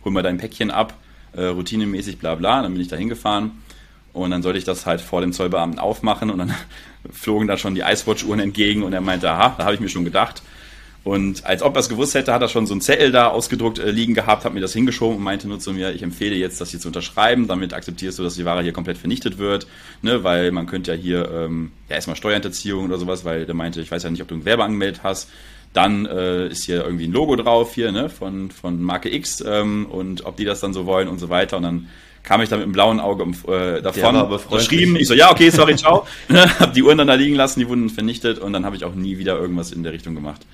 hol 0.06 0.12
mal 0.12 0.24
dein 0.24 0.38
Päckchen 0.38 0.72
ab, 0.72 0.94
äh, 1.34 1.46
routinemäßig, 1.46 2.20
bla 2.20 2.36
bla. 2.36 2.62
Dann 2.62 2.74
bin 2.74 2.82
ich 2.82 2.88
da 2.88 2.96
hingefahren 2.96 3.52
und 4.18 4.32
dann 4.32 4.42
sollte 4.42 4.60
ich 4.60 4.66
das 4.66 4.86
halt 4.86 5.02
vor 5.02 5.22
dem 5.22 5.34
Zollbeamten 5.34 5.80
aufmachen 5.80 6.30
und 6.30 6.40
dann 6.40 6.54
flogen 7.12 7.48
da 7.48 7.58
schon 7.58 7.76
die 7.76 7.82
Icewatch-Uhren 7.82 8.40
entgegen 8.40 8.84
und 8.84 8.94
er 8.94 9.02
meinte, 9.02 9.30
aha, 9.30 9.56
da 9.58 9.66
habe 9.66 9.76
ich 9.76 9.80
mir 9.80 9.90
schon 9.90 10.06
gedacht. 10.06 10.42
Und 11.08 11.46
als 11.46 11.62
ob 11.62 11.74
er 11.76 11.80
es 11.80 11.88
gewusst 11.88 12.16
hätte, 12.16 12.34
hat 12.34 12.42
er 12.42 12.50
schon 12.50 12.68
so 12.68 12.74
einen 12.74 12.82
Zettel 12.82 13.14
da 13.14 13.30
ausgedruckt 13.30 13.80
äh, 13.80 13.92
liegen 13.92 14.14
gehabt, 14.14 14.44
hat 14.44 14.54
mir 14.54 14.60
das 14.60 14.74
hingeschoben 14.74 15.16
und 15.16 15.24
meinte 15.24 15.48
nur 15.48 15.58
zu 15.58 15.72
mir, 15.72 15.94
ich 15.94 16.04
empfehle 16.04 16.36
jetzt, 16.36 16.60
das 16.60 16.72
hier 16.72 16.82
zu 16.82 16.90
unterschreiben, 16.90 17.48
damit 17.48 17.74
akzeptierst 17.74 18.20
du, 18.20 18.24
dass 18.24 18.36
die 18.36 18.44
Ware 18.44 18.62
hier 18.62 18.74
komplett 18.74 18.98
vernichtet 18.98 19.38
wird, 19.38 19.68
ne, 20.02 20.26
weil 20.26 20.52
man 20.52 20.66
könnte 20.66 20.92
ja 20.92 20.98
hier 20.98 21.32
ähm, 21.32 21.72
ja 21.88 21.96
erstmal 21.96 22.18
Steuerhinterziehung 22.18 22.84
oder 22.84 22.98
sowas, 22.98 23.24
weil 23.24 23.46
der 23.46 23.56
meinte, 23.56 23.80
ich 23.80 23.90
weiß 23.90 24.04
ja 24.04 24.10
nicht, 24.10 24.22
ob 24.22 24.28
du 24.28 24.36
ein 24.36 24.42
Gewerbe 24.42 24.66
angemeldet 24.66 25.02
hast. 25.04 25.30
Dann 25.72 26.06
äh, 26.08 26.48
ist 26.48 26.66
hier 26.66 26.84
irgendwie 26.84 27.08
ein 27.08 27.14
Logo 27.14 27.38
drauf 27.38 27.74
hier, 27.74 27.94
ne, 27.94 28.10
von, 28.10 28.52
von 28.52 28.82
Marke 28.82 29.14
X 29.14 29.42
ähm, 29.48 29.86
und 29.86 30.26
ob 30.26 30.36
die 30.36 30.44
das 30.44 30.60
dann 30.60 30.74
so 30.74 30.86
wollen 30.86 31.08
und 31.08 31.20
so 31.20 31.30
weiter. 31.30 31.56
Und 31.56 31.64
dann 31.64 31.88
kam 32.28 32.42
ich 32.42 32.50
da 32.50 32.58
mit 32.58 32.64
einem 32.64 32.74
blauen 32.74 33.00
Auge 33.00 33.24
äh, 33.48 33.82
davon, 33.82 34.18
unterschrieben. 34.18 34.98
Ich 34.98 35.08
so, 35.08 35.14
ja, 35.14 35.32
okay, 35.32 35.50
sorry, 35.50 35.78
ciao. 35.78 36.06
hab 36.60 36.74
die 36.74 36.84
Uhren 36.84 36.98
dann 36.98 37.08
da 37.08 37.14
liegen 37.14 37.36
lassen, 37.36 37.62
die 37.62 37.70
wurden 37.70 37.90
vernichtet 37.90 38.38
und 38.38 38.52
dann 38.52 38.66
habe 38.66 38.76
ich 38.76 38.84
auch 38.84 38.96
nie 38.96 39.18
wieder 39.18 39.40
irgendwas 39.40 39.72
in 39.72 39.82
der 39.84 39.94
Richtung 39.94 40.14
gemacht. 40.14 40.46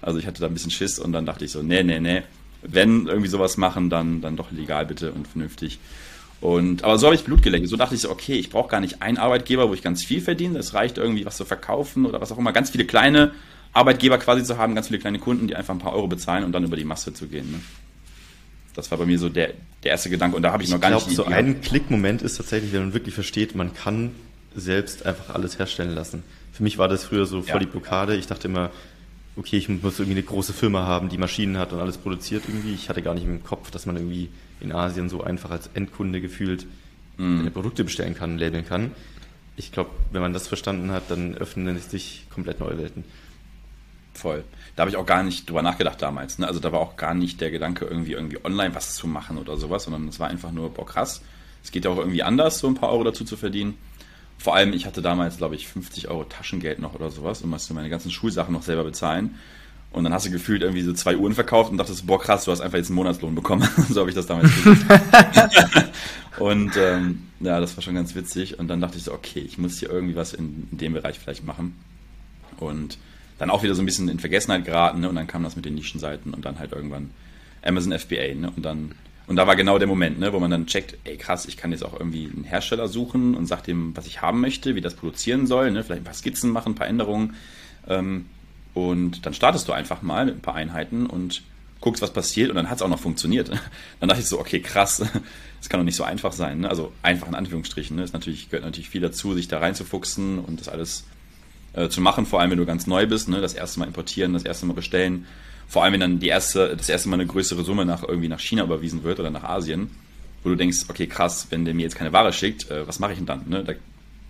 Also 0.00 0.20
ich 0.20 0.26
hatte 0.28 0.40
da 0.40 0.46
ein 0.46 0.52
bisschen 0.52 0.70
Schiss 0.70 1.00
und 1.00 1.10
dann 1.10 1.26
dachte 1.26 1.44
ich 1.44 1.50
so, 1.50 1.64
nee, 1.64 1.82
nee, 1.82 1.98
nee. 1.98 2.22
Wenn 2.62 3.08
irgendwie 3.08 3.28
sowas 3.28 3.56
machen, 3.56 3.90
dann, 3.90 4.20
dann 4.20 4.36
doch 4.36 4.52
legal 4.52 4.86
bitte 4.86 5.10
und 5.10 5.26
vernünftig. 5.26 5.80
Und, 6.40 6.84
aber 6.84 6.96
so 6.96 7.06
habe 7.06 7.16
ich 7.16 7.24
Blut 7.24 7.42
geleckt. 7.42 7.66
So 7.68 7.76
dachte 7.76 7.96
ich 7.96 8.02
so, 8.02 8.10
okay, 8.10 8.34
ich 8.34 8.50
brauche 8.50 8.68
gar 8.68 8.80
nicht 8.80 9.02
einen 9.02 9.18
Arbeitgeber, 9.18 9.68
wo 9.68 9.74
ich 9.74 9.82
ganz 9.82 10.04
viel 10.04 10.20
verdiene. 10.20 10.60
Es 10.60 10.74
reicht 10.74 10.96
irgendwie, 10.96 11.26
was 11.26 11.36
zu 11.36 11.44
verkaufen 11.44 12.06
oder 12.06 12.20
was 12.20 12.30
auch 12.30 12.38
immer. 12.38 12.52
Ganz 12.52 12.70
viele 12.70 12.84
kleine 12.84 13.32
Arbeitgeber 13.72 14.18
quasi 14.18 14.44
zu 14.44 14.58
haben, 14.58 14.76
ganz 14.76 14.86
viele 14.86 15.00
kleine 15.00 15.18
Kunden, 15.18 15.48
die 15.48 15.56
einfach 15.56 15.74
ein 15.74 15.80
paar 15.80 15.94
Euro 15.94 16.06
bezahlen 16.06 16.44
und 16.44 16.52
dann 16.52 16.62
über 16.62 16.76
die 16.76 16.84
Masse 16.84 17.12
zu 17.12 17.26
gehen. 17.26 17.50
Ne? 17.50 17.60
Das 18.76 18.90
war 18.90 18.98
bei 18.98 19.06
mir 19.06 19.18
so 19.18 19.28
der, 19.30 19.54
der 19.82 19.92
erste 19.92 20.10
Gedanke. 20.10 20.36
Und 20.36 20.42
da 20.42 20.52
habe 20.52 20.62
ich, 20.62 20.68
ich 20.68 20.74
noch 20.74 20.80
gar 20.80 20.90
glaub, 20.90 21.06
nicht. 21.06 21.16
So 21.16 21.24
ein 21.24 21.62
Klickmoment 21.62 22.20
ist 22.20 22.36
tatsächlich, 22.36 22.72
wenn 22.72 22.82
man 22.82 22.94
wirklich 22.94 23.14
versteht, 23.14 23.54
man 23.54 23.72
kann 23.74 24.10
selbst 24.54 25.06
einfach 25.06 25.34
alles 25.34 25.58
herstellen 25.58 25.94
lassen. 25.94 26.22
Für 26.52 26.62
mich 26.62 26.76
war 26.76 26.86
das 26.86 27.04
früher 27.04 27.26
so 27.26 27.42
voll 27.42 27.54
ja. 27.54 27.58
die 27.60 27.66
Blockade. 27.66 28.16
Ich 28.16 28.26
dachte 28.26 28.48
immer, 28.48 28.70
okay, 29.36 29.56
ich 29.56 29.68
muss 29.68 29.98
irgendwie 29.98 30.18
eine 30.18 30.22
große 30.22 30.52
Firma 30.52 30.86
haben, 30.86 31.08
die 31.08 31.18
Maschinen 31.18 31.58
hat 31.58 31.72
und 31.72 31.80
alles 31.80 31.96
produziert 31.96 32.44
irgendwie. 32.46 32.74
Ich 32.74 32.88
hatte 32.88 33.02
gar 33.02 33.14
nicht 33.14 33.24
im 33.24 33.42
Kopf, 33.42 33.70
dass 33.70 33.86
man 33.86 33.96
irgendwie 33.96 34.28
in 34.60 34.72
Asien 34.72 35.08
so 35.08 35.22
einfach 35.22 35.50
als 35.50 35.70
Endkunde 35.74 36.20
gefühlt 36.20 36.66
mm. 37.16 37.46
Produkte 37.48 37.84
bestellen 37.84 38.14
kann, 38.14 38.38
labeln 38.38 38.66
kann. 38.66 38.90
Ich 39.56 39.72
glaube, 39.72 39.90
wenn 40.12 40.20
man 40.20 40.34
das 40.34 40.48
verstanden 40.48 40.90
hat, 40.90 41.10
dann 41.10 41.34
öffnen 41.34 41.78
sich 41.78 42.26
komplett 42.30 42.60
neue 42.60 42.76
Welten. 42.78 43.04
Voll. 44.12 44.44
Da 44.76 44.82
habe 44.82 44.90
ich 44.90 44.96
auch 44.96 45.06
gar 45.06 45.22
nicht 45.22 45.48
drüber 45.48 45.62
nachgedacht 45.62 46.00
damals. 46.02 46.38
Ne? 46.38 46.46
Also 46.46 46.60
da 46.60 46.70
war 46.70 46.80
auch 46.80 46.96
gar 46.96 47.14
nicht 47.14 47.40
der 47.40 47.50
Gedanke, 47.50 47.86
irgendwie 47.86 48.12
irgendwie 48.12 48.44
online 48.44 48.74
was 48.74 48.94
zu 48.94 49.08
machen 49.08 49.38
oder 49.38 49.56
sowas, 49.56 49.84
sondern 49.84 50.06
es 50.06 50.20
war 50.20 50.28
einfach 50.28 50.52
nur, 50.52 50.70
boah, 50.70 50.86
krass. 50.86 51.22
Es 51.64 51.70
geht 51.70 51.86
ja 51.86 51.90
auch 51.90 51.96
irgendwie 51.96 52.22
anders, 52.22 52.58
so 52.58 52.68
ein 52.68 52.74
paar 52.74 52.90
Euro 52.90 53.02
dazu 53.02 53.24
zu 53.24 53.36
verdienen. 53.36 53.76
Vor 54.38 54.54
allem, 54.54 54.74
ich 54.74 54.84
hatte 54.86 55.00
damals, 55.00 55.38
glaube 55.38 55.54
ich, 55.56 55.66
50 55.66 56.08
Euro 56.08 56.24
Taschengeld 56.24 56.78
noch 56.78 56.94
oder 56.94 57.10
sowas 57.10 57.40
und 57.40 57.48
musste 57.48 57.72
meine 57.72 57.88
ganzen 57.88 58.10
Schulsachen 58.10 58.52
noch 58.52 58.62
selber 58.62 58.84
bezahlen. 58.84 59.36
Und 59.92 60.04
dann 60.04 60.12
hast 60.12 60.26
du 60.26 60.30
gefühlt 60.30 60.60
irgendwie 60.60 60.82
so 60.82 60.92
zwei 60.92 61.16
Uhren 61.16 61.32
verkauft 61.32 61.70
und 61.70 61.78
dachtest, 61.78 62.06
boah 62.06 62.20
krass, 62.20 62.44
du 62.44 62.52
hast 62.52 62.60
einfach 62.60 62.76
jetzt 62.76 62.88
einen 62.88 62.96
Monatslohn 62.96 63.34
bekommen. 63.34 63.66
so 63.88 64.00
habe 64.00 64.10
ich 64.10 64.14
das 64.14 64.26
damals 64.26 64.50
gesagt. 64.62 65.90
und 66.38 66.76
ähm, 66.76 67.22
ja, 67.40 67.60
das 67.60 67.76
war 67.76 67.82
schon 67.82 67.94
ganz 67.94 68.14
witzig. 68.14 68.58
Und 68.58 68.68
dann 68.68 68.82
dachte 68.82 68.98
ich 68.98 69.04
so, 69.04 69.14
okay, 69.14 69.40
ich 69.40 69.56
muss 69.56 69.78
hier 69.78 69.88
irgendwie 69.88 70.14
was 70.14 70.34
in, 70.34 70.68
in 70.70 70.76
dem 70.76 70.92
Bereich 70.92 71.18
vielleicht 71.18 71.46
machen. 71.46 71.76
Und 72.58 72.98
dann 73.38 73.50
auch 73.50 73.62
wieder 73.62 73.74
so 73.74 73.82
ein 73.82 73.86
bisschen 73.86 74.08
in 74.08 74.18
Vergessenheit 74.18 74.64
geraten. 74.64 75.00
Ne? 75.00 75.08
Und 75.08 75.16
dann 75.16 75.26
kam 75.26 75.42
das 75.42 75.56
mit 75.56 75.64
den 75.64 75.74
Nischenseiten 75.74 76.32
und 76.34 76.44
dann 76.44 76.58
halt 76.58 76.72
irgendwann 76.72 77.10
Amazon 77.62 77.98
FBA. 77.98 78.34
Ne? 78.34 78.52
Und 78.54 78.64
dann 78.64 78.92
und 79.26 79.34
da 79.36 79.46
war 79.46 79.56
genau 79.56 79.78
der 79.78 79.88
Moment, 79.88 80.20
ne, 80.20 80.32
wo 80.32 80.38
man 80.38 80.52
dann 80.52 80.66
checkt, 80.66 80.98
ey 81.02 81.16
krass, 81.16 81.46
ich 81.46 81.56
kann 81.56 81.72
jetzt 81.72 81.84
auch 81.84 81.98
irgendwie 81.98 82.30
einen 82.32 82.44
Hersteller 82.44 82.86
suchen 82.86 83.34
und 83.34 83.46
sag 83.46 83.64
dem, 83.64 83.96
was 83.96 84.06
ich 84.06 84.22
haben 84.22 84.40
möchte, 84.40 84.76
wie 84.76 84.80
das 84.80 84.94
produzieren 84.94 85.48
soll, 85.48 85.72
ne, 85.72 85.82
vielleicht 85.82 86.02
ein 86.02 86.04
paar 86.04 86.14
Skizzen 86.14 86.50
machen, 86.50 86.72
ein 86.72 86.74
paar 86.76 86.86
Änderungen. 86.86 87.34
Ähm, 87.88 88.26
und 88.72 89.26
dann 89.26 89.34
startest 89.34 89.66
du 89.66 89.72
einfach 89.72 90.02
mal 90.02 90.26
mit 90.26 90.36
ein 90.36 90.42
paar 90.42 90.54
Einheiten 90.54 91.06
und 91.06 91.42
guckst, 91.80 92.02
was 92.02 92.12
passiert 92.12 92.50
und 92.50 92.56
dann 92.56 92.70
hat 92.70 92.76
es 92.76 92.82
auch 92.82 92.88
noch 92.88 93.00
funktioniert. 93.00 93.50
Dann 94.00 94.08
dachte 94.08 94.20
ich 94.20 94.28
so, 94.28 94.40
okay, 94.40 94.60
krass, 94.60 94.98
das 95.58 95.68
kann 95.68 95.78
doch 95.78 95.84
nicht 95.84 95.96
so 95.96 96.04
einfach 96.04 96.32
sein. 96.32 96.60
Ne? 96.60 96.70
Also 96.70 96.92
einfach 97.02 97.28
in 97.28 97.34
Anführungsstrichen. 97.34 97.96
Ne? 97.96 98.02
Es 98.02 98.12
natürlich, 98.12 98.48
gehört 98.48 98.64
natürlich 98.64 98.88
viel 98.88 99.02
dazu, 99.02 99.34
sich 99.34 99.46
da 99.46 99.58
reinzufuchsen 99.58 100.38
und 100.38 100.60
das 100.60 100.68
alles 100.68 101.04
äh, 101.76 101.88
zu 101.88 102.00
machen, 102.00 102.26
vor 102.26 102.40
allem 102.40 102.50
wenn 102.50 102.58
du 102.58 102.66
ganz 102.66 102.86
neu 102.86 103.06
bist, 103.06 103.28
ne? 103.28 103.40
das 103.40 103.54
erste 103.54 103.78
Mal 103.78 103.86
importieren, 103.86 104.32
das 104.32 104.42
erste 104.42 104.66
Mal 104.66 104.74
bestellen 104.74 105.26
vor 105.68 105.82
allem, 105.82 105.94
wenn 105.94 106.00
dann 106.00 106.18
die 106.18 106.28
erste, 106.28 106.76
das 106.76 106.88
erste 106.88 107.08
Mal 107.08 107.14
eine 107.14 107.26
größere 107.26 107.64
Summe 107.64 107.84
nach 107.84 108.02
irgendwie 108.02 108.28
nach 108.28 108.40
China 108.40 108.64
überwiesen 108.64 109.02
wird 109.02 109.18
oder 109.18 109.30
nach 109.30 109.42
Asien, 109.42 109.90
wo 110.42 110.48
du 110.48 110.54
denkst, 110.54 110.84
okay, 110.88 111.06
krass, 111.06 111.48
wenn 111.50 111.64
der 111.64 111.74
mir 111.74 111.82
jetzt 111.82 111.96
keine 111.96 112.12
Ware 112.12 112.32
schickt, 112.32 112.70
äh, 112.70 112.86
was 112.86 112.98
mache 112.98 113.12
ich 113.12 113.18
denn 113.18 113.26
dann? 113.26 113.42
Ne? 113.48 113.64
Der 113.64 113.76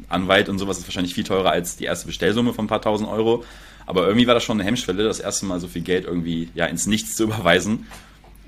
Anwalt 0.08 0.48
und 0.48 0.58
sowas 0.58 0.78
ist 0.78 0.86
wahrscheinlich 0.86 1.14
viel 1.14 1.24
teurer 1.24 1.50
als 1.50 1.76
die 1.76 1.84
erste 1.84 2.06
Bestellsumme 2.06 2.54
von 2.54 2.64
ein 2.64 2.68
paar 2.68 2.82
tausend 2.82 3.08
Euro. 3.08 3.44
Aber 3.86 4.06
irgendwie 4.06 4.26
war 4.26 4.34
das 4.34 4.44
schon 4.44 4.58
eine 4.58 4.66
Hemmschwelle, 4.66 5.04
das 5.04 5.20
erste 5.20 5.46
Mal 5.46 5.60
so 5.60 5.68
viel 5.68 5.82
Geld 5.82 6.04
irgendwie 6.04 6.48
ja 6.54 6.66
ins 6.66 6.86
Nichts 6.86 7.14
zu 7.14 7.24
überweisen. 7.24 7.86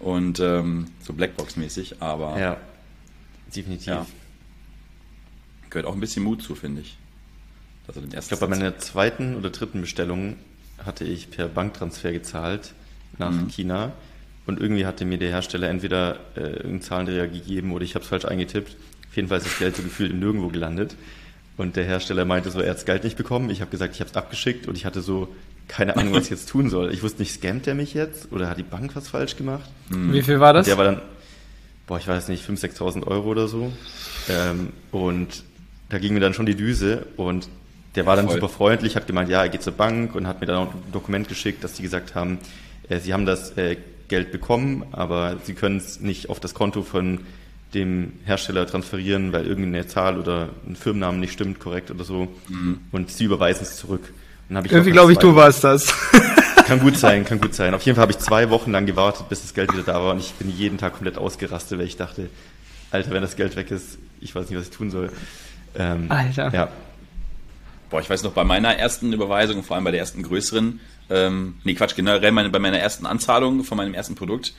Und 0.00 0.40
ähm, 0.40 0.86
so 1.02 1.12
Blackbox-mäßig, 1.12 1.96
aber. 2.00 2.38
Ja, 2.38 2.56
definitiv. 3.54 3.86
Ja. 3.86 4.06
Gehört 5.70 5.86
auch 5.86 5.94
ein 5.94 6.00
bisschen 6.00 6.22
Mut 6.22 6.42
zu, 6.42 6.54
finde 6.54 6.82
ich. 6.82 6.96
Also 7.88 8.00
den 8.00 8.12
ersten 8.12 8.34
ich 8.34 8.38
glaube, 8.38 8.50
bei 8.52 8.58
meiner 8.58 8.78
zweiten 8.78 9.36
oder 9.36 9.50
dritten 9.50 9.80
Bestellung 9.80 10.36
hatte 10.84 11.04
ich 11.04 11.30
per 11.30 11.48
Banktransfer 11.48 12.12
gezahlt 12.12 12.72
nach 13.18 13.32
mhm. 13.32 13.48
China 13.48 13.92
und 14.46 14.60
irgendwie 14.60 14.86
hatte 14.86 15.04
mir 15.04 15.18
der 15.18 15.30
Hersteller 15.30 15.68
entweder 15.68 16.20
äh, 16.36 16.40
irgendeinen 16.40 16.82
Zahlendreher 16.82 17.28
gegeben 17.28 17.72
oder 17.72 17.84
ich 17.84 17.94
habe 17.94 18.04
es 18.04 18.08
falsch 18.08 18.24
eingetippt. 18.24 18.76
Auf 19.10 19.16
jeden 19.16 19.28
Fall 19.28 19.38
ist 19.38 19.46
das 19.46 19.58
Geld 19.58 19.76
so 19.76 19.82
gefühlt 19.82 20.14
nirgendwo 20.14 20.48
gelandet. 20.48 20.94
Und 21.56 21.74
der 21.74 21.84
Hersteller 21.84 22.24
meinte 22.24 22.50
so, 22.50 22.60
er 22.60 22.70
hat 22.70 22.76
das 22.76 22.84
Geld 22.84 23.02
nicht 23.02 23.16
bekommen. 23.16 23.50
Ich 23.50 23.60
habe 23.60 23.70
gesagt, 23.70 23.94
ich 23.94 24.00
habe 24.00 24.08
es 24.08 24.16
abgeschickt 24.16 24.68
und 24.68 24.76
ich 24.76 24.86
hatte 24.86 25.02
so 25.02 25.34
keine 25.66 25.96
Ahnung, 25.96 26.14
was 26.14 26.24
ich 26.24 26.30
jetzt 26.30 26.48
tun 26.48 26.70
soll. 26.70 26.92
Ich 26.92 27.02
wusste 27.02 27.20
nicht, 27.20 27.32
scammt 27.32 27.66
er 27.66 27.74
mich 27.74 27.94
jetzt 27.94 28.32
oder 28.32 28.48
hat 28.48 28.58
die 28.58 28.62
Bank 28.62 28.96
was 28.96 29.08
falsch 29.08 29.36
gemacht? 29.36 29.68
Mhm. 29.90 30.12
Wie 30.12 30.22
viel 30.22 30.40
war 30.40 30.52
das? 30.52 30.66
Und 30.66 30.70
der 30.70 30.78
war 30.78 30.84
dann, 30.84 31.02
boah, 31.86 31.98
ich 31.98 32.08
weiß 32.08 32.28
nicht, 32.28 32.48
5.000, 32.48 32.78
6.000 32.78 33.06
Euro 33.06 33.28
oder 33.28 33.48
so. 33.48 33.70
Ähm, 34.28 34.70
und 34.90 35.44
da 35.90 35.98
ging 35.98 36.14
mir 36.14 36.20
dann 36.20 36.34
schon 36.34 36.46
die 36.46 36.54
Düse 36.54 37.06
und 37.16 37.48
der 37.98 38.06
war 38.06 38.14
dann 38.14 38.26
Voll. 38.26 38.36
super 38.36 38.48
freundlich, 38.48 38.94
hat 38.94 39.08
gemeint, 39.08 39.28
ja, 39.28 39.42
er 39.42 39.48
geht 39.48 39.62
zur 39.62 39.72
Bank 39.72 40.14
und 40.14 40.28
hat 40.28 40.40
mir 40.40 40.46
dann 40.46 40.56
auch 40.56 40.72
ein 40.72 40.92
Dokument 40.92 41.28
geschickt, 41.28 41.64
dass 41.64 41.76
sie 41.76 41.82
gesagt 41.82 42.14
haben, 42.14 42.38
äh, 42.88 43.00
sie 43.00 43.12
haben 43.12 43.26
das 43.26 43.56
äh, 43.58 43.76
Geld 44.06 44.30
bekommen, 44.30 44.84
aber 44.92 45.36
sie 45.42 45.54
können 45.54 45.78
es 45.78 46.00
nicht 46.00 46.30
auf 46.30 46.38
das 46.38 46.54
Konto 46.54 46.82
von 46.82 47.20
dem 47.74 48.12
Hersteller 48.24 48.68
transferieren, 48.68 49.32
weil 49.32 49.46
irgendeine 49.46 49.88
Zahl 49.88 50.16
oder 50.16 50.50
ein 50.64 50.76
Firmennamen 50.76 51.18
nicht 51.18 51.32
stimmt, 51.32 51.58
korrekt 51.58 51.90
oder 51.90 52.04
so. 52.04 52.28
Mhm. 52.46 52.78
Und 52.92 53.10
sie 53.10 53.24
überweisen 53.24 53.62
es 53.64 53.76
zurück. 53.76 54.12
Irgendwie 54.48 54.92
glaube 54.92 55.12
ich, 55.12 55.18
du 55.18 55.34
warst 55.34 55.64
das. 55.64 55.92
kann 56.66 56.78
gut 56.78 56.96
sein, 56.96 57.24
kann 57.24 57.40
gut 57.40 57.54
sein. 57.54 57.74
Auf 57.74 57.82
jeden 57.82 57.96
Fall 57.96 58.02
habe 58.02 58.12
ich 58.12 58.18
zwei 58.18 58.48
Wochen 58.48 58.70
lang 58.70 58.86
gewartet, 58.86 59.28
bis 59.28 59.42
das 59.42 59.54
Geld 59.54 59.72
wieder 59.72 59.82
da 59.82 59.94
war 59.94 60.12
und 60.12 60.20
ich 60.20 60.32
bin 60.34 60.48
jeden 60.56 60.78
Tag 60.78 60.92
komplett 60.92 61.18
ausgerastet, 61.18 61.80
weil 61.80 61.86
ich 61.86 61.96
dachte, 61.96 62.30
Alter, 62.92 63.10
wenn 63.10 63.22
das 63.22 63.34
Geld 63.34 63.56
weg 63.56 63.72
ist, 63.72 63.98
ich 64.20 64.34
weiß 64.36 64.48
nicht, 64.48 64.56
was 64.56 64.68
ich 64.68 64.72
tun 64.74 64.92
soll. 64.92 65.10
Ähm, 65.74 66.06
Alter. 66.10 66.54
Ja, 66.54 66.68
Boah, 67.90 68.00
ich 68.00 68.10
weiß 68.10 68.22
noch, 68.22 68.32
bei 68.32 68.44
meiner 68.44 68.76
ersten 68.76 69.12
Überweisung, 69.12 69.62
vor 69.62 69.76
allem 69.76 69.84
bei 69.84 69.90
der 69.90 70.00
ersten 70.00 70.22
größeren, 70.22 70.80
ähm, 71.10 71.54
nee, 71.64 71.74
Quatsch, 71.74 71.96
generell 71.96 72.32
meine, 72.32 72.50
bei 72.50 72.58
meiner 72.58 72.78
ersten 72.78 73.06
Anzahlung 73.06 73.64
von 73.64 73.78
meinem 73.78 73.94
ersten 73.94 74.14
Produkt, 74.14 74.54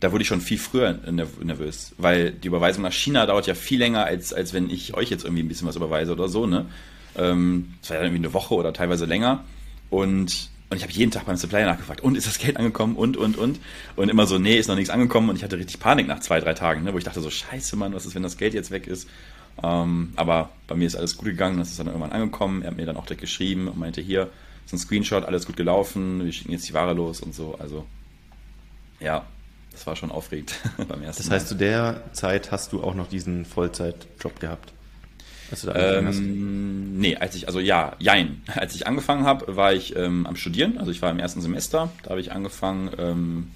da 0.00 0.12
wurde 0.12 0.22
ich 0.22 0.28
schon 0.28 0.40
viel 0.40 0.58
früher 0.58 0.98
nervös, 1.10 1.92
weil 1.98 2.32
die 2.32 2.48
Überweisung 2.48 2.82
nach 2.82 2.92
China 2.92 3.26
dauert 3.26 3.46
ja 3.46 3.54
viel 3.54 3.78
länger, 3.78 4.04
als, 4.04 4.32
als 4.32 4.54
wenn 4.54 4.70
ich 4.70 4.94
euch 4.94 5.10
jetzt 5.10 5.24
irgendwie 5.24 5.42
ein 5.42 5.48
bisschen 5.48 5.68
was 5.68 5.76
überweise 5.76 6.12
oder 6.12 6.28
so, 6.28 6.46
ne? 6.46 6.66
Ähm, 7.16 7.74
das 7.82 7.90
war 7.90 7.98
ja 7.98 8.04
irgendwie 8.04 8.24
eine 8.24 8.32
Woche 8.32 8.54
oder 8.54 8.72
teilweise 8.72 9.04
länger 9.04 9.44
und 9.90 10.48
und 10.70 10.76
ich 10.76 10.84
habe 10.84 10.92
jeden 10.92 11.10
Tag 11.10 11.26
beim 11.26 11.36
Supplier 11.36 11.66
nachgefragt, 11.66 12.00
und 12.00 12.16
ist 12.16 12.28
das 12.28 12.38
Geld 12.38 12.56
angekommen 12.56 12.94
und, 12.94 13.16
und, 13.16 13.36
und. 13.36 13.58
Und 13.96 14.08
immer 14.08 14.28
so, 14.28 14.38
nee, 14.38 14.56
ist 14.56 14.68
noch 14.68 14.76
nichts 14.76 14.90
angekommen. 14.90 15.28
Und 15.28 15.34
ich 15.34 15.42
hatte 15.42 15.58
richtig 15.58 15.80
Panik 15.80 16.06
nach 16.06 16.20
zwei, 16.20 16.38
drei 16.38 16.54
Tagen, 16.54 16.84
ne, 16.84 16.94
wo 16.94 16.98
ich 16.98 17.02
dachte 17.02 17.20
so, 17.20 17.28
scheiße, 17.28 17.74
Mann, 17.74 17.92
was 17.92 18.06
ist, 18.06 18.14
wenn 18.14 18.22
das 18.22 18.36
Geld 18.36 18.54
jetzt 18.54 18.70
weg 18.70 18.86
ist? 18.86 19.08
Ähm, 19.62 20.12
aber 20.16 20.50
bei 20.66 20.74
mir 20.74 20.86
ist 20.86 20.96
alles 20.96 21.16
gut 21.16 21.26
gegangen, 21.26 21.58
das 21.58 21.70
ist 21.70 21.78
dann 21.78 21.86
irgendwann 21.86 22.12
angekommen. 22.12 22.62
Er 22.62 22.68
hat 22.70 22.76
mir 22.76 22.86
dann 22.86 22.96
auch 22.96 23.06
direkt 23.06 23.20
geschrieben 23.20 23.68
und 23.68 23.78
meinte, 23.78 24.00
hier 24.00 24.28
ist 24.66 24.72
ein 24.72 24.78
Screenshot, 24.78 25.24
alles 25.24 25.46
gut 25.46 25.56
gelaufen, 25.56 26.24
wir 26.24 26.32
schicken 26.32 26.52
jetzt 26.52 26.68
die 26.68 26.74
Ware 26.74 26.94
los 26.94 27.20
und 27.20 27.34
so. 27.34 27.56
Also 27.58 27.86
ja, 29.00 29.24
das 29.72 29.86
war 29.86 29.96
schon 29.96 30.10
aufregend 30.10 30.54
beim 30.76 31.02
ersten 31.02 31.22
Das 31.22 31.30
heißt, 31.30 31.46
Mal. 31.46 31.48
zu 31.48 31.54
der 31.56 32.02
Zeit 32.12 32.52
hast 32.52 32.72
du 32.72 32.82
auch 32.82 32.94
noch 32.94 33.08
diesen 33.08 33.44
Vollzeitjob 33.44 34.40
gehabt? 34.40 34.72
Als 35.50 35.62
du 35.62 35.66
da 35.66 35.98
ähm, 35.98 36.98
nee, 36.98 37.16
als 37.16 37.34
ich, 37.34 37.48
also 37.48 37.58
ja, 37.58 37.96
jein. 37.98 38.42
Als 38.54 38.74
ich 38.76 38.86
angefangen 38.86 39.24
habe, 39.24 39.56
war 39.56 39.72
ich 39.72 39.96
ähm, 39.96 40.24
am 40.26 40.36
Studieren, 40.36 40.78
also 40.78 40.92
ich 40.92 41.02
war 41.02 41.10
im 41.10 41.18
ersten 41.18 41.40
Semester, 41.40 41.90
da 42.04 42.10
habe 42.10 42.20
ich 42.20 42.30
angefangen, 42.30 42.90
ähm, 42.96 43.50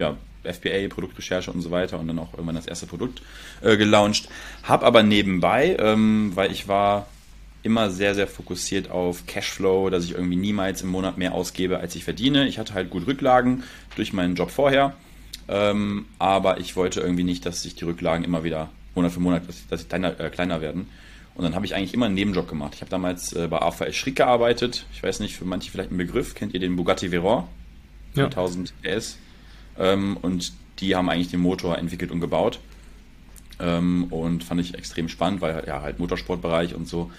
ja, 0.00 0.16
FBA, 0.52 0.88
Produktrecherche 0.88 1.50
und 1.52 1.62
so 1.62 1.70
weiter 1.70 1.98
und 1.98 2.08
dann 2.08 2.18
auch 2.18 2.32
irgendwann 2.32 2.54
das 2.54 2.66
erste 2.66 2.86
Produkt 2.86 3.22
äh, 3.62 3.76
gelauncht. 3.76 4.28
Hab 4.62 4.82
aber 4.82 5.02
nebenbei, 5.02 5.76
ähm, 5.78 6.32
weil 6.34 6.52
ich 6.52 6.68
war 6.68 7.06
immer 7.62 7.90
sehr, 7.90 8.14
sehr 8.14 8.26
fokussiert 8.26 8.90
auf 8.90 9.26
Cashflow, 9.26 9.90
dass 9.90 10.04
ich 10.04 10.12
irgendwie 10.12 10.36
niemals 10.36 10.82
im 10.82 10.88
Monat 10.88 11.18
mehr 11.18 11.34
ausgebe, 11.34 11.78
als 11.78 11.94
ich 11.94 12.04
verdiene. 12.04 12.48
Ich 12.48 12.58
hatte 12.58 12.74
halt 12.74 12.90
gut 12.90 13.06
Rücklagen 13.06 13.64
durch 13.96 14.12
meinen 14.12 14.36
Job 14.36 14.50
vorher, 14.50 14.94
ähm, 15.48 16.06
aber 16.18 16.60
ich 16.60 16.76
wollte 16.76 17.00
irgendwie 17.00 17.24
nicht, 17.24 17.44
dass 17.46 17.62
sich 17.62 17.74
die 17.74 17.84
Rücklagen 17.84 18.24
immer 18.24 18.44
wieder 18.44 18.70
Monat 18.94 19.12
für 19.12 19.20
Monat, 19.20 19.48
dass, 19.48 19.66
dass 19.68 19.80
sie 19.80 19.86
kleiner, 19.86 20.18
äh, 20.18 20.30
kleiner 20.30 20.60
werden. 20.60 20.88
Und 21.34 21.44
dann 21.44 21.54
habe 21.54 21.64
ich 21.66 21.74
eigentlich 21.74 21.94
immer 21.94 22.06
einen 22.06 22.16
Nebenjob 22.16 22.48
gemacht. 22.48 22.72
Ich 22.74 22.80
habe 22.80 22.90
damals 22.90 23.32
äh, 23.32 23.46
bei 23.46 23.62
AVL 23.62 23.92
Schrick 23.92 24.16
gearbeitet. 24.16 24.86
Ich 24.92 25.02
weiß 25.02 25.20
nicht, 25.20 25.36
für 25.36 25.44
manche 25.44 25.70
vielleicht 25.70 25.92
ein 25.92 25.96
Begriff. 25.96 26.34
Kennt 26.34 26.52
ihr 26.52 26.58
den 26.58 26.74
Bugatti 26.74 27.12
Veyron? 27.12 27.44
1000 28.16 28.74
ja. 28.82 28.96
PS. 28.96 29.18
Ähm, 29.78 30.16
und 30.20 30.52
die 30.80 30.94
haben 30.94 31.08
eigentlich 31.08 31.30
den 31.30 31.40
Motor 31.40 31.78
entwickelt 31.78 32.10
und 32.10 32.20
gebaut. 32.20 32.60
Ähm, 33.60 34.04
und 34.10 34.44
fand 34.44 34.60
ich 34.60 34.74
extrem 34.74 35.08
spannend, 35.08 35.40
weil 35.40 35.64
ja 35.66 35.82
halt 35.82 35.98
Motorsportbereich 35.98 36.74
und 36.74 36.86
so. 36.88 37.10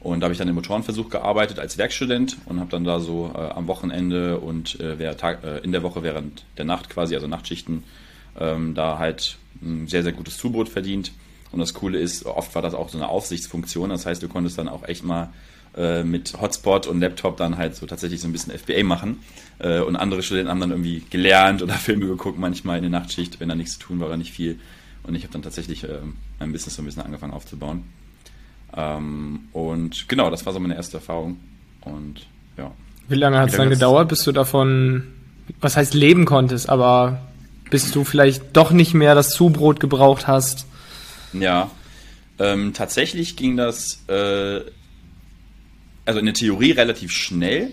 Und 0.00 0.20
da 0.20 0.24
habe 0.24 0.32
ich 0.32 0.38
dann 0.38 0.48
im 0.48 0.54
Motorenversuch 0.54 1.10
gearbeitet 1.10 1.58
als 1.58 1.76
Werkstudent 1.76 2.38
und 2.46 2.58
habe 2.58 2.70
dann 2.70 2.84
da 2.84 3.00
so 3.00 3.32
äh, 3.34 3.38
am 3.38 3.66
Wochenende 3.66 4.38
und 4.38 4.80
äh, 4.80 4.94
äh, 4.94 5.62
in 5.62 5.72
der 5.72 5.82
Woche 5.82 6.02
während 6.02 6.44
der 6.56 6.64
Nacht 6.64 6.88
quasi, 6.88 7.14
also 7.14 7.26
Nachtschichten, 7.26 7.84
ähm, 8.38 8.74
da 8.74 8.98
halt 8.98 9.36
ein 9.60 9.88
sehr, 9.88 10.02
sehr 10.02 10.12
gutes 10.12 10.38
Zubrot 10.38 10.70
verdient. 10.70 11.12
Und 11.52 11.58
das 11.58 11.74
Coole 11.74 11.98
ist, 11.98 12.24
oft 12.24 12.54
war 12.54 12.62
das 12.62 12.74
auch 12.74 12.88
so 12.88 12.96
eine 12.96 13.08
Aufsichtsfunktion. 13.08 13.90
Das 13.90 14.06
heißt, 14.06 14.22
du 14.22 14.28
konntest 14.28 14.56
dann 14.56 14.68
auch 14.68 14.88
echt 14.88 15.04
mal 15.04 15.32
äh, 15.76 16.02
mit 16.02 16.40
Hotspot 16.40 16.86
und 16.86 17.00
Laptop 17.00 17.36
dann 17.36 17.56
halt 17.56 17.76
so 17.76 17.86
tatsächlich 17.86 18.20
so 18.20 18.28
ein 18.28 18.32
bisschen 18.32 18.56
FBA 18.56 18.82
machen. 18.82 19.20
Äh, 19.58 19.80
und 19.80 19.96
andere 19.96 20.22
Studenten 20.22 20.50
haben 20.50 20.60
dann 20.60 20.70
irgendwie 20.70 21.02
gelernt 21.10 21.62
oder 21.62 21.74
Filme 21.74 22.06
geguckt, 22.06 22.38
manchmal 22.38 22.78
in 22.78 22.90
der 22.90 23.00
Nachtschicht, 23.00 23.40
wenn 23.40 23.48
da 23.48 23.54
nichts 23.54 23.74
zu 23.74 23.80
tun 23.80 24.00
war 24.00 24.08
oder 24.08 24.16
nicht 24.16 24.32
viel. 24.32 24.58
Und 25.02 25.14
ich 25.14 25.22
habe 25.22 25.32
dann 25.32 25.42
tatsächlich 25.42 25.84
äh, 25.84 25.98
mein 26.38 26.52
Business 26.52 26.76
so 26.76 26.82
ein 26.82 26.86
bisschen 26.86 27.02
angefangen 27.02 27.32
aufzubauen. 27.32 27.84
Ähm, 28.76 29.48
und 29.52 30.08
genau, 30.08 30.30
das 30.30 30.46
war 30.46 30.52
so 30.52 30.60
meine 30.60 30.74
erste 30.74 30.98
Erfahrung. 30.98 31.38
Und 31.82 32.26
ja. 32.56 32.70
Wie 33.08 33.16
lange 33.16 33.38
hat 33.38 33.50
es 33.50 33.56
dann 33.56 33.70
gedauert, 33.70 34.08
bis 34.08 34.24
du 34.24 34.32
davon, 34.32 35.08
was 35.60 35.76
heißt 35.76 35.94
leben 35.94 36.24
konntest, 36.24 36.68
aber 36.68 37.20
bis 37.70 37.90
du 37.92 38.04
vielleicht 38.04 38.56
doch 38.56 38.72
nicht 38.72 38.94
mehr 38.94 39.14
das 39.14 39.30
Zubrot 39.30 39.80
gebraucht 39.80 40.26
hast? 40.26 40.66
Ja, 41.32 41.70
ähm, 42.38 42.72
tatsächlich 42.74 43.36
ging 43.36 43.56
das, 43.56 44.02
äh, 44.08 44.60
also 46.04 46.18
in 46.18 46.26
der 46.26 46.34
Theorie 46.34 46.72
relativ 46.72 47.12
schnell. 47.12 47.72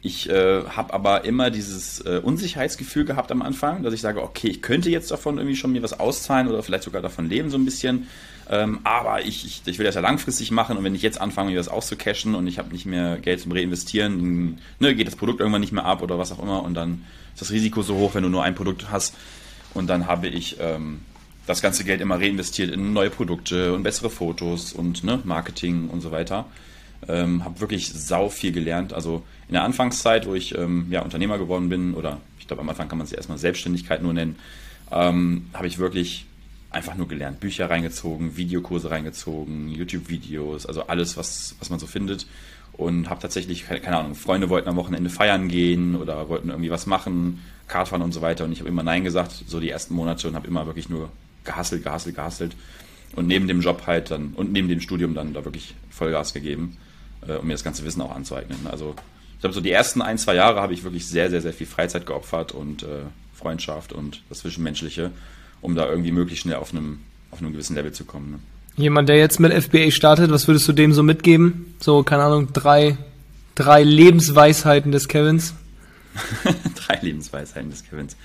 Ich 0.00 0.30
äh, 0.30 0.62
habe 0.62 0.94
aber 0.94 1.24
immer 1.24 1.50
dieses 1.50 2.00
äh, 2.00 2.20
Unsicherheitsgefühl 2.22 3.04
gehabt 3.04 3.32
am 3.32 3.42
Anfang, 3.42 3.82
dass 3.82 3.92
ich 3.92 4.00
sage, 4.00 4.22
okay, 4.22 4.46
ich 4.48 4.62
könnte 4.62 4.90
jetzt 4.90 5.10
davon 5.10 5.38
irgendwie 5.38 5.56
schon 5.56 5.72
mir 5.72 5.82
was 5.82 5.98
auszahlen 5.98 6.46
oder 6.46 6.62
vielleicht 6.62 6.84
sogar 6.84 7.02
davon 7.02 7.28
leben 7.28 7.50
so 7.50 7.58
ein 7.58 7.64
bisschen. 7.64 8.06
Ähm, 8.48 8.78
aber 8.84 9.24
ich, 9.24 9.44
ich, 9.44 9.62
ich 9.66 9.78
will 9.78 9.84
das 9.84 9.96
ja 9.96 10.00
langfristig 10.00 10.52
machen 10.52 10.76
und 10.76 10.84
wenn 10.84 10.94
ich 10.94 11.02
jetzt 11.02 11.20
anfange, 11.20 11.50
mir 11.50 11.56
das 11.56 11.68
auszucashen 11.68 12.36
und 12.36 12.46
ich 12.46 12.58
habe 12.58 12.72
nicht 12.72 12.86
mehr 12.86 13.18
Geld 13.18 13.40
zum 13.40 13.52
Reinvestieren, 13.52 14.60
ne, 14.78 14.94
geht 14.94 15.08
das 15.08 15.16
Produkt 15.16 15.40
irgendwann 15.40 15.60
nicht 15.60 15.72
mehr 15.72 15.84
ab 15.84 16.00
oder 16.00 16.18
was 16.18 16.30
auch 16.32 16.42
immer 16.42 16.62
und 16.62 16.74
dann 16.74 17.04
ist 17.34 17.42
das 17.42 17.50
Risiko 17.50 17.82
so 17.82 17.96
hoch, 17.96 18.14
wenn 18.14 18.22
du 18.22 18.28
nur 18.28 18.44
ein 18.44 18.54
Produkt 18.54 18.90
hast. 18.90 19.14
Und 19.74 19.88
dann 19.88 20.06
habe 20.06 20.28
ich 20.28 20.56
ähm, 20.60 21.00
das 21.46 21.60
ganze 21.60 21.84
Geld 21.84 22.00
immer 22.00 22.20
reinvestiert 22.20 22.70
in 22.70 22.92
neue 22.92 23.10
Produkte 23.10 23.74
und 23.74 23.82
bessere 23.82 24.10
Fotos 24.10 24.72
und 24.72 25.02
ne, 25.02 25.20
Marketing 25.24 25.88
und 25.88 26.00
so 26.00 26.10
weiter. 26.10 26.46
Ähm, 27.06 27.44
habe 27.44 27.60
wirklich 27.60 27.92
sau 27.92 28.28
viel 28.28 28.52
gelernt. 28.52 28.92
Also 28.92 29.22
in 29.46 29.54
der 29.54 29.62
Anfangszeit, 29.62 30.26
wo 30.26 30.34
ich 30.34 30.56
ähm, 30.56 30.86
ja, 30.90 31.02
Unternehmer 31.02 31.38
geworden 31.38 31.68
bin, 31.68 31.94
oder 31.94 32.18
ich 32.38 32.46
glaube 32.48 32.62
am 32.62 32.68
Anfang 32.68 32.88
kann 32.88 32.98
man 32.98 33.06
es 33.06 33.12
erstmal 33.12 33.38
Selbstständigkeit 33.38 34.02
nur 34.02 34.12
nennen, 34.12 34.36
ähm, 34.90 35.46
habe 35.54 35.66
ich 35.66 35.78
wirklich 35.78 36.26
einfach 36.70 36.96
nur 36.96 37.08
gelernt. 37.08 37.40
Bücher 37.40 37.70
reingezogen, 37.70 38.36
Videokurse 38.36 38.90
reingezogen, 38.90 39.68
YouTube-Videos, 39.68 40.66
also 40.66 40.86
alles, 40.86 41.16
was, 41.16 41.56
was 41.58 41.70
man 41.70 41.78
so 41.78 41.86
findet. 41.86 42.26
Und 42.72 43.10
habe 43.10 43.20
tatsächlich, 43.20 43.66
keine 43.66 43.96
Ahnung, 43.96 44.14
Freunde 44.14 44.50
wollten 44.50 44.68
am 44.68 44.76
Wochenende 44.76 45.10
feiern 45.10 45.48
gehen 45.48 45.96
oder 45.96 46.28
wollten 46.28 46.50
irgendwie 46.50 46.70
was 46.70 46.86
machen, 46.86 47.40
Kart 47.66 47.88
fahren 47.88 48.02
und 48.02 48.12
so 48.12 48.22
weiter. 48.22 48.44
Und 48.44 48.52
ich 48.52 48.60
habe 48.60 48.68
immer 48.68 48.84
Nein 48.84 49.02
gesagt, 49.02 49.32
so 49.46 49.58
die 49.58 49.70
ersten 49.70 49.94
Monate 49.94 50.28
und 50.28 50.34
habe 50.34 50.46
immer 50.46 50.66
wirklich 50.66 50.88
nur 50.88 51.10
gehasselt, 51.44 51.82
gehasselt, 51.82 52.14
gehasselt. 52.14 52.54
Und 53.16 53.26
neben 53.26 53.48
dem 53.48 53.62
Job 53.62 53.84
halt 53.86 54.10
dann 54.10 54.32
und 54.34 54.52
neben 54.52 54.68
dem 54.68 54.80
Studium 54.80 55.14
dann 55.14 55.32
da 55.32 55.44
wirklich 55.44 55.74
Vollgas 55.90 56.34
gegeben, 56.34 56.76
äh, 57.26 57.34
um 57.34 57.46
mir 57.46 57.54
das 57.54 57.64
ganze 57.64 57.84
Wissen 57.84 58.02
auch 58.02 58.14
anzueignen. 58.14 58.66
Also 58.70 58.94
ich 59.34 59.40
glaube, 59.40 59.54
so 59.54 59.60
die 59.60 59.70
ersten 59.70 60.02
ein, 60.02 60.18
zwei 60.18 60.34
Jahre 60.34 60.60
habe 60.60 60.74
ich 60.74 60.84
wirklich 60.84 61.06
sehr, 61.06 61.30
sehr, 61.30 61.40
sehr 61.40 61.52
viel 61.52 61.66
Freizeit 61.66 62.06
geopfert 62.06 62.52
und 62.52 62.82
äh, 62.82 63.02
Freundschaft 63.34 63.92
und 63.92 64.22
das 64.28 64.40
Zwischenmenschliche 64.40 65.12
um 65.60 65.74
da 65.74 65.88
irgendwie 65.88 66.12
möglichst 66.12 66.42
schnell 66.42 66.56
auf 66.56 66.72
einem, 66.72 67.00
auf 67.30 67.40
einem 67.40 67.52
gewissen 67.52 67.74
Level 67.74 67.92
zu 67.92 68.04
kommen. 68.04 68.32
Ne? 68.32 68.38
Jemand, 68.76 69.08
der 69.08 69.16
jetzt 69.16 69.40
mit 69.40 69.52
FBA 69.52 69.90
startet, 69.90 70.30
was 70.30 70.46
würdest 70.46 70.68
du 70.68 70.72
dem 70.72 70.92
so 70.92 71.02
mitgeben? 71.02 71.74
So, 71.80 72.02
keine 72.02 72.22
Ahnung, 72.22 72.52
drei, 72.52 72.96
drei 73.54 73.82
Lebensweisheiten 73.82 74.92
des 74.92 75.08
Kevins? 75.08 75.54
drei 76.86 76.98
Lebensweisheiten 77.02 77.70
des 77.70 77.84
Kevins. 77.84 78.16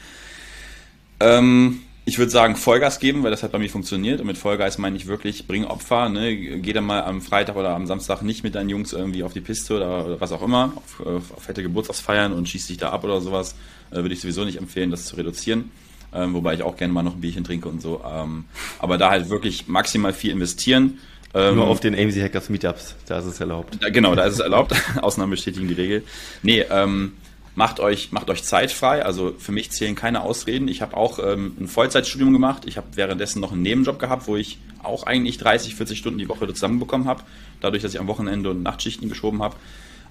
Ähm, 1.20 1.82
ich 2.06 2.18
würde 2.18 2.32
sagen, 2.32 2.56
Vollgas 2.56 3.00
geben, 3.00 3.24
weil 3.24 3.32
das 3.32 3.44
hat 3.44 3.52
bei 3.52 3.60
mir 3.60 3.70
funktioniert. 3.70 4.20
Und 4.20 4.28
mit 4.28 4.38
Vollgas 4.38 4.78
meine 4.78 4.98
ich 4.98 5.08
wirklich, 5.08 5.48
bring 5.48 5.66
Opfer. 5.66 6.10
Ne? 6.10 6.36
Geh 6.36 6.74
dann 6.74 6.86
mal 6.86 7.04
am 7.04 7.22
Freitag 7.22 7.56
oder 7.56 7.70
am 7.70 7.88
Samstag 7.88 8.22
nicht 8.22 8.44
mit 8.44 8.56
deinen 8.56 8.70
Jungs 8.70 8.94
irgendwie 8.94 9.24
auf 9.24 9.34
die 9.34 9.42
Piste 9.42 9.78
oder, 9.78 10.20
was 10.20 10.32
auch 10.32 10.42
immer, 10.42 10.74
auf, 10.76 11.06
auf 11.06 11.44
fette 11.44 11.64
Geburtstagsfeiern 11.64 12.34
und 12.34 12.50
schieß 12.50 12.68
dich 12.68 12.78
da 12.78 12.90
ab 12.90 13.04
oder 13.04 13.22
sowas. 13.22 13.56
Äh, 13.92 13.98
würde 13.98 14.14
ich 14.14 14.22
sowieso 14.22 14.44
nicht 14.44 14.58
empfehlen, 14.58 14.92
das 14.92 15.06
zu 15.06 15.16
reduzieren 15.16 15.72
ähm, 16.16 16.34
wobei 16.34 16.54
ich 16.54 16.64
auch 16.64 16.76
gerne 16.76 16.94
mal 16.94 17.04
noch 17.04 17.16
ein 17.16 17.22
Bierchen 17.22 17.44
trinke 17.44 17.70
und 17.70 17.82
so. 17.82 18.02
Ähm, 18.06 18.46
aber 18.80 18.98
da 18.98 19.10
halt 19.10 19.30
wirklich 19.30 19.68
maximal 19.68 20.14
viel 20.14 20.32
investieren. 20.32 21.00
Ähm, 21.34 21.56
Nur 21.56 21.68
auf 21.68 21.80
den 21.80 21.96
AMC 21.96 22.22
Hackers 22.22 22.50
Meetups, 22.50 22.96
da 23.08 23.18
ist 23.18 23.26
es 23.26 23.40
erlaubt. 23.40 23.78
Da, 23.82 23.90
genau, 23.90 24.14
da 24.14 24.26
ist 24.26 24.36
es 24.36 24.40
erlaubt. 24.40 24.76
Ausnahmen 25.02 25.32
bestätigen 25.32 25.68
die 25.68 25.74
Regel. 25.74 26.04
Nee, 26.44 26.66
ähm, 26.70 27.14
macht 27.56 27.80
euch, 27.80 28.12
macht 28.12 28.30
euch 28.30 28.44
Zeit 28.44 28.72
frei. 28.72 29.06
Also 29.06 29.36
für 29.38 29.52
mich 29.52 29.72
zählen 29.72 29.96
keine 29.96 30.22
Ausreden. 30.22 30.68
Ich 30.68 30.82
habe 30.82 30.98
auch 30.98 31.20
ähm, 31.20 31.56
ein 31.60 31.68
Vollzeitstudium 31.68 32.34
gemacht. 32.34 32.64
Ich 32.66 32.78
habe 32.78 32.88
währenddessen 32.96 33.40
noch 33.40 33.52
einen 33.52 33.62
Nebenjob 33.62 34.00
gehabt, 34.00 34.28
wo 34.28 34.36
ich 34.36 34.60
auch 34.82 35.04
eigentlich 35.04 35.38
30, 35.38 35.76
40 35.76 35.98
Stunden 35.98 36.20
die 36.20 36.30
Woche 36.30 36.48
zusammenbekommen 36.48 37.08
habe. 37.08 37.24
Dadurch, 37.62 37.84
dass 37.84 37.94
ich 37.94 38.00
am 38.00 38.08
Wochenende 38.08 38.50
und 38.50 38.64
Nachtschichten 38.64 39.10
geschoben 39.10 39.42
habe. 39.42 39.56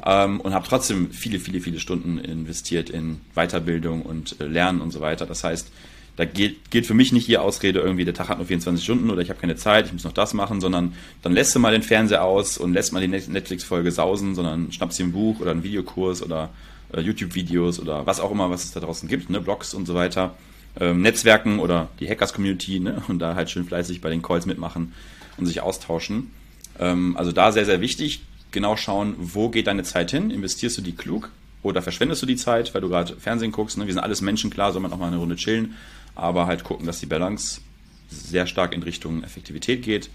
Ähm, 0.04 0.40
und 0.40 0.54
habe 0.54 0.66
trotzdem 0.66 1.10
viele, 1.10 1.38
viele, 1.38 1.60
viele 1.60 1.78
Stunden 1.78 2.18
investiert 2.18 2.90
in 2.90 3.20
Weiterbildung 3.34 4.02
und 4.02 4.40
äh, 4.40 4.46
Lernen 4.46 4.80
und 4.80 4.90
so 4.90 5.00
weiter. 5.00 5.26
Das 5.26 5.44
heißt, 5.44 5.70
da 6.16 6.24
gilt, 6.24 6.70
gilt 6.70 6.86
für 6.86 6.94
mich 6.94 7.12
nicht 7.12 7.28
die 7.28 7.38
Ausrede, 7.38 7.80
irgendwie 7.80 8.04
der 8.04 8.14
Tag 8.14 8.28
hat 8.28 8.38
nur 8.38 8.46
24 8.46 8.84
Stunden 8.84 9.10
oder 9.10 9.22
ich 9.22 9.30
habe 9.30 9.40
keine 9.40 9.56
Zeit, 9.56 9.86
ich 9.86 9.92
muss 9.92 10.04
noch 10.04 10.12
das 10.12 10.34
machen, 10.34 10.60
sondern 10.60 10.94
dann 11.22 11.32
lässt 11.32 11.54
du 11.54 11.58
mal 11.58 11.72
den 11.72 11.82
Fernseher 11.82 12.22
aus 12.22 12.58
und 12.58 12.74
lässt 12.74 12.92
mal 12.92 13.00
die 13.00 13.08
Netflix-Folge 13.08 13.90
sausen, 13.90 14.34
sondern 14.34 14.72
schnappst 14.72 14.98
dir 14.98 15.04
ein 15.04 15.12
Buch 15.12 15.40
oder 15.40 15.52
einen 15.52 15.62
Videokurs 15.62 16.22
oder 16.22 16.50
äh, 16.92 17.00
YouTube-Videos 17.00 17.80
oder 17.80 18.06
was 18.06 18.20
auch 18.20 18.30
immer, 18.30 18.50
was 18.50 18.64
es 18.64 18.72
da 18.72 18.80
draußen 18.80 19.08
gibt, 19.08 19.30
ne, 19.30 19.40
Blogs 19.40 19.74
und 19.74 19.86
so 19.86 19.94
weiter, 19.94 20.34
ähm, 20.78 21.02
Netzwerken 21.02 21.58
oder 21.58 21.88
die 22.00 22.08
Hackers-Community 22.08 22.80
ne, 22.80 23.02
und 23.08 23.18
da 23.18 23.34
halt 23.34 23.50
schön 23.50 23.64
fleißig 23.64 24.00
bei 24.00 24.10
den 24.10 24.22
Calls 24.22 24.46
mitmachen 24.46 24.92
und 25.36 25.46
sich 25.46 25.60
austauschen. 25.60 26.30
Ähm, 26.78 27.16
also 27.16 27.32
da 27.32 27.52
sehr, 27.52 27.64
sehr 27.64 27.80
wichtig, 27.80 28.22
genau 28.50 28.76
schauen, 28.76 29.14
wo 29.18 29.48
geht 29.48 29.66
deine 29.66 29.82
Zeit 29.82 30.10
hin, 30.10 30.30
investierst 30.30 30.78
du 30.78 30.82
die 30.82 30.92
klug 30.92 31.30
oder 31.62 31.82
verschwendest 31.82 32.22
du 32.22 32.26
die 32.26 32.36
Zeit, 32.36 32.74
weil 32.74 32.80
du 32.80 32.88
gerade 32.88 33.16
Fernsehen 33.16 33.52
guckst, 33.52 33.78
ne? 33.78 33.86
wir 33.86 33.92
sind 33.92 34.02
alles 34.02 34.20
Menschen, 34.20 34.50
klar, 34.50 34.72
soll 34.72 34.82
man 34.82 34.92
auch 34.92 34.98
mal 34.98 35.08
eine 35.08 35.16
Runde 35.16 35.36
chillen, 35.36 35.74
aber 36.14 36.46
halt 36.46 36.64
gucken, 36.64 36.86
dass 36.86 37.00
die 37.00 37.06
Balance 37.06 37.60
sehr 38.08 38.46
stark 38.46 38.74
in 38.74 38.82
Richtung 38.82 39.22
Effektivität 39.24 39.82
geht. 39.82 40.10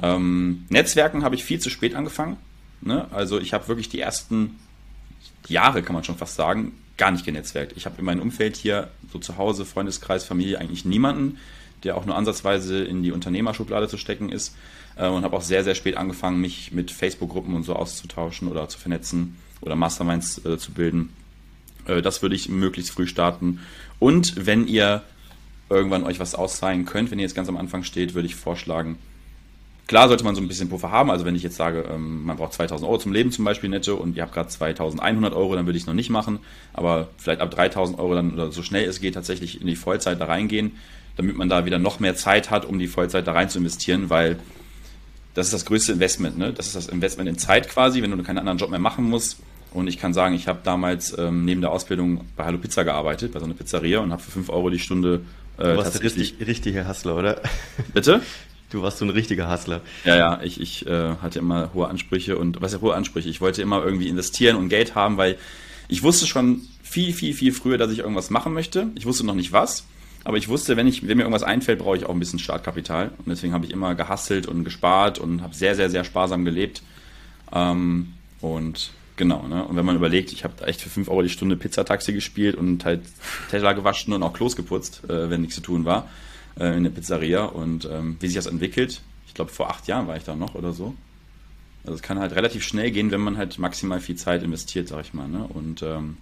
Ähm, 0.00 0.64
Netzwerken 0.68 1.24
habe 1.24 1.34
ich 1.34 1.44
viel 1.44 1.60
zu 1.60 1.70
spät 1.70 1.94
angefangen. 1.94 2.36
Ne? 2.80 3.06
Also 3.12 3.40
ich 3.40 3.52
habe 3.52 3.68
wirklich 3.68 3.88
die 3.88 4.00
ersten 4.00 4.58
Jahre, 5.48 5.82
kann 5.82 5.94
man 5.94 6.04
schon 6.04 6.16
fast 6.16 6.36
sagen, 6.36 6.72
gar 6.96 7.10
nicht 7.10 7.24
genetzwerkt. 7.24 7.74
Ich 7.76 7.86
habe 7.86 7.98
in 7.98 8.04
meinem 8.04 8.22
Umfeld 8.22 8.56
hier, 8.56 8.88
so 9.12 9.18
zu 9.18 9.36
Hause, 9.38 9.64
Freundeskreis, 9.64 10.24
Familie, 10.24 10.60
eigentlich 10.60 10.84
niemanden, 10.84 11.38
der 11.84 11.96
auch 11.96 12.06
nur 12.06 12.16
ansatzweise 12.16 12.84
in 12.84 13.02
die 13.02 13.12
Unternehmerschublade 13.12 13.88
zu 13.88 13.96
stecken 13.96 14.30
ist. 14.30 14.54
Äh, 14.96 15.08
und 15.08 15.24
habe 15.24 15.36
auch 15.36 15.42
sehr, 15.42 15.64
sehr 15.64 15.74
spät 15.74 15.96
angefangen, 15.96 16.40
mich 16.40 16.72
mit 16.72 16.90
Facebook-Gruppen 16.90 17.54
und 17.54 17.64
so 17.64 17.74
auszutauschen 17.74 18.48
oder 18.48 18.68
zu 18.68 18.78
vernetzen 18.78 19.36
oder 19.60 19.76
Masterminds 19.76 20.44
äh, 20.44 20.58
zu 20.58 20.72
bilden. 20.72 21.10
Äh, 21.86 22.02
das 22.02 22.22
würde 22.22 22.34
ich 22.34 22.48
möglichst 22.48 22.92
früh 22.92 23.06
starten. 23.06 23.60
Und 23.98 24.46
wenn 24.46 24.66
ihr 24.66 25.02
irgendwann 25.70 26.04
euch 26.04 26.20
was 26.20 26.34
auszahlen 26.34 26.84
könnt, 26.84 27.10
wenn 27.10 27.18
ihr 27.18 27.24
jetzt 27.24 27.34
ganz 27.34 27.48
am 27.48 27.56
Anfang 27.56 27.82
steht, 27.82 28.14
würde 28.14 28.26
ich 28.26 28.34
vorschlagen, 28.34 28.98
klar 29.86 30.08
sollte 30.08 30.24
man 30.24 30.34
so 30.34 30.40
ein 30.40 30.48
bisschen 30.48 30.68
Puffer 30.68 30.90
haben. 30.90 31.10
Also 31.10 31.24
wenn 31.24 31.34
ich 31.34 31.42
jetzt 31.42 31.56
sage, 31.56 31.84
ähm, 31.90 32.24
man 32.24 32.36
braucht 32.36 32.52
2000 32.52 32.88
Euro 32.88 32.98
zum 32.98 33.12
Leben 33.12 33.32
zum 33.32 33.44
Beispiel 33.44 33.70
netto 33.70 33.94
und 33.94 34.16
ihr 34.16 34.22
habt 34.22 34.32
gerade 34.32 34.48
2100 34.48 35.34
Euro, 35.34 35.54
dann 35.54 35.66
würde 35.66 35.76
ich 35.76 35.84
es 35.84 35.86
noch 35.86 35.94
nicht 35.94 36.10
machen. 36.10 36.38
Aber 36.72 37.08
vielleicht 37.18 37.40
ab 37.40 37.50
3000 37.50 37.98
Euro 37.98 38.14
dann 38.14 38.34
oder 38.34 38.52
so 38.52 38.62
schnell 38.62 38.88
es 38.88 39.00
geht 39.00 39.14
tatsächlich 39.14 39.60
in 39.60 39.66
die 39.66 39.76
Vollzeit 39.76 40.20
da 40.20 40.26
reingehen, 40.26 40.72
damit 41.16 41.36
man 41.36 41.48
da 41.48 41.64
wieder 41.64 41.78
noch 41.78 42.00
mehr 42.00 42.14
Zeit 42.14 42.50
hat, 42.50 42.64
um 42.64 42.78
die 42.78 42.88
Vollzeit 42.88 43.26
da 43.26 43.32
rein 43.32 43.48
zu 43.48 43.58
investieren, 43.58 44.10
weil 44.10 44.38
das 45.34 45.46
ist 45.46 45.54
das 45.54 45.64
größte 45.64 45.92
Investment. 45.92 46.38
Ne? 46.38 46.52
Das 46.52 46.66
ist 46.66 46.76
das 46.76 46.88
Investment 46.88 47.28
in 47.28 47.38
Zeit 47.38 47.68
quasi, 47.68 48.02
wenn 48.02 48.10
du 48.10 48.22
keinen 48.22 48.38
anderen 48.38 48.58
Job 48.58 48.70
mehr 48.70 48.78
machen 48.78 49.08
musst. 49.08 49.38
Und 49.72 49.86
ich 49.86 49.98
kann 49.98 50.12
sagen, 50.12 50.34
ich 50.34 50.48
habe 50.48 50.60
damals 50.62 51.16
ähm, 51.16 51.46
neben 51.46 51.62
der 51.62 51.70
Ausbildung 51.70 52.26
bei 52.36 52.44
Hallo 52.44 52.58
Pizza 52.58 52.84
gearbeitet, 52.84 53.32
bei 53.32 53.38
so 53.38 53.46
einer 53.46 53.54
Pizzeria 53.54 54.00
und 54.00 54.12
habe 54.12 54.20
für 54.20 54.30
5 54.30 54.50
Euro 54.50 54.68
die 54.68 54.78
Stunde 54.78 55.22
äh, 55.58 55.62
du 55.62 55.76
warst 55.76 55.94
der 55.94 56.02
richtig, 56.02 56.36
richtige 56.46 56.88
Hustler, 56.88 57.16
oder? 57.16 57.40
Bitte? 57.94 58.22
Du 58.72 58.82
warst 58.82 58.98
so 58.98 59.04
ein 59.04 59.10
richtiger 59.10 59.52
Hustler. 59.52 59.82
Ja, 60.04 60.16
ja, 60.16 60.40
ich, 60.42 60.60
ich 60.60 60.86
äh, 60.86 61.16
hatte 61.16 61.38
immer 61.38 61.72
hohe 61.74 61.88
Ansprüche 61.88 62.38
und 62.38 62.62
was 62.62 62.72
ja 62.72 62.80
hohe 62.80 62.94
Ansprüche? 62.94 63.28
Ich 63.28 63.42
wollte 63.42 63.60
immer 63.60 63.84
irgendwie 63.84 64.08
investieren 64.08 64.56
und 64.56 64.70
Geld 64.70 64.94
haben, 64.94 65.18
weil 65.18 65.36
ich 65.88 66.02
wusste 66.02 66.26
schon 66.26 66.62
viel, 66.82 67.12
viel, 67.12 67.34
viel 67.34 67.52
früher, 67.52 67.76
dass 67.76 67.92
ich 67.92 67.98
irgendwas 67.98 68.30
machen 68.30 68.54
möchte. 68.54 68.88
Ich 68.94 69.04
wusste 69.04 69.26
noch 69.26 69.34
nicht 69.34 69.52
was, 69.52 69.84
aber 70.24 70.38
ich 70.38 70.48
wusste, 70.48 70.76
wenn, 70.78 70.86
ich, 70.86 71.06
wenn 71.06 71.18
mir 71.18 71.24
irgendwas 71.24 71.42
einfällt, 71.42 71.80
brauche 71.80 71.98
ich 71.98 72.06
auch 72.06 72.14
ein 72.14 72.18
bisschen 72.18 72.38
Startkapital. 72.38 73.10
Und 73.18 73.28
deswegen 73.28 73.52
habe 73.52 73.66
ich 73.66 73.72
immer 73.72 73.94
gehustelt 73.94 74.46
und 74.46 74.64
gespart 74.64 75.18
und 75.18 75.42
habe 75.42 75.54
sehr, 75.54 75.74
sehr, 75.74 75.90
sehr 75.90 76.04
sparsam 76.04 76.44
gelebt. 76.44 76.82
Ähm, 77.52 78.14
und 78.40 78.90
Genau, 79.16 79.46
ne? 79.46 79.62
Und 79.64 79.76
wenn 79.76 79.84
man 79.84 79.94
überlegt, 79.94 80.32
ich 80.32 80.42
habe 80.42 80.66
echt 80.66 80.80
für 80.80 80.88
5 80.88 81.08
Euro 81.08 81.22
die 81.22 81.28
Stunde 81.28 81.56
Pizzataxi 81.56 82.14
gespielt 82.14 82.56
und 82.56 82.84
halt 82.84 83.02
Teller 83.50 83.74
gewaschen 83.74 84.14
und 84.14 84.22
auch 84.22 84.32
Klos 84.32 84.56
geputzt, 84.56 85.02
äh, 85.04 85.28
wenn 85.28 85.42
nichts 85.42 85.54
zu 85.54 85.60
tun 85.60 85.84
war, 85.84 86.08
äh, 86.58 86.76
in 86.76 86.84
der 86.84 86.90
Pizzeria. 86.90 87.44
Und 87.44 87.88
ähm, 87.90 88.16
wie 88.20 88.26
sich 88.26 88.36
das 88.36 88.46
entwickelt, 88.46 89.02
ich 89.26 89.34
glaube 89.34 89.50
vor 89.50 89.70
acht 89.70 89.86
Jahren 89.86 90.06
war 90.06 90.16
ich 90.16 90.24
da 90.24 90.34
noch 90.34 90.54
oder 90.54 90.72
so. 90.72 90.94
Also 91.84 91.94
es 91.94 92.02
kann 92.02 92.18
halt 92.18 92.34
relativ 92.34 92.62
schnell 92.62 92.90
gehen, 92.90 93.10
wenn 93.10 93.20
man 93.20 93.36
halt 93.36 93.58
maximal 93.58 94.00
viel 94.00 94.16
Zeit 94.16 94.42
investiert, 94.42 94.88
sag 94.88 95.00
ich 95.00 95.14
mal. 95.14 95.28
Ne? 95.28 95.44
Und 95.44 95.82
ähm, 95.82 96.16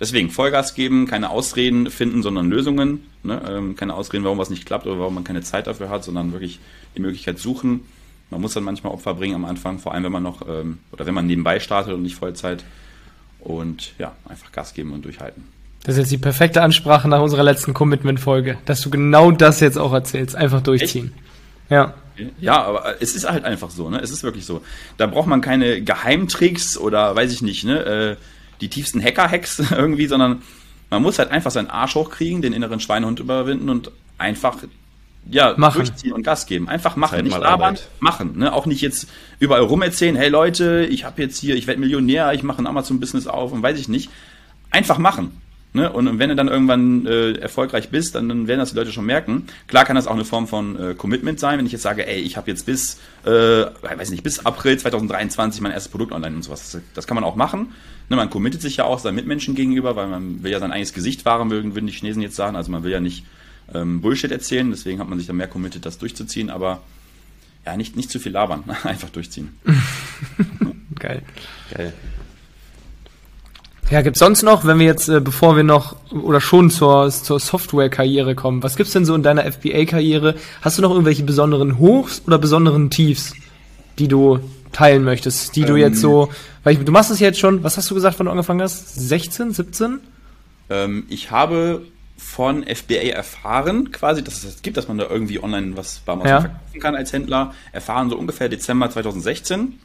deswegen 0.00 0.30
Vollgas 0.30 0.74
geben, 0.74 1.06
keine 1.06 1.30
Ausreden 1.30 1.90
finden, 1.90 2.22
sondern 2.22 2.48
Lösungen. 2.48 3.06
Ne? 3.22 3.40
Ähm, 3.48 3.76
keine 3.76 3.94
Ausreden, 3.94 4.24
warum 4.24 4.38
was 4.38 4.50
nicht 4.50 4.66
klappt 4.66 4.86
oder 4.86 4.98
warum 4.98 5.14
man 5.14 5.24
keine 5.24 5.42
Zeit 5.42 5.66
dafür 5.68 5.88
hat, 5.88 6.02
sondern 6.02 6.32
wirklich 6.32 6.58
die 6.96 7.00
Möglichkeit 7.00 7.38
suchen 7.38 7.82
man 8.30 8.40
muss 8.40 8.54
dann 8.54 8.64
manchmal 8.64 8.92
Opfer 8.92 9.14
bringen 9.14 9.34
am 9.34 9.44
Anfang, 9.44 9.78
vor 9.78 9.94
allem 9.94 10.04
wenn 10.04 10.12
man 10.12 10.22
noch 10.22 10.46
ähm, 10.46 10.78
oder 10.92 11.06
wenn 11.06 11.14
man 11.14 11.26
nebenbei 11.26 11.60
startet 11.60 11.94
und 11.94 12.02
nicht 12.02 12.16
Vollzeit. 12.16 12.64
Und 13.40 13.94
ja, 13.98 14.16
einfach 14.28 14.50
Gas 14.52 14.74
geben 14.74 14.92
und 14.92 15.04
durchhalten. 15.04 15.44
Das 15.88 15.96
ist 15.96 16.00
jetzt 16.00 16.12
die 16.12 16.18
perfekte 16.18 16.60
Ansprache 16.60 17.08
nach 17.08 17.22
unserer 17.22 17.42
letzten 17.42 17.72
Commitment-Folge, 17.72 18.58
dass 18.66 18.82
du 18.82 18.90
genau 18.90 19.30
das 19.30 19.60
jetzt 19.60 19.78
auch 19.78 19.94
erzählst. 19.94 20.36
Einfach 20.36 20.60
durchziehen. 20.60 21.14
Echt? 21.14 21.70
Ja. 21.70 21.94
Ja, 22.38 22.62
aber 22.62 23.00
es 23.00 23.14
ist 23.14 23.26
halt 23.26 23.46
einfach 23.46 23.70
so, 23.70 23.88
ne? 23.88 23.98
Es 23.98 24.10
ist 24.10 24.22
wirklich 24.22 24.44
so. 24.44 24.60
Da 24.98 25.06
braucht 25.06 25.28
man 25.28 25.40
keine 25.40 25.80
Geheimtricks 25.80 26.76
oder 26.76 27.16
weiß 27.16 27.32
ich 27.32 27.40
nicht, 27.40 27.64
ne? 27.64 27.86
Äh, 27.86 28.16
die 28.60 28.68
tiefsten 28.68 29.02
Hacker-Hacks 29.02 29.60
irgendwie, 29.70 30.06
sondern 30.08 30.42
man 30.90 31.00
muss 31.00 31.18
halt 31.18 31.30
einfach 31.30 31.52
seinen 31.52 31.70
Arsch 31.70 31.94
hochkriegen, 31.94 32.42
den 32.42 32.52
inneren 32.52 32.80
Schweinehund 32.80 33.18
überwinden 33.18 33.70
und 33.70 33.90
einfach 34.18 34.58
ja, 35.24 35.54
machen. 35.56 35.86
durchziehen 35.86 36.12
und 36.12 36.22
Gas 36.22 36.44
geben. 36.44 36.68
Einfach 36.68 36.96
machen, 36.96 37.24
nicht 37.24 37.32
labern, 37.32 37.50
Arbeit. 37.50 37.88
machen. 37.98 38.36
Ne? 38.36 38.52
Auch 38.52 38.66
nicht 38.66 38.82
jetzt 38.82 39.08
überall 39.38 39.62
rum 39.62 39.80
erzählen, 39.80 40.16
hey 40.16 40.28
Leute, 40.28 40.84
ich 40.84 41.04
habe 41.06 41.22
jetzt 41.22 41.40
hier, 41.40 41.56
ich 41.56 41.66
werde 41.66 41.80
Millionär, 41.80 42.34
ich 42.34 42.42
mache 42.42 42.60
ein 42.60 42.66
Amazon-Business 42.66 43.26
auf 43.26 43.52
und 43.52 43.62
weiß 43.62 43.78
ich 43.78 43.88
nicht. 43.88 44.10
Einfach 44.70 44.98
machen. 44.98 45.32
Ne? 45.74 45.92
Und 45.92 46.18
wenn 46.18 46.30
du 46.30 46.36
dann 46.36 46.48
irgendwann 46.48 47.06
äh, 47.06 47.32
erfolgreich 47.32 47.90
bist, 47.90 48.14
dann, 48.14 48.28
dann 48.28 48.48
werden 48.48 48.60
das 48.60 48.70
die 48.70 48.76
Leute 48.76 48.90
schon 48.90 49.04
merken. 49.04 49.46
Klar 49.66 49.84
kann 49.84 49.96
das 49.96 50.06
auch 50.06 50.14
eine 50.14 50.24
Form 50.24 50.48
von 50.48 50.80
äh, 50.80 50.94
Commitment 50.94 51.38
sein, 51.38 51.58
wenn 51.58 51.66
ich 51.66 51.72
jetzt 51.72 51.82
sage, 51.82 52.06
ey, 52.06 52.20
ich 52.20 52.36
habe 52.38 52.50
jetzt 52.50 52.64
bis, 52.64 52.98
äh, 53.24 53.30
weiß 53.30 54.10
nicht, 54.10 54.22
bis 54.22 54.44
April 54.46 54.78
2023 54.78 55.60
mein 55.60 55.72
erstes 55.72 55.90
Produkt 55.90 56.12
online 56.12 56.36
und 56.36 56.42
sowas. 56.42 56.72
Das, 56.72 56.82
das 56.94 57.06
kann 57.06 57.16
man 57.16 57.24
auch 57.24 57.36
machen. 57.36 57.74
Ne? 58.08 58.16
Man 58.16 58.30
committet 58.30 58.62
sich 58.62 58.78
ja 58.78 58.84
auch 58.84 58.98
seinen 58.98 59.16
Mitmenschen 59.16 59.54
gegenüber, 59.54 59.94
weil 59.94 60.08
man 60.08 60.42
will 60.42 60.50
ja 60.50 60.58
sein 60.58 60.72
eigenes 60.72 60.94
Gesicht 60.94 61.24
wahren, 61.26 61.50
würden 61.50 61.86
die 61.86 61.92
Chinesen 61.92 62.22
jetzt 62.22 62.36
sagen. 62.36 62.56
Also 62.56 62.70
man 62.70 62.82
will 62.82 62.92
ja 62.92 63.00
nicht 63.00 63.24
ähm, 63.74 64.00
Bullshit 64.00 64.32
erzählen, 64.32 64.70
deswegen 64.70 65.00
hat 65.00 65.08
man 65.08 65.18
sich 65.18 65.26
dann 65.26 65.36
mehr 65.36 65.48
committed, 65.48 65.84
das 65.84 65.98
durchzuziehen, 65.98 66.48
aber 66.48 66.80
ja, 67.66 67.76
nicht, 67.76 67.96
nicht 67.96 68.10
zu 68.10 68.18
viel 68.18 68.32
labern, 68.32 68.64
einfach 68.84 69.10
durchziehen. 69.10 69.58
Geil. 70.98 71.22
Geil. 71.70 71.92
Ja, 73.90 74.02
gibt's 74.02 74.18
sonst 74.18 74.42
noch, 74.42 74.66
wenn 74.66 74.78
wir 74.78 74.86
jetzt, 74.86 75.08
äh, 75.08 75.20
bevor 75.20 75.56
wir 75.56 75.62
noch 75.62 75.96
oder 76.12 76.42
schon 76.42 76.70
zur, 76.70 77.10
zur 77.10 77.40
Software-Karriere 77.40 78.34
kommen, 78.34 78.62
was 78.62 78.76
gibt's 78.76 78.92
denn 78.92 79.06
so 79.06 79.14
in 79.14 79.22
deiner 79.22 79.50
FBA-Karriere? 79.50 80.34
Hast 80.60 80.76
du 80.76 80.82
noch 80.82 80.90
irgendwelche 80.90 81.22
besonderen 81.22 81.78
Hochs 81.78 82.22
oder 82.26 82.38
besonderen 82.38 82.90
Tiefs, 82.90 83.34
die 83.98 84.08
du 84.08 84.40
teilen 84.72 85.04
möchtest, 85.04 85.56
die 85.56 85.62
ähm, 85.62 85.66
du 85.68 85.76
jetzt 85.76 86.00
so, 86.00 86.30
weil 86.64 86.74
ich, 86.74 86.84
du 86.84 86.92
machst 86.92 87.10
es 87.10 87.20
jetzt 87.20 87.38
schon, 87.38 87.64
was 87.64 87.78
hast 87.78 87.90
du 87.90 87.94
gesagt, 87.94 88.18
wann 88.18 88.26
du 88.26 88.32
angefangen 88.32 88.60
hast? 88.60 88.94
16, 88.94 89.52
17? 89.52 90.00
Ähm, 90.68 91.06
ich 91.08 91.30
habe 91.30 91.82
von 92.18 92.64
FBA 92.64 93.12
erfahren, 93.14 93.90
quasi, 93.90 94.22
dass 94.22 94.34
es 94.34 94.54
das 94.54 94.62
gibt, 94.62 94.76
dass 94.76 94.88
man 94.88 94.98
da 94.98 95.06
irgendwie 95.08 95.42
online 95.42 95.76
was 95.76 96.00
bei 96.00 96.12
Amazon 96.12 96.30
ja. 96.30 96.40
verkaufen 96.40 96.80
kann 96.80 96.94
als 96.94 97.12
Händler, 97.12 97.54
erfahren 97.72 98.10
so 98.10 98.16
ungefähr 98.16 98.50
Dezember 98.50 98.90
2016. 98.90 99.78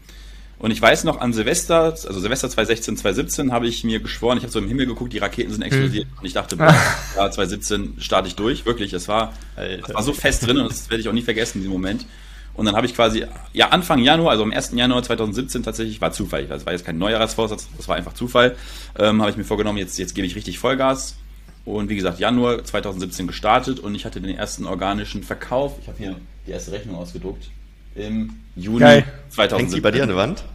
Und 0.63 0.71
ich 0.71 0.81
weiß 0.81 1.03
noch, 1.03 1.19
an 1.19 1.33
Silvester, 1.33 1.87
also 1.87 2.21
Silvester 2.21 2.49
2016, 2.49 2.95
2017, 2.95 3.51
habe 3.51 3.67
ich 3.67 3.83
mir 3.83 3.99
geschworen, 3.99 4.37
ich 4.37 4.43
habe 4.43 4.53
so 4.53 4.59
im 4.59 4.69
Himmel 4.69 4.85
geguckt, 4.85 5.11
die 5.11 5.17
Raketen 5.17 5.51
sind 5.51 5.61
explodiert. 5.61 6.05
Hm. 6.05 6.17
Und 6.19 6.25
ich 6.25 6.31
dachte, 6.31 6.55
boah, 6.55 6.73
ja, 7.17 7.29
2017 7.29 7.95
starte 7.97 8.29
ich 8.29 8.35
durch. 8.37 8.65
Wirklich, 8.65 8.93
es 8.93 9.09
war, 9.09 9.33
das 9.57 9.93
war 9.93 10.03
so 10.03 10.13
fest 10.13 10.47
drin 10.47 10.57
und 10.59 10.71
das 10.71 10.89
werde 10.89 11.01
ich 11.01 11.09
auch 11.09 11.13
nie 11.13 11.21
vergessen, 11.21 11.59
diesen 11.59 11.73
Moment. 11.73 12.05
Und 12.53 12.65
dann 12.65 12.77
habe 12.77 12.85
ich 12.85 12.95
quasi, 12.95 13.25
ja, 13.51 13.71
Anfang 13.71 13.99
Januar, 13.99 14.31
also 14.31 14.43
am 14.43 14.53
1. 14.53 14.71
Januar 14.75 15.03
2017 15.03 15.63
tatsächlich, 15.63 15.99
war 15.99 16.13
Zufall. 16.13 16.45
Das 16.45 16.65
war 16.65 16.71
jetzt 16.71 16.85
kein 16.85 16.97
Neujahrsvorsatz, 16.97 17.67
das 17.75 17.89
war 17.89 17.97
einfach 17.97 18.13
Zufall. 18.13 18.55
Ähm, 18.97 19.19
habe 19.19 19.31
ich 19.31 19.35
mir 19.35 19.43
vorgenommen, 19.43 19.79
jetzt, 19.79 19.99
jetzt 19.99 20.15
gebe 20.15 20.27
ich 20.27 20.37
richtig 20.37 20.59
Vollgas. 20.59 21.17
Und 21.65 21.89
wie 21.89 21.97
gesagt, 21.97 22.19
Januar 22.19 22.63
2017 22.63 23.27
gestartet 23.27 23.81
und 23.81 23.95
ich 23.95 24.05
hatte 24.05 24.21
den 24.21 24.37
ersten 24.37 24.65
organischen 24.65 25.23
Verkauf. 25.23 25.73
Ich 25.81 25.89
habe 25.89 25.97
hier 25.97 26.15
die 26.47 26.51
erste 26.51 26.71
Rechnung 26.71 26.95
ausgedruckt. 26.95 27.49
Im 27.95 28.39
Juni 28.55 28.79
Geil. 28.79 29.03
2017. 29.29 29.57
Hängt 29.59 29.75
die 29.75 29.81
bei 29.81 29.91
dir 29.91 30.03
an 30.03 30.07
der 30.07 30.17
Wand? 30.17 30.45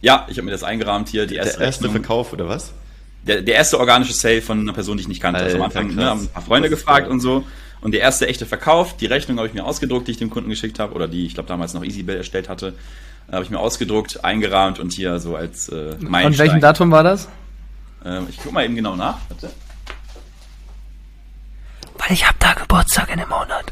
Ja, 0.00 0.26
ich 0.28 0.36
habe 0.36 0.44
mir 0.44 0.52
das 0.52 0.62
eingerahmt 0.62 1.08
hier. 1.08 1.26
Die 1.26 1.36
erste 1.36 1.58
der 1.58 1.66
erste 1.66 1.84
Rechnung. 1.84 2.02
Verkauf 2.02 2.32
oder 2.32 2.48
was? 2.48 2.72
Der, 3.26 3.42
der 3.42 3.56
erste 3.56 3.78
organische 3.78 4.12
Sale 4.12 4.42
von 4.42 4.60
einer 4.60 4.72
Person, 4.72 4.96
die 4.96 5.02
ich 5.02 5.08
nicht 5.08 5.20
kannte. 5.20 5.40
Alter, 5.40 5.54
also 5.54 5.58
am 5.58 5.64
Anfang 5.64 5.94
ne, 5.94 6.04
haben 6.04 6.20
ein 6.20 6.28
paar 6.28 6.42
Freunde 6.42 6.70
gefragt 6.70 7.08
und 7.08 7.20
so. 7.20 7.44
Und 7.80 7.92
der 7.92 8.00
erste 8.00 8.26
echte 8.26 8.46
Verkauf, 8.46 8.96
die 8.96 9.06
Rechnung 9.06 9.38
habe 9.38 9.48
ich 9.48 9.54
mir 9.54 9.64
ausgedruckt, 9.64 10.08
die 10.08 10.12
ich 10.12 10.18
dem 10.18 10.30
Kunden 10.30 10.50
geschickt 10.50 10.78
habe, 10.78 10.94
oder 10.94 11.06
die 11.08 11.26
ich 11.26 11.34
glaube 11.34 11.48
damals 11.48 11.74
noch 11.74 11.84
EasyBill 11.84 12.16
erstellt 12.16 12.48
hatte, 12.48 12.74
habe 13.30 13.44
ich 13.44 13.50
mir 13.50 13.58
ausgedruckt, 13.58 14.24
eingerahmt 14.24 14.78
und 14.78 14.92
hier 14.92 15.18
so 15.18 15.36
als 15.36 15.68
äh, 15.68 15.94
Meilenstein. 16.00 16.22
Von 16.22 16.38
welchem 16.38 16.60
Datum 16.60 16.90
war 16.90 17.02
das? 17.02 17.28
Ähm, 18.04 18.26
ich 18.30 18.38
guck 18.42 18.52
mal 18.52 18.64
eben 18.64 18.74
genau 18.74 18.96
nach. 18.96 19.18
Warte. 19.28 19.50
Weil 21.98 22.12
ich 22.12 22.26
habe 22.26 22.36
da 22.38 22.54
Geburtstag 22.54 23.10
in 23.12 23.18
dem 23.18 23.28
Monat. 23.28 23.67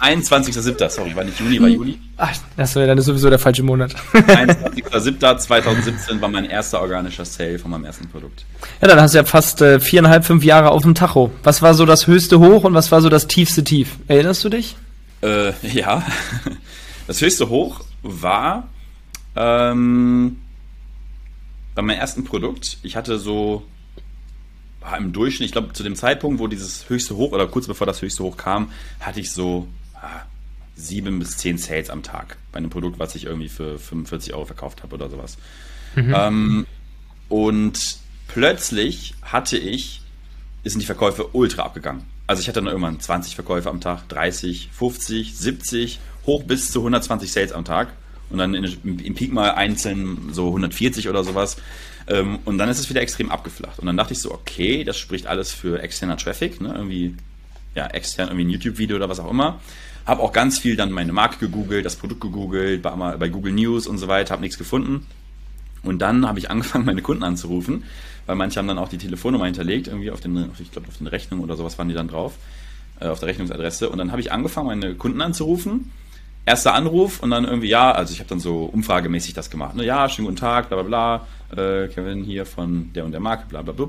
21.07. 0.00 0.88
Sorry, 0.88 1.16
war 1.16 1.24
nicht 1.24 1.40
Juni, 1.40 1.60
war 1.60 1.68
Juli. 1.68 1.98
Ach, 2.16 2.32
achso, 2.56 2.86
dann 2.86 2.98
ist 2.98 3.06
sowieso 3.06 3.30
der 3.30 3.38
falsche 3.38 3.62
Monat. 3.62 3.94
21.07.2017 4.12 6.20
war 6.20 6.28
mein 6.28 6.44
erster 6.44 6.80
organischer 6.80 7.24
Sale 7.24 7.58
von 7.58 7.70
meinem 7.70 7.84
ersten 7.84 8.08
Produkt. 8.08 8.44
Ja, 8.80 8.88
dann 8.88 9.00
hast 9.00 9.14
du 9.14 9.18
ja 9.18 9.24
fast 9.24 9.60
äh, 9.60 9.80
viereinhalb, 9.80 10.24
fünf 10.24 10.44
Jahre 10.44 10.70
auf 10.70 10.82
dem 10.82 10.94
Tacho. 10.94 11.32
Was 11.42 11.62
war 11.62 11.74
so 11.74 11.84
das 11.84 12.06
höchste 12.06 12.38
Hoch 12.38 12.64
und 12.64 12.74
was 12.74 12.92
war 12.92 13.00
so 13.00 13.08
das 13.08 13.26
tiefste 13.26 13.64
Tief? 13.64 13.96
Erinnerst 14.06 14.44
du 14.44 14.48
dich? 14.48 14.76
Äh, 15.22 15.52
ja. 15.62 16.04
Das 17.06 17.20
höchste 17.20 17.48
Hoch 17.48 17.80
war 18.02 18.68
ähm, 19.34 20.36
bei 21.74 21.82
meinem 21.82 21.98
ersten 21.98 22.24
Produkt. 22.24 22.78
Ich 22.82 22.96
hatte 22.96 23.18
so 23.18 23.64
im 24.96 25.12
Durchschnitt, 25.12 25.46
ich 25.46 25.52
glaube, 25.52 25.72
zu 25.72 25.82
dem 25.82 25.96
Zeitpunkt, 25.96 26.38
wo 26.38 26.46
dieses 26.46 26.88
höchste 26.88 27.16
Hoch 27.16 27.32
oder 27.32 27.46
kurz 27.46 27.66
bevor 27.66 27.86
das 27.86 28.00
höchste 28.00 28.22
Hoch 28.22 28.36
kam, 28.36 28.70
hatte 29.00 29.20
ich 29.20 29.32
so 29.32 29.66
ah, 30.00 30.26
sieben 30.76 31.18
bis 31.18 31.36
zehn 31.36 31.58
Sales 31.58 31.90
am 31.90 32.02
Tag 32.02 32.36
bei 32.52 32.58
einem 32.58 32.70
Produkt, 32.70 32.98
was 32.98 33.14
ich 33.14 33.24
irgendwie 33.24 33.48
für 33.48 33.78
45 33.78 34.34
Euro 34.34 34.44
verkauft 34.44 34.82
habe 34.82 34.94
oder 34.94 35.10
sowas. 35.10 35.36
Mhm. 35.96 36.14
Ähm, 36.16 36.66
und 37.28 37.98
plötzlich 38.28 39.14
hatte 39.22 39.58
ich, 39.58 40.02
sind 40.64 40.80
die 40.80 40.86
Verkäufe 40.86 41.28
ultra 41.34 41.62
abgegangen. 41.62 42.04
Also 42.26 42.40
ich 42.40 42.48
hatte 42.48 42.60
dann 42.60 42.66
irgendwann 42.66 43.00
20 43.00 43.34
Verkäufe 43.34 43.70
am 43.70 43.80
Tag, 43.80 44.08
30, 44.08 44.70
50, 44.72 45.36
70, 45.36 45.98
hoch 46.26 46.44
bis 46.44 46.70
zu 46.70 46.80
120 46.80 47.32
Sales 47.32 47.52
am 47.52 47.64
Tag. 47.64 47.88
Und 48.30 48.38
dann 48.38 48.54
in, 48.54 48.64
im 48.84 49.14
Peak 49.14 49.32
mal 49.32 49.52
einzeln 49.52 50.32
so 50.32 50.48
140 50.48 51.08
oder 51.08 51.24
sowas. 51.24 51.56
Ähm, 52.06 52.38
und 52.44 52.58
dann 52.58 52.68
ist 52.68 52.78
es 52.78 52.90
wieder 52.90 53.00
extrem 53.00 53.30
abgeflacht. 53.30 53.78
Und 53.78 53.86
dann 53.86 53.96
dachte 53.96 54.12
ich 54.12 54.20
so, 54.20 54.30
okay, 54.32 54.84
das 54.84 54.98
spricht 54.98 55.26
alles 55.26 55.52
für 55.52 55.82
externer 55.82 56.16
Traffic, 56.16 56.60
ne? 56.60 56.72
irgendwie, 56.74 57.14
ja, 57.74 57.86
extern, 57.86 58.28
irgendwie 58.28 58.44
ein 58.44 58.50
YouTube-Video 58.50 58.96
oder 58.96 59.08
was 59.08 59.20
auch 59.20 59.30
immer. 59.30 59.60
Habe 60.08 60.22
auch 60.22 60.32
ganz 60.32 60.58
viel 60.58 60.74
dann 60.74 60.90
meine 60.90 61.12
Marke 61.12 61.38
gegoogelt, 61.38 61.84
das 61.84 61.94
Produkt 61.94 62.22
gegoogelt, 62.22 62.82
bei, 62.82 62.90
bei 62.90 63.28
Google 63.28 63.52
News 63.52 63.86
und 63.86 63.98
so 63.98 64.08
weiter, 64.08 64.32
habe 64.32 64.42
nichts 64.42 64.58
gefunden. 64.58 65.06
Und 65.82 66.00
dann 66.00 66.26
habe 66.26 66.40
ich 66.40 66.50
angefangen, 66.50 66.84
meine 66.86 67.02
Kunden 67.02 67.22
anzurufen, 67.22 67.84
weil 68.26 68.34
manche 68.34 68.58
haben 68.58 68.66
dann 68.66 68.78
auch 68.78 68.88
die 68.88 68.98
Telefonnummer 68.98 69.44
hinterlegt, 69.44 69.86
irgendwie 69.86 70.10
auf 70.10 70.20
den, 70.20 70.50
ich 70.58 70.72
glaube, 70.72 70.88
auf 70.88 70.96
den 70.96 71.06
Rechnungen 71.06 71.44
oder 71.44 71.56
sowas 71.56 71.78
waren 71.78 71.88
die 71.88 71.94
dann 71.94 72.08
drauf, 72.08 72.34
äh, 72.98 73.06
auf 73.06 73.20
der 73.20 73.28
Rechnungsadresse. 73.28 73.88
Und 73.88 73.98
dann 73.98 74.10
habe 74.10 74.20
ich 74.20 74.32
angefangen, 74.32 74.66
meine 74.66 74.94
Kunden 74.96 75.20
anzurufen 75.20 75.92
erster 76.48 76.72
Anruf 76.72 77.20
und 77.22 77.30
dann 77.30 77.44
irgendwie, 77.44 77.68
ja, 77.68 77.92
also 77.92 78.12
ich 78.12 78.20
habe 78.20 78.30
dann 78.30 78.40
so 78.40 78.64
umfragemäßig 78.64 79.34
das 79.34 79.50
gemacht. 79.50 79.76
Ne? 79.76 79.84
Ja, 79.84 80.08
schönen 80.08 80.26
guten 80.26 80.38
Tag, 80.38 80.68
bla 80.68 80.82
bla 80.82 81.20
bla, 81.52 81.62
äh, 81.62 81.88
Kevin 81.88 82.24
hier 82.24 82.46
von 82.46 82.90
der 82.94 83.04
und 83.04 83.12
der 83.12 83.20
Marke, 83.20 83.44
bla 83.48 83.60
bla 83.60 83.74
bla. 83.74 83.88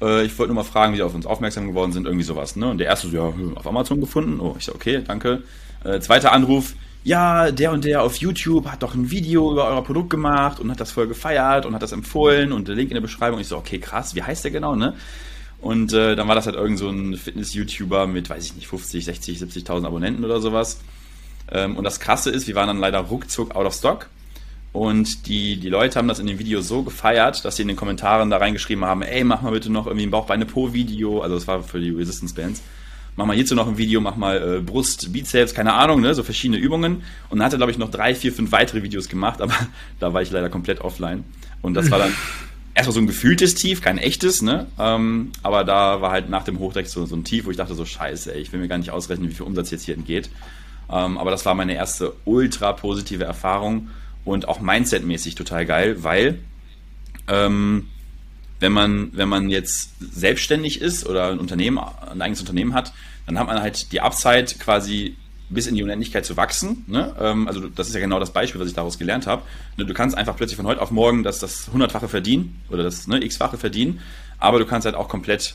Äh, 0.00 0.24
ich 0.24 0.38
wollte 0.38 0.52
nur 0.52 0.62
mal 0.62 0.68
fragen, 0.68 0.92
wie 0.92 0.96
sie 0.96 1.02
auf 1.02 1.14
uns 1.14 1.26
aufmerksam 1.26 1.66
geworden 1.66 1.92
sind, 1.92 2.06
irgendwie 2.06 2.24
sowas. 2.24 2.56
Ne? 2.56 2.68
Und 2.68 2.78
der 2.78 2.86
erste 2.86 3.08
so, 3.08 3.16
ja, 3.16 3.32
hm, 3.32 3.56
auf 3.56 3.66
Amazon 3.66 4.00
gefunden. 4.00 4.40
Oh, 4.40 4.56
ich 4.58 4.64
so, 4.64 4.74
okay, 4.74 5.02
danke. 5.06 5.42
Äh, 5.84 6.00
zweiter 6.00 6.32
Anruf, 6.32 6.74
ja, 7.04 7.50
der 7.50 7.72
und 7.72 7.84
der 7.84 8.02
auf 8.02 8.16
YouTube 8.16 8.66
hat 8.66 8.82
doch 8.82 8.94
ein 8.94 9.10
Video 9.10 9.52
über 9.52 9.66
euer 9.68 9.82
Produkt 9.82 10.10
gemacht 10.10 10.60
und 10.60 10.70
hat 10.70 10.80
das 10.80 10.90
voll 10.90 11.06
gefeiert 11.06 11.64
und 11.64 11.74
hat 11.74 11.82
das 11.82 11.92
empfohlen 11.92 12.52
und 12.52 12.68
der 12.68 12.74
Link 12.74 12.90
in 12.90 12.94
der 12.96 13.00
Beschreibung. 13.00 13.40
Ich 13.40 13.48
so, 13.48 13.56
okay, 13.56 13.78
krass, 13.78 14.14
wie 14.14 14.22
heißt 14.22 14.44
der 14.44 14.50
genau, 14.50 14.74
ne? 14.74 14.94
Und 15.60 15.92
äh, 15.92 16.14
dann 16.14 16.28
war 16.28 16.34
das 16.34 16.46
halt 16.46 16.56
irgend 16.56 16.78
so 16.78 16.88
ein 16.88 17.16
Fitness-YouTuber 17.16 18.06
mit, 18.06 18.28
weiß 18.30 18.44
ich 18.44 18.54
nicht, 18.54 18.68
50, 18.68 19.04
60, 19.04 19.38
70.000 19.38 19.86
Abonnenten 19.86 20.24
oder 20.24 20.40
sowas. 20.40 20.80
Ähm, 21.50 21.76
und 21.76 21.84
das 21.84 21.98
Krasse 21.98 22.30
ist, 22.30 22.46
wir 22.46 22.54
waren 22.54 22.68
dann 22.68 22.78
leider 22.78 22.98
ruckzuck 22.98 23.56
out 23.56 23.66
of 23.66 23.74
stock. 23.74 24.08
Und 24.72 25.26
die, 25.26 25.58
die 25.58 25.70
Leute 25.70 25.98
haben 25.98 26.08
das 26.08 26.18
in 26.18 26.26
dem 26.26 26.38
Video 26.38 26.60
so 26.60 26.82
gefeiert, 26.82 27.44
dass 27.44 27.56
sie 27.56 27.62
in 27.62 27.68
den 27.68 27.76
Kommentaren 27.76 28.30
da 28.30 28.36
reingeschrieben 28.36 28.84
haben, 28.84 29.02
ey, 29.02 29.24
mach 29.24 29.42
mal 29.42 29.52
bitte 29.52 29.72
noch 29.72 29.86
irgendwie 29.86 30.06
ein 30.06 30.10
Bauchbeine 30.10 30.44
Po-Video. 30.44 31.20
Also 31.20 31.36
das 31.36 31.46
war 31.46 31.62
für 31.62 31.80
die 31.80 31.90
Resistance-Bands. 31.90 32.62
mach 33.16 33.24
mal 33.26 33.34
hierzu 33.34 33.54
noch 33.54 33.66
ein 33.66 33.78
Video, 33.78 34.00
mach 34.00 34.16
mal 34.16 34.58
äh, 34.58 34.60
Brust, 34.60 35.12
Bizeps, 35.12 35.54
keine 35.54 35.72
Ahnung, 35.72 36.00
ne, 36.00 36.14
so 36.14 36.22
verschiedene 36.22 36.58
Übungen. 36.58 37.02
Und 37.30 37.38
dann 37.38 37.46
hat 37.46 37.52
er, 37.52 37.56
glaube 37.56 37.72
ich, 37.72 37.78
noch 37.78 37.90
drei, 37.90 38.14
vier, 38.14 38.32
fünf 38.32 38.52
weitere 38.52 38.82
Videos 38.82 39.08
gemacht, 39.08 39.40
aber 39.40 39.54
da 40.00 40.12
war 40.12 40.22
ich 40.22 40.30
leider 40.30 40.50
komplett 40.50 40.82
offline. 40.82 41.24
Und 41.62 41.74
das 41.74 41.90
war 41.90 41.98
dann 41.98 42.14
erstmal 42.74 42.94
so 42.94 43.00
ein 43.00 43.06
gefühltes 43.06 43.54
Tief, 43.54 43.80
kein 43.80 43.96
echtes, 43.96 44.42
ne? 44.42 44.66
Ähm, 44.78 45.32
aber 45.42 45.64
da 45.64 46.02
war 46.02 46.12
halt 46.12 46.28
nach 46.28 46.44
dem 46.44 46.58
Hochdeck 46.58 46.86
so, 46.86 47.06
so 47.06 47.16
ein 47.16 47.24
Tief, 47.24 47.46
wo 47.46 47.50
ich 47.50 47.56
dachte 47.56 47.74
so, 47.74 47.86
scheiße, 47.86 48.34
ey, 48.34 48.40
ich 48.40 48.52
will 48.52 48.60
mir 48.60 48.68
gar 48.68 48.78
nicht 48.78 48.90
ausrechnen, 48.90 49.30
wie 49.30 49.34
viel 49.34 49.46
Umsatz 49.46 49.70
jetzt 49.70 49.84
hier 49.84 49.94
entgeht. 49.94 50.28
Ähm, 50.90 51.18
aber 51.18 51.30
das 51.30 51.44
war 51.46 51.54
meine 51.54 51.74
erste 51.74 52.12
ultra 52.24 52.72
positive 52.74 53.24
Erfahrung 53.24 53.88
und 54.24 54.48
auch 54.48 54.60
mindsetmäßig 54.60 55.34
total 55.34 55.66
geil, 55.66 56.02
weil 56.02 56.38
ähm, 57.28 57.88
wenn 58.60 58.72
man, 58.72 59.10
wenn 59.12 59.28
man 59.28 59.50
jetzt 59.50 59.92
selbstständig 60.00 60.80
ist 60.80 61.06
oder 61.06 61.30
ein 61.30 61.38
Unternehmen, 61.38 61.78
ein 61.78 62.20
eigenes 62.20 62.40
Unternehmen 62.40 62.74
hat, 62.74 62.92
dann 63.26 63.38
hat 63.38 63.46
man 63.46 63.60
halt 63.60 63.92
die 63.92 64.00
Upside 64.00 64.46
quasi 64.58 65.16
bis 65.50 65.66
in 65.66 65.74
die 65.74 65.82
Unendlichkeit 65.82 66.26
zu 66.26 66.36
wachsen. 66.36 66.84
Ne? 66.86 67.14
Ähm, 67.18 67.48
also 67.48 67.68
das 67.68 67.88
ist 67.88 67.94
ja 67.94 68.00
genau 68.00 68.20
das 68.20 68.32
Beispiel, 68.32 68.60
was 68.60 68.68
ich 68.68 68.74
daraus 68.74 68.98
gelernt 68.98 69.26
habe. 69.26 69.42
Ne, 69.76 69.86
du 69.86 69.94
kannst 69.94 70.16
einfach 70.16 70.36
plötzlich 70.36 70.56
von 70.56 70.66
heute 70.66 70.82
auf 70.82 70.90
morgen 70.90 71.22
das, 71.22 71.38
das 71.38 71.70
hundertfache 71.72 72.08
verdienen 72.08 72.60
oder 72.68 72.82
das 72.82 73.06
ne, 73.06 73.22
x-fache 73.24 73.56
verdienen, 73.56 74.00
aber 74.38 74.58
du 74.58 74.66
kannst 74.66 74.84
halt 74.84 74.94
auch 74.94 75.08
komplett 75.08 75.54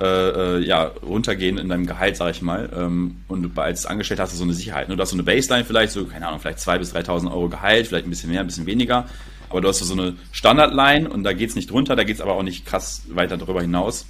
äh, 0.00 0.06
äh, 0.06 0.66
ja, 0.66 0.90
runtergehen 1.02 1.56
in 1.56 1.68
deinem 1.68 1.86
Gehalt, 1.86 2.16
sag 2.16 2.30
ich 2.32 2.42
mal. 2.42 2.68
Ähm, 2.76 3.18
und 3.28 3.56
als 3.58 3.86
Angestellter 3.86 4.24
hast 4.24 4.32
du 4.32 4.36
so 4.36 4.44
eine 4.44 4.52
Sicherheit. 4.52 4.88
Ne? 4.88 4.96
Du 4.96 5.02
hast 5.02 5.10
so 5.10 5.16
eine 5.16 5.22
Baseline 5.22 5.64
vielleicht, 5.64 5.92
so, 5.92 6.04
keine 6.04 6.26
Ahnung, 6.26 6.40
vielleicht 6.40 6.58
2.000 6.58 6.78
bis 6.78 6.94
3.000 6.94 7.30
Euro 7.30 7.48
Gehalt, 7.48 7.86
vielleicht 7.86 8.06
ein 8.06 8.10
bisschen 8.10 8.30
mehr, 8.30 8.40
ein 8.40 8.46
bisschen 8.46 8.66
weniger. 8.66 9.06
Aber 9.50 9.60
du 9.60 9.68
hast 9.68 9.78
so 9.78 9.92
eine 9.92 10.16
Standardline 10.32 11.06
und 11.06 11.22
da 11.22 11.32
geht's 11.32 11.54
nicht 11.54 11.70
drunter, 11.70 11.94
da 11.94 12.02
geht's 12.02 12.20
aber 12.20 12.34
auch 12.34 12.42
nicht 12.42 12.66
krass 12.66 13.02
weiter 13.08 13.36
darüber 13.36 13.60
hinaus. 13.60 14.06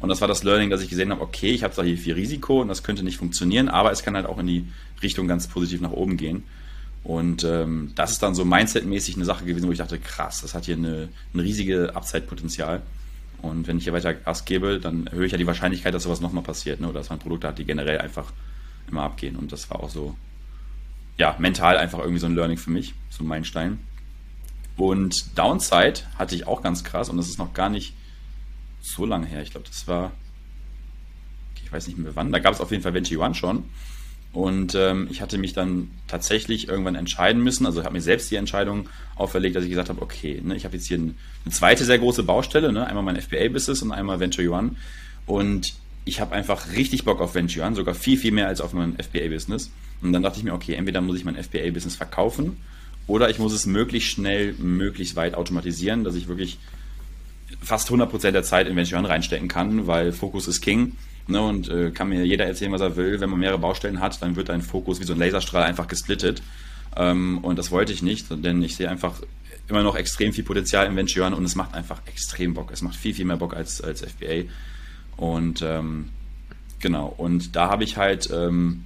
Und 0.00 0.08
das 0.08 0.22
war 0.22 0.28
das 0.28 0.42
Learning, 0.42 0.70
dass 0.70 0.82
ich 0.82 0.88
gesehen 0.88 1.10
habe, 1.10 1.20
okay, 1.20 1.50
ich 1.50 1.64
habe 1.64 1.74
zwar 1.74 1.84
hier 1.84 1.98
viel 1.98 2.14
Risiko 2.14 2.62
und 2.62 2.68
das 2.68 2.82
könnte 2.82 3.02
nicht 3.02 3.18
funktionieren, 3.18 3.68
aber 3.68 3.92
es 3.92 4.02
kann 4.02 4.14
halt 4.14 4.26
auch 4.26 4.38
in 4.38 4.46
die 4.46 4.66
Richtung 5.02 5.28
ganz 5.28 5.48
positiv 5.48 5.82
nach 5.82 5.90
oben 5.90 6.16
gehen. 6.16 6.44
Und 7.04 7.44
ähm, 7.44 7.92
das 7.94 8.12
ist 8.12 8.22
dann 8.22 8.34
so 8.34 8.44
mindsetmäßig 8.44 9.16
eine 9.16 9.24
Sache 9.24 9.44
gewesen, 9.44 9.68
wo 9.68 9.72
ich 9.72 9.78
dachte, 9.78 9.98
krass, 9.98 10.40
das 10.40 10.54
hat 10.54 10.64
hier 10.64 10.76
eine, 10.76 11.08
ein 11.34 11.40
riesige 11.40 11.94
Upside-Potenzial. 11.94 12.82
Und 13.42 13.66
wenn 13.66 13.78
ich 13.78 13.84
hier 13.84 13.92
weiter 13.92 14.14
Gas 14.14 14.44
gebe, 14.44 14.80
dann 14.80 15.06
erhöhe 15.06 15.26
ich 15.26 15.32
ja 15.32 15.38
die 15.38 15.46
Wahrscheinlichkeit, 15.46 15.94
dass 15.94 16.04
sowas 16.04 16.20
nochmal 16.20 16.42
passiert, 16.42 16.80
ne? 16.80 16.88
oder 16.88 17.00
dass 17.00 17.10
man 17.10 17.18
Produkte 17.18 17.48
hat, 17.48 17.58
die 17.58 17.64
generell 17.64 17.98
einfach 17.98 18.32
immer 18.88 19.02
abgehen. 19.02 19.36
Und 19.36 19.52
das 19.52 19.70
war 19.70 19.80
auch 19.80 19.90
so, 19.90 20.16
ja, 21.18 21.36
mental 21.38 21.76
einfach 21.76 21.98
irgendwie 21.98 22.18
so 22.18 22.26
ein 22.26 22.34
Learning 22.34 22.58
für 22.58 22.70
mich, 22.70 22.94
so 23.10 23.24
ein 23.24 23.26
Meilenstein. 23.26 23.78
Und 24.76 25.38
Downside 25.38 26.00
hatte 26.18 26.34
ich 26.34 26.46
auch 26.46 26.62
ganz 26.62 26.84
krass 26.84 27.08
und 27.08 27.16
das 27.16 27.28
ist 27.28 27.38
noch 27.38 27.54
gar 27.54 27.70
nicht 27.70 27.94
so 28.82 29.06
lange 29.06 29.26
her. 29.26 29.42
Ich 29.42 29.50
glaube, 29.50 29.66
das 29.66 29.88
war, 29.88 30.12
ich 31.64 31.72
weiß 31.72 31.86
nicht 31.88 31.98
mehr 31.98 32.14
wann. 32.14 32.30
Da 32.30 32.38
gab 32.38 32.54
es 32.54 32.60
auf 32.60 32.70
jeden 32.70 32.82
Fall 32.82 32.94
Venti 32.94 33.16
One 33.16 33.34
schon. 33.34 33.64
Und 34.36 34.74
ähm, 34.74 35.08
ich 35.10 35.22
hatte 35.22 35.38
mich 35.38 35.54
dann 35.54 35.90
tatsächlich 36.08 36.68
irgendwann 36.68 36.94
entscheiden 36.94 37.42
müssen. 37.42 37.64
Also 37.64 37.82
habe 37.84 37.94
mir 37.94 38.02
selbst 38.02 38.30
die 38.30 38.36
Entscheidung 38.36 38.90
auferlegt, 39.14 39.56
dass 39.56 39.64
ich 39.64 39.70
gesagt 39.70 39.88
habe, 39.88 40.02
okay, 40.02 40.42
ne, 40.44 40.54
ich 40.54 40.66
habe 40.66 40.76
jetzt 40.76 40.86
hier 40.86 40.98
eine, 40.98 41.14
eine 41.46 41.54
zweite 41.54 41.86
sehr 41.86 41.98
große 41.98 42.22
Baustelle, 42.22 42.70
ne, 42.70 42.86
einmal 42.86 43.02
mein 43.02 43.16
FBA-Business 43.18 43.80
und 43.80 43.92
einmal 43.92 44.20
Venture 44.20 44.50
One. 44.52 44.72
Und 45.24 45.72
ich 46.04 46.20
habe 46.20 46.34
einfach 46.34 46.74
richtig 46.74 47.06
Bock 47.06 47.22
auf 47.22 47.34
Venture 47.34 47.64
One, 47.64 47.76
sogar 47.76 47.94
viel, 47.94 48.18
viel 48.18 48.30
mehr 48.30 48.46
als 48.46 48.60
auf 48.60 48.74
mein 48.74 48.98
FBA-Business. 48.98 49.70
Und 50.02 50.12
dann 50.12 50.22
dachte 50.22 50.36
ich 50.36 50.44
mir, 50.44 50.52
okay, 50.52 50.74
entweder 50.74 51.00
muss 51.00 51.16
ich 51.16 51.24
mein 51.24 51.42
FBA-Business 51.42 51.96
verkaufen 51.96 52.58
oder 53.06 53.30
ich 53.30 53.38
muss 53.38 53.54
es 53.54 53.64
möglichst 53.64 54.10
schnell, 54.10 54.52
möglichst 54.58 55.16
weit 55.16 55.34
automatisieren, 55.34 56.04
dass 56.04 56.14
ich 56.14 56.28
wirklich 56.28 56.58
fast 57.62 57.88
100% 57.90 58.32
der 58.32 58.42
Zeit 58.42 58.68
in 58.68 58.76
Venture 58.76 59.02
reinstecken 59.02 59.48
kann, 59.48 59.86
weil 59.86 60.12
Fokus 60.12 60.46
ist 60.46 60.60
King. 60.60 60.92
Ne, 61.28 61.40
und 61.40 61.68
äh, 61.68 61.90
kann 61.90 62.08
mir 62.08 62.24
jeder 62.24 62.46
erzählen, 62.46 62.70
was 62.70 62.80
er 62.80 62.94
will. 62.96 63.20
Wenn 63.20 63.30
man 63.30 63.40
mehrere 63.40 63.58
Baustellen 63.58 64.00
hat, 64.00 64.22
dann 64.22 64.36
wird 64.36 64.48
dein 64.48 64.62
Fokus 64.62 65.00
wie 65.00 65.04
so 65.04 65.12
ein 65.12 65.18
Laserstrahl 65.18 65.64
einfach 65.64 65.88
gesplittet. 65.88 66.40
Ähm, 66.96 67.38
und 67.38 67.58
das 67.58 67.72
wollte 67.72 67.92
ich 67.92 68.00
nicht, 68.00 68.26
denn 68.30 68.62
ich 68.62 68.76
sehe 68.76 68.88
einfach 68.88 69.20
immer 69.68 69.82
noch 69.82 69.96
extrem 69.96 70.32
viel 70.32 70.44
Potenzial 70.44 70.86
in 70.86 70.94
Venture 70.94 71.26
und 71.26 71.44
es 71.44 71.56
macht 71.56 71.74
einfach 71.74 72.00
extrem 72.06 72.54
Bock. 72.54 72.70
Es 72.72 72.82
macht 72.82 72.94
viel, 72.94 73.14
viel 73.14 73.24
mehr 73.24 73.36
Bock 73.36 73.54
als, 73.54 73.80
als 73.80 74.02
FBA. 74.02 74.48
Und 75.16 75.62
ähm, 75.62 76.10
genau, 76.78 77.12
und 77.16 77.56
da 77.56 77.70
habe 77.70 77.82
ich 77.82 77.96
halt 77.96 78.30
ähm, 78.32 78.84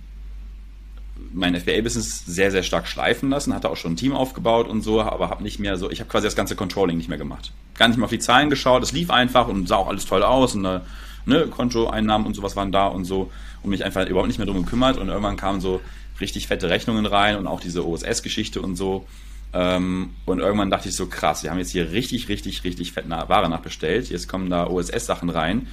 mein 1.32 1.54
FBA-Business 1.54 2.24
sehr, 2.24 2.50
sehr 2.50 2.62
stark 2.62 2.88
schleifen 2.88 3.30
lassen, 3.30 3.54
hatte 3.54 3.68
auch 3.68 3.76
schon 3.76 3.92
ein 3.92 3.96
Team 3.96 4.12
aufgebaut 4.12 4.68
und 4.68 4.82
so, 4.82 5.02
aber 5.02 5.28
habe 5.28 5.42
nicht 5.42 5.58
mehr 5.58 5.76
so, 5.76 5.90
ich 5.90 6.00
habe 6.00 6.08
quasi 6.08 6.26
das 6.26 6.36
ganze 6.36 6.56
Controlling 6.56 6.96
nicht 6.96 7.08
mehr 7.08 7.18
gemacht. 7.18 7.52
Gar 7.76 7.88
nicht 7.88 7.98
mehr 7.98 8.04
auf 8.04 8.10
die 8.10 8.18
Zahlen 8.18 8.48
geschaut, 8.48 8.82
es 8.82 8.92
lief 8.92 9.10
einfach 9.10 9.48
und 9.48 9.68
sah 9.68 9.76
auch 9.76 9.88
alles 9.88 10.06
toll 10.06 10.22
aus 10.22 10.54
und 10.54 10.64
äh, 10.64 10.80
ne, 11.26 11.46
Kontoeinnahmen 11.46 12.26
und 12.26 12.34
sowas 12.34 12.56
waren 12.56 12.72
da 12.72 12.86
und 12.86 13.04
so 13.04 13.30
und 13.62 13.70
mich 13.70 13.84
einfach 13.84 14.06
überhaupt 14.06 14.28
nicht 14.28 14.38
mehr 14.38 14.46
drum 14.46 14.64
gekümmert 14.64 14.98
und 14.98 15.08
irgendwann 15.08 15.36
kamen 15.36 15.60
so 15.60 15.80
richtig 16.20 16.46
fette 16.46 16.68
Rechnungen 16.68 17.06
rein 17.06 17.36
und 17.36 17.46
auch 17.46 17.60
diese 17.60 17.86
OSS-Geschichte 17.86 18.60
und 18.60 18.76
so. 18.76 19.06
Ähm, 19.52 20.10
und 20.26 20.38
irgendwann 20.38 20.70
dachte 20.70 20.88
ich 20.88 20.94
so, 20.94 21.06
krass, 21.06 21.42
wir 21.42 21.50
haben 21.50 21.58
jetzt 21.58 21.70
hier 21.70 21.92
richtig, 21.92 22.28
richtig, 22.28 22.62
richtig 22.64 22.92
fett 22.92 23.08
Ware 23.08 23.48
nachbestellt. 23.48 24.08
Jetzt 24.10 24.28
kommen 24.28 24.48
da 24.50 24.66
OSS-Sachen 24.66 25.30
rein 25.30 25.66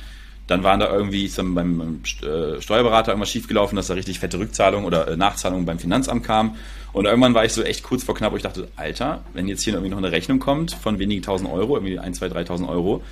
dann 0.48 0.64
waren 0.64 0.80
da 0.80 0.92
irgendwie 0.92 1.26
ist 1.26 1.38
dann 1.38 1.54
beim 1.54 2.02
äh, 2.24 2.62
Steuerberater 2.62 3.12
irgendwas 3.12 3.30
schiefgelaufen, 3.30 3.76
dass 3.76 3.88
da 3.88 3.94
richtig 3.94 4.20
fette 4.20 4.40
Rückzahlungen 4.40 4.86
oder 4.86 5.08
äh, 5.10 5.18
Nachzahlungen 5.18 5.66
beim 5.66 5.78
Finanzamt 5.78 6.24
kamen. 6.24 6.56
Und 6.94 7.06
irgendwann 7.06 7.34
war 7.34 7.44
ich 7.44 7.52
so 7.52 7.62
echt 7.64 7.84
kurz 7.84 8.04
vor 8.04 8.16
knapp, 8.16 8.32
wo 8.32 8.38
ich 8.38 8.44
dachte, 8.44 8.70
Alter, 8.78 9.26
wenn 9.34 9.48
jetzt 9.48 9.64
hier 9.64 9.74
irgendwie 9.74 9.92
noch 9.92 9.98
eine 9.98 10.12
Rechnung 10.12 10.40
kommt 10.40 10.72
von 10.72 11.00
wenigen 11.00 11.22
tausend 11.22 11.52
Euro, 11.52 11.76
irgendwie 11.76 12.00
ein, 12.00 12.14
zwei, 12.14 12.30
dreitausend 12.30 12.70
Euro, 12.70 13.04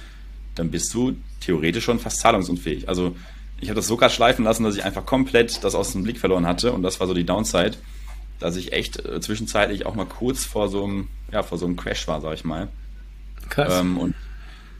dann 0.55 0.71
bist 0.71 0.93
du 0.93 1.15
theoretisch 1.41 1.83
schon 1.83 1.99
fast 1.99 2.19
zahlungsunfähig. 2.19 2.89
Also 2.89 3.15
ich 3.61 3.69
habe 3.69 3.75
das 3.75 3.87
so 3.87 3.97
gerade 3.97 4.13
schleifen 4.13 4.43
lassen, 4.43 4.63
dass 4.63 4.75
ich 4.75 4.83
einfach 4.83 5.05
komplett 5.05 5.63
das 5.63 5.75
aus 5.75 5.91
dem 5.91 6.03
Blick 6.03 6.19
verloren 6.19 6.45
hatte. 6.47 6.71
Und 6.71 6.83
das 6.83 6.99
war 6.99 7.07
so 7.07 7.13
die 7.13 7.25
Downside, 7.25 7.77
dass 8.39 8.55
ich 8.55 8.73
echt 8.73 9.05
äh, 9.05 9.21
zwischenzeitlich 9.21 9.85
auch 9.85 9.95
mal 9.95 10.05
kurz 10.05 10.43
vor 10.43 10.69
so 10.69 10.83
einem, 10.83 11.07
ja, 11.31 11.43
vor 11.43 11.57
so 11.57 11.65
einem 11.65 11.75
Crash 11.75 12.07
war, 12.07 12.21
sag 12.21 12.33
ich 12.33 12.43
mal. 12.43 12.67
Krass. 13.49 13.79
Ähm, 13.79 13.97
und 13.97 14.15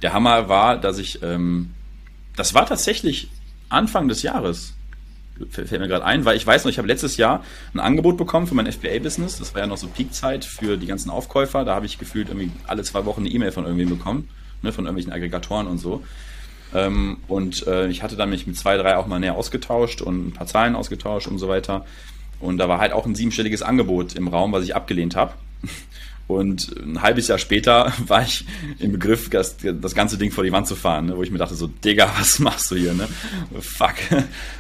der 0.01 0.13
Hammer 0.13 0.49
war, 0.49 0.77
dass 0.77 0.97
ich 0.97 1.21
ähm, 1.23 1.71
das 2.35 2.53
war 2.53 2.65
tatsächlich 2.65 3.29
Anfang 3.69 4.07
des 4.07 4.21
Jahres. 4.21 4.73
Fällt 5.49 5.71
mir 5.71 5.87
gerade 5.87 6.05
ein, 6.05 6.23
weil 6.23 6.37
ich 6.37 6.47
weiß 6.47 6.63
noch, 6.63 6.71
ich 6.71 6.77
habe 6.77 6.87
letztes 6.87 7.17
Jahr 7.17 7.43
ein 7.73 7.81
Angebot 7.81 8.17
bekommen 8.17 8.47
für 8.47 8.55
mein 8.55 8.71
FBA-Business. 8.71 9.37
Das 9.37 9.53
war 9.53 9.61
ja 9.61 9.67
noch 9.67 9.77
so 9.77 9.87
Peakzeit 9.87 10.45
für 10.45 10.77
die 10.77 10.87
ganzen 10.87 11.09
Aufkäufer. 11.09 11.65
Da 11.65 11.75
habe 11.75 11.85
ich 11.85 11.97
gefühlt 11.97 12.29
irgendwie 12.29 12.51
alle 12.67 12.83
zwei 12.83 13.03
Wochen 13.05 13.21
eine 13.21 13.29
E-Mail 13.29 13.51
von 13.51 13.65
irgendwem 13.65 13.89
bekommen, 13.89 14.29
ne, 14.65 14.73
von 14.73 14.85
irgendwelchen 14.85 15.13
Aggregatoren 15.13 15.67
und 15.67 15.77
so. 15.77 16.03
Ähm, 16.73 17.17
und 17.27 17.65
äh, 17.67 17.87
ich 17.87 18.03
hatte 18.03 18.15
dann 18.15 18.29
mich 18.29 18.47
mit 18.47 18.57
zwei, 18.57 18.77
drei 18.77 18.97
auch 18.97 19.07
mal 19.07 19.19
näher 19.19 19.35
ausgetauscht 19.35 20.01
und 20.01 20.27
ein 20.27 20.31
paar 20.33 20.47
Zahlen 20.47 20.75
ausgetauscht 20.75 21.27
und 21.27 21.37
so 21.37 21.47
weiter. 21.47 21.85
Und 22.39 22.57
da 22.57 22.67
war 22.67 22.79
halt 22.79 22.91
auch 22.91 23.05
ein 23.05 23.15
siebenstelliges 23.15 23.61
Angebot 23.61 24.15
im 24.15 24.27
Raum, 24.27 24.51
was 24.51 24.63
ich 24.65 24.75
abgelehnt 24.75 25.15
habe. 25.15 25.33
Und 26.27 26.75
ein 26.81 27.03
halbes 27.03 27.27
Jahr 27.27 27.37
später 27.37 27.93
war 28.07 28.23
ich 28.23 28.45
im 28.79 28.91
Begriff, 28.91 29.29
das, 29.29 29.57
das 29.61 29.93
ganze 29.93 30.17
Ding 30.17 30.31
vor 30.31 30.43
die 30.43 30.51
Wand 30.51 30.67
zu 30.67 30.75
fahren, 30.75 31.05
ne? 31.05 31.17
wo 31.17 31.21
ich 31.21 31.29
mir 31.29 31.37
dachte, 31.37 31.53
so, 31.53 31.67
Digga, 31.67 32.11
was 32.17 32.39
machst 32.39 32.71
du 32.71 32.75
hier, 32.75 32.95
ne? 32.95 33.07
Fuck. 33.59 33.93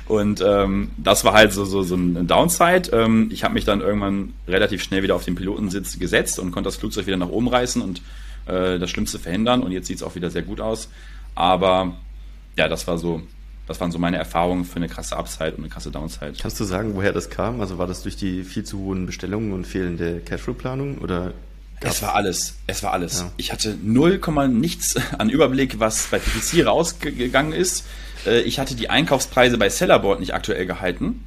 Und 0.07 0.43
ähm, 0.45 0.91
das 0.97 1.25
war 1.25 1.33
halt 1.33 1.53
so, 1.53 1.65
so, 1.65 1.81
so 1.81 1.95
ein 1.95 2.27
Downside. 2.27 2.91
Ähm, 2.93 3.29
ich 3.31 3.43
habe 3.43 3.55
mich 3.55 3.65
dann 3.65 3.81
irgendwann 3.81 4.33
relativ 4.47 4.83
schnell 4.83 5.01
wieder 5.01 5.15
auf 5.15 5.25
den 5.25 5.33
Pilotensitz 5.33 5.97
gesetzt 5.97 6.37
und 6.37 6.51
konnte 6.51 6.67
das 6.67 6.75
Flugzeug 6.75 7.07
wieder 7.07 7.17
nach 7.17 7.29
oben 7.29 7.47
reißen 7.47 7.81
und 7.81 8.03
äh, 8.45 8.79
das 8.79 8.89
Schlimmste 8.89 9.19
verhindern. 9.19 9.63
Und 9.63 9.71
jetzt 9.71 9.87
sieht 9.87 9.97
es 9.97 10.03
auch 10.03 10.15
wieder 10.15 10.29
sehr 10.29 10.43
gut 10.43 10.61
aus. 10.61 10.89
Aber 11.35 11.95
ja, 12.57 12.67
das 12.67 12.87
war 12.87 12.97
so, 12.97 13.21
das 13.67 13.79
waren 13.81 13.91
so 13.91 13.99
meine 13.99 14.17
Erfahrungen 14.17 14.65
für 14.65 14.77
eine 14.77 14.87
krasse 14.87 15.17
Upside 15.17 15.51
und 15.51 15.59
eine 15.59 15.69
krasse 15.69 15.91
Downside. 15.91 16.33
Kannst 16.39 16.59
du 16.59 16.63
sagen, 16.63 16.95
woher 16.95 17.13
das 17.13 17.29
kam? 17.29 17.61
Also 17.61 17.77
war 17.77 17.87
das 17.87 18.03
durch 18.03 18.15
die 18.15 18.43
viel 18.43 18.63
zu 18.63 18.79
hohen 18.79 19.05
Bestellungen 19.05 19.53
und 19.53 19.65
fehlende 19.65 20.21
Cashflow-Planung 20.21 20.99
oder 20.99 21.33
es 21.81 22.01
war 22.01 22.15
alles. 22.15 22.55
Es 22.67 22.83
war 22.83 22.93
alles. 22.93 23.19
Ja. 23.19 23.31
Ich 23.37 23.51
hatte 23.51 23.77
null 23.83 24.17
Komma 24.17 24.47
nichts 24.47 24.95
an 25.17 25.29
Überblick, 25.29 25.79
was 25.79 26.07
bei 26.07 26.19
PPC 26.19 26.65
rausgegangen 26.65 27.53
ist. 27.53 27.85
Äh, 28.25 28.41
ich 28.41 28.59
hatte 28.59 28.75
die 28.75 28.89
Einkaufspreise 28.89 29.57
bei 29.57 29.69
Sellerboard 29.69 30.19
nicht 30.19 30.33
aktuell 30.33 30.65
gehalten. 30.65 31.25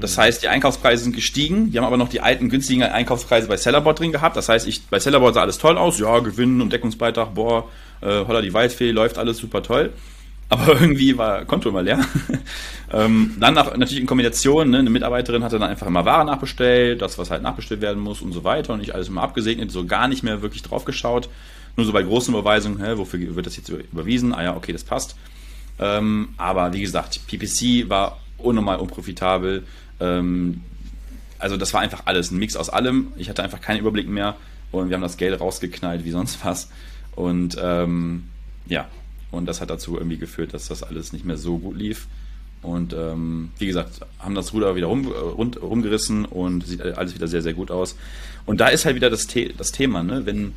Das 0.00 0.18
heißt, 0.18 0.42
die 0.42 0.48
Einkaufspreise 0.48 1.04
sind 1.04 1.14
gestiegen. 1.14 1.70
Die 1.70 1.78
haben 1.78 1.84
aber 1.84 1.96
noch 1.96 2.08
die 2.08 2.20
alten 2.20 2.48
günstigen 2.48 2.82
Einkaufspreise 2.82 3.48
bei 3.48 3.56
Sellerboard 3.56 4.00
drin 4.00 4.12
gehabt. 4.12 4.36
Das 4.36 4.48
heißt, 4.48 4.66
ich, 4.66 4.86
bei 4.86 4.98
Sellerboard 4.98 5.34
sah 5.34 5.42
alles 5.42 5.58
toll 5.58 5.78
aus. 5.78 5.98
Ja, 5.98 6.18
Gewinn 6.18 6.60
und 6.60 6.72
Deckungsbeitrag, 6.72 7.34
boah, 7.34 7.68
äh, 8.02 8.24
holla 8.26 8.42
die 8.42 8.52
Waldfee, 8.52 8.90
läuft 8.90 9.18
alles 9.18 9.38
super 9.38 9.62
toll. 9.62 9.92
Aber 10.48 10.66
irgendwie 10.80 11.16
war 11.16 11.44
Konto 11.44 11.70
immer 11.70 11.82
leer. 11.82 12.00
ähm, 12.92 13.36
dann 13.40 13.54
nach, 13.54 13.76
natürlich 13.76 14.00
in 14.00 14.06
Kombination, 14.06 14.70
ne, 14.70 14.78
eine 14.78 14.90
Mitarbeiterin 14.90 15.42
hatte 15.42 15.58
dann 15.58 15.68
einfach 15.68 15.86
immer 15.86 16.04
Ware 16.04 16.24
nachbestellt, 16.24 17.02
das, 17.02 17.18
was 17.18 17.30
halt 17.30 17.42
nachbestellt 17.42 17.80
werden 17.80 18.02
muss 18.02 18.22
und 18.22 18.32
so 18.32 18.44
weiter 18.44 18.74
und 18.74 18.82
ich 18.82 18.94
alles 18.94 19.08
immer 19.08 19.22
abgesegnet, 19.22 19.70
so 19.70 19.86
gar 19.86 20.08
nicht 20.08 20.22
mehr 20.22 20.42
wirklich 20.42 20.62
drauf 20.62 20.84
geschaut. 20.84 21.28
Nur 21.76 21.84
so 21.84 21.92
bei 21.92 22.02
großen 22.02 22.32
Überweisungen, 22.32 22.82
hä, 22.82 22.92
wofür 22.96 23.36
wird 23.36 23.46
das 23.46 23.56
jetzt 23.56 23.68
überwiesen? 23.68 24.34
Ah 24.34 24.42
ja, 24.42 24.56
okay, 24.56 24.72
das 24.72 24.84
passt. 24.84 25.16
Ähm, 25.78 26.30
aber 26.38 26.72
wie 26.72 26.80
gesagt, 26.80 27.20
PPC 27.26 27.90
war 27.90 28.18
unnormal 28.38 28.78
unprofitabel. 28.78 29.64
Ähm, 30.00 30.62
also 31.38 31.56
das 31.56 31.74
war 31.74 31.80
einfach 31.80 32.02
alles, 32.06 32.30
ein 32.30 32.38
Mix 32.38 32.56
aus 32.56 32.70
allem. 32.70 33.08
Ich 33.16 33.28
hatte 33.28 33.42
einfach 33.42 33.60
keinen 33.60 33.80
Überblick 33.80 34.08
mehr 34.08 34.36
und 34.72 34.88
wir 34.88 34.94
haben 34.94 35.02
das 35.02 35.16
Geld 35.16 35.38
rausgeknallt 35.40 36.04
wie 36.04 36.10
sonst 36.10 36.44
was. 36.44 36.70
Und 37.14 37.56
ähm, 37.60 38.24
ja, 38.66 38.88
und 39.30 39.46
das 39.46 39.60
hat 39.60 39.70
dazu 39.70 39.96
irgendwie 39.96 40.18
geführt, 40.18 40.54
dass 40.54 40.68
das 40.68 40.82
alles 40.82 41.12
nicht 41.12 41.24
mehr 41.24 41.36
so 41.36 41.58
gut 41.58 41.76
lief. 41.76 42.06
Und 42.62 42.94
ähm, 42.94 43.50
wie 43.58 43.66
gesagt, 43.66 44.00
haben 44.18 44.34
das 44.34 44.52
Ruder 44.52 44.74
wieder 44.76 44.86
rum, 44.86 45.06
rund, 45.06 45.60
rumgerissen 45.60 46.24
und 46.24 46.66
sieht 46.66 46.80
alles 46.80 47.14
wieder 47.14 47.28
sehr, 47.28 47.42
sehr 47.42 47.54
gut 47.54 47.70
aus. 47.70 47.96
Und 48.44 48.60
da 48.60 48.68
ist 48.68 48.84
halt 48.84 48.96
wieder 48.96 49.10
das, 49.10 49.26
The 49.28 49.52
das 49.56 49.72
Thema, 49.72 50.02
ne? 50.02 50.26
wenn, 50.26 50.54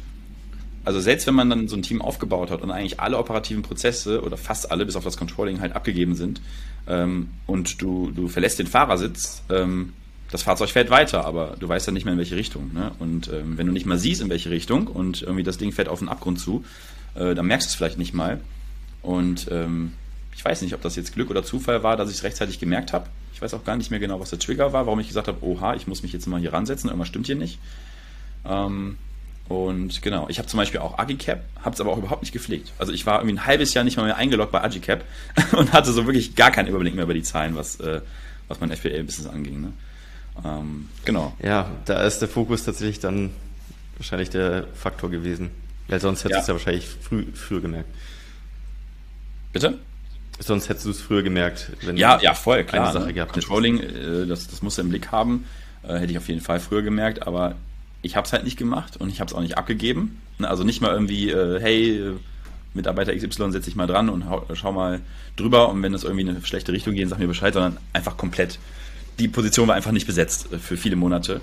also 0.86 1.00
selbst 1.00 1.28
wenn 1.28 1.36
man 1.36 1.50
dann 1.50 1.68
so 1.68 1.76
ein 1.76 1.82
Team 1.82 2.02
aufgebaut 2.02 2.52
hat 2.52 2.62
und 2.62 2.72
eigentlich 2.72 3.00
alle 3.00 3.18
operativen 3.18 3.64
Prozesse 3.64 4.24
oder 4.24 4.38
fast 4.38 4.72
alle 4.72 4.86
bis 4.86 4.96
auf 4.96 5.04
das 5.04 5.18
Controlling 5.18 5.60
halt 5.60 5.76
abgegeben 5.76 6.16
sind 6.16 6.42
ähm, 6.88 7.30
und 7.46 7.82
du, 7.82 8.12
du 8.12 8.28
verlässt 8.28 8.60
den 8.60 8.68
Fahrersitz, 8.68 9.44
ähm, 9.50 9.94
das 10.32 10.44
Fahrzeug 10.44 10.70
fährt 10.70 10.90
weiter, 10.90 11.26
aber 11.26 11.56
du 11.60 11.68
weißt 11.68 11.88
ja 11.88 11.94
nicht 11.94 12.06
mehr 12.06 12.14
in 12.14 12.20
welche 12.20 12.36
Richtung. 12.36 12.72
Ne? 12.74 12.92
Und 13.00 13.30
ähm, 13.30 13.58
wenn 13.58 13.66
du 13.66 13.74
nicht 13.74 13.86
mal 13.86 13.98
siehst, 13.98 14.22
in 14.22 14.30
welche 14.30 14.52
Richtung 14.52 14.88
und 14.88 15.22
irgendwie 15.24 15.44
das 15.44 15.58
Ding 15.58 15.72
fährt 15.72 15.90
auf 15.90 16.00
den 16.00 16.10
Abgrund 16.10 16.40
zu, 16.40 16.64
äh, 17.16 17.34
dann 17.34 17.48
merkst 17.48 17.68
du 17.68 17.70
es 17.70 17.76
vielleicht 17.76 17.98
nicht 17.98 18.14
mal. 18.14 18.40
Und 19.02 19.48
ähm, 19.52 19.94
ich 20.36 20.46
weiß 20.46 20.62
nicht, 20.62 20.74
ob 20.74 20.82
das 20.82 20.96
jetzt 20.96 21.14
Glück 21.14 21.30
oder 21.30 21.44
Zufall 21.44 21.84
war, 21.84 21.98
dass 21.98 22.10
ich 22.10 22.18
es 22.18 22.24
rechtzeitig 22.24 22.60
gemerkt 22.60 22.94
habe. 22.94 23.08
Ich 23.34 23.42
weiß 23.42 23.54
auch 23.54 23.64
gar 23.64 23.76
nicht 23.76 23.90
mehr 23.90 24.00
genau, 24.00 24.20
was 24.20 24.30
der 24.30 24.40
Trigger 24.40 24.72
war, 24.74 24.86
warum 24.86 25.00
ich 25.00 25.08
gesagt 25.08 25.28
habe, 25.28 25.44
oha, 25.44 25.76
ich 25.76 25.88
muss 25.88 26.04
mich 26.04 26.14
jetzt 26.14 26.28
mal 26.28 26.40
hier 26.40 26.54
ransetzen, 26.54 26.90
irgendwas 26.90 27.08
stimmt 27.08 27.26
hier 27.26 27.36
nicht. 27.36 27.60
Ähm, 28.46 28.98
und 29.50 30.04
genau, 30.04 30.28
ich 30.30 30.38
habe 30.38 30.48
zum 30.48 30.58
Beispiel 30.58 30.80
auch 30.80 31.00
Agicap, 31.00 31.44
habe 31.64 31.74
es 31.74 31.82
aber 31.82 31.92
auch 31.92 31.98
überhaupt 31.98 32.22
nicht 32.22 32.32
gepflegt. 32.32 32.72
Also 32.78 32.94
ich 32.94 33.08
war 33.08 33.20
irgendwie 33.20 33.36
ein 33.36 33.46
halbes 33.48 33.74
Jahr 33.74 33.84
nicht 33.84 33.98
mal 33.98 34.04
mehr 34.04 34.16
eingeloggt 34.16 34.52
bei 34.52 34.64
Agicap 34.64 35.04
und 35.54 35.74
hatte 35.74 35.92
so 35.92 36.06
wirklich 36.06 36.36
gar 36.36 36.52
keinen 36.52 36.68
Überblick 36.68 36.94
mehr 36.94 37.06
über 37.06 37.16
die 37.16 37.24
Zahlen, 37.24 37.56
was, 37.56 37.80
äh, 37.80 38.02
was 38.48 38.60
mein 38.60 38.72
FBA-Business 38.72 39.28
anging. 39.28 39.62
Ne? 39.62 39.74
Ähm, 40.46 40.88
genau. 41.04 41.36
Ja, 41.42 41.72
da 41.86 42.04
ist 42.04 42.20
der 42.20 42.28
Fokus 42.28 42.64
tatsächlich 42.64 43.00
dann 43.00 43.32
wahrscheinlich 43.98 44.30
der 44.30 44.68
Faktor 44.76 45.10
gewesen. 45.10 45.50
Weil 45.88 46.00
sonst 46.00 46.24
hättest 46.24 46.32
ja. 46.32 46.38
du 46.38 46.42
es 46.42 46.48
ja 46.48 46.54
wahrscheinlich 46.54 46.88
früh, 46.88 47.26
früher 47.34 47.62
gemerkt. 47.62 47.90
Bitte? 49.52 49.80
Sonst 50.38 50.70
hättest 50.70 50.86
du 50.86 50.92
es 50.92 51.02
früher 51.02 51.24
gemerkt, 51.24 51.72
wenn 51.82 51.98
ja, 51.98 52.18
du 52.18 52.24
ja, 52.24 52.36
voll, 52.36 52.64
klar, 52.66 52.84
eine 52.84 52.94
Sache 52.94 53.08
ne? 53.08 53.14
gehabt 53.14 53.34
Controlling, 53.34 53.80
äh, 53.80 54.28
das, 54.28 54.48
das 54.48 54.62
musst 54.62 54.78
du 54.78 54.84
im 54.84 54.90
Blick 54.90 55.12
haben. 55.12 55.46
Äh, 55.82 55.96
hätte 55.96 56.12
ich 56.12 56.20
auf 56.20 56.28
jeden 56.28 56.42
Fall 56.42 56.60
früher 56.60 56.84
gemerkt, 56.84 57.26
aber 57.26 57.56
ich 58.02 58.16
habe 58.16 58.26
es 58.26 58.34
halt 58.34 58.44
nicht 58.44 58.58
gemacht 58.58 58.98
und 58.98 59.10
ich 59.10 59.20
habe 59.20 59.30
es 59.30 59.34
auch 59.34 59.42
nicht 59.42 59.58
abgegeben. 59.58 60.22
Ne, 60.38 60.48
also 60.50 60.64
nicht 60.64 60.82
mal 60.82 60.92
irgendwie, 60.92 61.30
äh, 61.30 61.60
hey, 61.60 62.14
Mitarbeiter 62.74 63.16
XY 63.16 63.52
setze 63.52 63.70
ich 63.70 63.76
mal 63.76 63.88
dran 63.88 64.10
und 64.10 64.24
schau 64.54 64.72
mal 64.72 65.02
drüber 65.36 65.70
und 65.70 65.82
wenn 65.82 65.94
es 65.94 66.04
irgendwie 66.04 66.22
in 66.22 66.30
eine 66.30 66.46
schlechte 66.46 66.72
Richtung 66.72 66.94
geht, 66.94 67.10
sag 67.10 67.20
mir 67.20 67.28
Bescheid, 67.28 67.54
sondern 67.54 67.78
einfach 67.94 68.16
komplett 68.16 68.60
die 69.20 69.28
Position 69.28 69.68
war 69.68 69.76
einfach 69.76 69.92
nicht 69.92 70.08
besetzt 70.08 70.52
äh, 70.52 70.58
für 70.58 70.78
viele 70.78 70.96
Monate. 70.96 71.42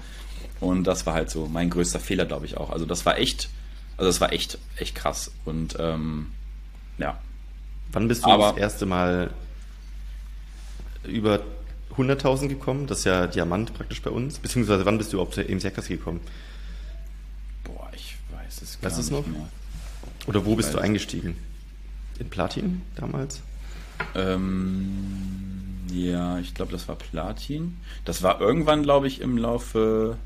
Und 0.58 0.84
das 0.84 1.04
war 1.06 1.14
halt 1.14 1.30
so 1.30 1.46
mein 1.46 1.70
größter 1.70 2.00
Fehler, 2.00 2.24
glaube 2.24 2.46
ich 2.46 2.56
auch. 2.56 2.70
Also 2.70 2.86
das 2.86 3.04
war 3.04 3.18
echt, 3.18 3.50
also 3.96 4.08
das 4.08 4.20
war 4.20 4.32
echt, 4.32 4.58
echt 4.78 4.94
krass. 4.94 5.30
Und 5.44 5.76
ähm, 5.78 6.32
ja. 6.98 7.18
Wann 7.92 8.08
bist 8.08 8.24
du 8.24 8.30
Aber, 8.30 8.50
das 8.50 8.56
erste 8.56 8.86
Mal 8.86 9.30
über 11.04 11.40
100.000 11.96 12.48
gekommen? 12.48 12.86
Das 12.86 12.98
ist 12.98 13.04
ja 13.04 13.26
Diamant 13.26 13.74
praktisch 13.74 14.02
bei 14.02 14.10
uns. 14.10 14.38
Beziehungsweise 14.38 14.84
wann 14.84 14.98
bist 14.98 15.12
du 15.12 15.16
überhaupt 15.16 15.34
zu 15.34 15.46
EMC 15.46 15.64
Hackers 15.64 15.88
gekommen? 15.88 16.20
Boah, 17.64 17.90
ich 17.94 18.16
weiß 18.32 18.62
es 18.62 18.80
gar 18.80 18.90
weißt 18.90 18.98
nicht 18.98 19.10
noch? 19.10 19.26
mehr. 19.26 19.48
Oder 20.26 20.44
wo 20.44 20.52
ich 20.52 20.56
bist 20.58 20.74
du 20.74 20.78
eingestiegen? 20.78 21.36
In 22.18 22.28
Platin 22.30 22.82
damals? 22.96 23.42
Ähm, 24.14 25.86
ja, 25.92 26.38
ich 26.38 26.54
glaube, 26.54 26.72
das 26.72 26.88
war 26.88 26.96
Platin. 26.96 27.76
Das 28.04 28.22
war 28.22 28.40
irgendwann, 28.40 28.82
glaube 28.82 29.06
ich, 29.06 29.20
im 29.20 29.38
Laufe 29.38 30.16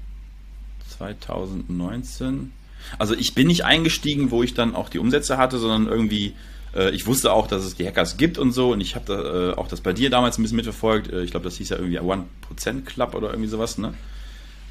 2019. 0.89 2.53
Also 2.99 3.15
ich 3.15 3.35
bin 3.35 3.47
nicht 3.47 3.65
eingestiegen, 3.65 4.31
wo 4.31 4.43
ich 4.43 4.55
dann 4.55 4.75
auch 4.75 4.89
die 4.89 4.99
Umsätze 4.99 5.37
hatte, 5.37 5.59
sondern 5.59 5.87
irgendwie, 5.87 6.35
äh, 6.75 6.91
ich 6.91 7.07
wusste 7.07 7.33
auch, 7.33 7.47
dass 7.47 7.65
es 7.65 7.77
die 7.77 7.87
Hackers 7.87 8.17
gibt 8.17 8.39
und 8.39 8.53
so. 8.53 8.73
Und 8.73 8.81
ich 8.81 8.95
habe 8.95 9.05
da, 9.07 9.51
äh, 9.51 9.55
auch 9.55 9.69
das 9.69 9.81
bei 9.81 9.93
dir 9.93 10.11
damals 10.11 10.39
ein 10.39 10.43
bisschen 10.43 10.57
mitverfolgt. 10.57 11.13
Äh, 11.13 11.23
ich 11.23 11.31
glaube, 11.31 11.45
das 11.45 11.57
hieß 11.57 11.71
ja 11.71 11.77
irgendwie 11.77 11.99
One 12.01 12.27
Prozent 12.41 12.87
Club 12.87 13.15
oder 13.15 13.31
irgendwie 13.31 13.49
sowas, 13.49 13.79
ne? 13.79 13.95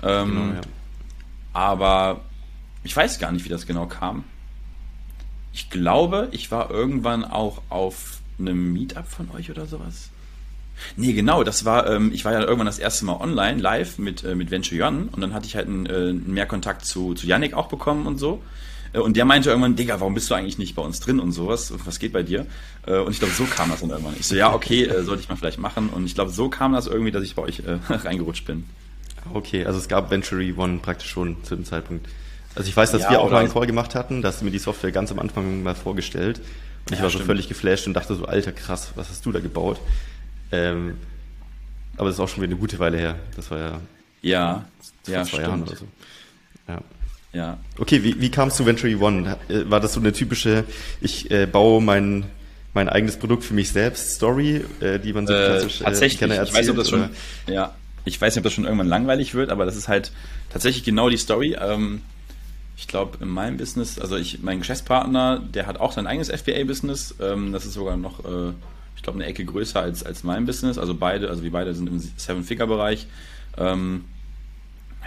Ähm, 0.02 0.30
genau, 0.30 0.54
ja. 0.54 0.62
Aber 1.54 2.22
ich 2.84 2.95
weiß 2.95 3.20
gar 3.20 3.32
nicht, 3.32 3.45
wie 3.45 3.50
das 3.50 3.66
genau 3.66 3.86
kam. 3.88 4.24
Ich 5.52 5.70
glaube, 5.70 6.30
ich 6.32 6.52
war 6.52 6.70
irgendwann 6.70 7.26
auch 7.26 7.62
auf 7.70 8.20
einem 8.38 8.72
Meetup 8.72 9.08
von 9.08 9.30
euch 9.32 9.50
oder 9.50 9.66
sowas. 9.66 10.10
Nee, 10.95 11.12
genau, 11.12 11.43
das 11.43 11.66
war, 11.66 11.89
ähm, 11.89 12.12
ich 12.14 12.24
war 12.24 12.32
ja 12.32 12.39
irgendwann 12.39 12.66
das 12.66 12.80
erste 12.80 13.04
Mal 13.04 13.20
online, 13.20 13.62
live 13.62 13.97
mit, 13.97 14.24
äh, 14.24 14.36
mit 14.36 14.50
Venture 14.50 14.78
Jan 14.78 15.10
und 15.10 15.20
dann 15.20 15.34
hatte 15.34 15.45
ich 15.45 15.58
halt 15.58 15.68
einen, 15.68 15.86
äh, 15.86 16.14
mehr 16.14 16.45
Kontakt 16.45 16.86
zu, 16.86 17.14
zu 17.16 17.28
Yannick 17.28 17.54
auch 17.54 17.68
bekommen 17.68 18.08
und 18.08 18.18
so. 18.18 18.41
Äh, 18.94 19.00
und 19.00 19.18
der 19.18 19.26
meinte 19.26 19.50
irgendwann, 19.50 19.76
Digga, 19.76 20.00
warum 20.00 20.14
bist 20.14 20.30
du 20.30 20.36
eigentlich 20.36 20.58
nicht 20.58 20.76
bei 20.76 20.82
uns 20.82 21.00
drin 21.00 21.20
und 21.20 21.32
sowas? 21.32 21.74
Was 21.86 22.00
geht 22.00 22.14
bei 22.14 22.24
dir? 22.24 22.46
Äh, 22.86 23.00
und 23.00 23.12
ich 23.12 23.20
glaube, 23.20 23.34
so 23.34 23.46
kam 23.46 23.70
das 23.70 23.82
dann 23.82 23.90
irgendwann. 23.90 24.16
Ich 24.20 24.28
so, 24.28 24.36
ja, 24.36 24.54
okay, 24.54 24.84
äh, 24.84 25.04
sollte 25.04 25.22
ich 25.24 25.30
mal 25.30 25.36
vielleicht 25.36 25.60
machen. 25.60 25.90
Und 25.90 26.06
ich 26.06 26.16
glaube, 26.16 26.32
so 26.32 26.50
kam 26.50 26.74
das 26.74 26.88
irgendwie, 26.88 27.12
dass 27.12 27.24
ich 27.24 27.36
bei 27.36 27.44
euch 27.44 27.62
reingerutscht 27.90 28.46
bin. 28.46 28.66
Okay, 29.34 29.66
also 29.66 29.78
es 29.80 29.88
gab 29.88 30.10
Venture 30.12 30.40
One 30.58 30.80
praktisch 30.80 31.10
schon 31.10 31.44
zu 31.44 31.56
dem 31.56 31.66
Zeitpunkt. 31.66 32.08
Also 32.56 32.68
ich 32.68 32.76
weiß, 32.76 32.92
dass 32.92 33.04
ja, 33.04 33.12
wir 33.12 33.22
auch 33.22 33.30
mal 33.30 33.40
einen 33.40 33.52
Call 33.52 33.68
gemacht 33.68 33.96
hatten, 33.96 34.22
da 34.22 34.30
hast 34.30 34.42
du 34.42 34.46
mir 34.46 34.52
die 34.52 34.60
Software 34.60 34.92
ganz 34.92 35.12
am 35.12 35.20
Anfang 35.20 35.64
mal 35.64 35.76
vorgestellt. 35.76 36.40
Und 36.40 36.94
ich 36.94 36.98
ja, 36.98 37.04
war 37.04 37.10
so 37.10 37.20
völlig 37.20 37.48
geflasht 37.48 37.86
und 37.88 37.94
dachte 37.94 38.16
so, 38.16 38.26
alter 38.26 38.52
krass, 38.52 38.92
was 38.96 39.10
hast 39.10 39.26
du 39.26 39.32
da 39.32 39.40
gebaut? 39.40 39.80
Ähm, 40.52 40.96
aber 41.98 42.08
das 42.08 42.16
ist 42.16 42.20
auch 42.22 42.30
schon 42.30 42.42
wieder 42.42 42.52
eine 42.52 42.60
gute 42.60 42.80
Weile 42.80 42.98
her. 42.98 43.16
Das 43.36 43.52
war 43.52 43.60
ja. 43.60 43.82
Ja, 44.22 44.66
ja, 45.08 45.24
zwei 45.24 45.42
Jahren 45.42 45.64
oder 45.64 45.76
so. 45.76 45.86
Ja. 46.68 46.82
Ja. 47.32 47.58
Okay, 47.78 48.04
wie, 48.04 48.20
wie 48.20 48.32
kam 48.32 48.48
es 48.48 48.56
zu 48.56 48.66
Venture 48.66 48.90
One? 49.02 49.38
War 49.48 49.80
das 49.80 49.94
so 49.94 50.00
eine 50.00 50.14
typische, 50.14 50.64
ich 51.00 51.30
äh, 51.30 51.46
baue 51.46 51.82
mein, 51.82 52.26
mein 52.74 52.90
eigenes 52.90 53.18
Produkt 53.18 53.44
für 53.44 53.54
mich 53.54 53.72
selbst 53.72 54.16
Story, 54.16 54.64
äh, 54.80 55.00
die 55.00 55.14
man 55.14 55.28
so 55.28 55.34
äh, 55.34 55.46
klassisch 55.46 55.82
äh, 55.82 55.84
tatsächlich, 55.84 56.20
gerne 56.20 56.36
erzählt? 56.36 56.50
Ich 56.50 56.56
weiß, 56.56 56.66
nicht, 56.66 56.72
ob 56.72 56.78
das 56.78 56.90
schon, 56.90 57.10
ja, 57.48 57.76
ich 58.06 58.20
weiß 58.20 58.34
nicht, 58.34 58.40
ob 58.40 58.44
das 58.46 58.54
schon 58.54 58.66
irgendwann 58.66 58.88
langweilig 58.88 59.36
wird, 59.36 59.52
aber 59.52 59.66
das 59.66 59.76
ist 59.76 59.88
halt 59.88 60.12
tatsächlich 60.52 60.84
genau 60.84 61.10
die 61.10 61.18
Story. 61.18 61.56
Ähm, 61.60 62.02
ich 62.78 62.88
glaube, 62.88 63.18
in 63.22 63.28
meinem 63.28 63.58
Business, 63.58 64.00
also 64.00 64.16
ich, 64.16 64.42
mein 64.42 64.60
Geschäftspartner, 64.60 65.40
der 65.40 65.68
hat 65.68 65.80
auch 65.80 65.92
sein 65.92 66.08
eigenes 66.08 66.30
FBA-Business. 66.30 67.16
Ähm, 67.22 67.52
das 67.52 67.66
ist 67.66 67.74
sogar 67.74 67.98
noch 67.98 68.24
äh, 68.26 68.54
ich 69.00 69.04
glaube, 69.04 69.20
eine 69.20 69.28
Ecke 69.28 69.46
größer 69.46 69.80
als, 69.80 70.04
als 70.04 70.26
mein 70.26 70.46
Business. 70.46 70.78
Also 70.78 70.94
beide, 70.94 71.30
also 71.30 71.42
wir 71.42 71.54
beide 71.54 71.74
sind 71.74 71.88
im 71.88 72.00
Seven-Figure-Bereich. 72.00 73.08
Ähm, 73.58 74.04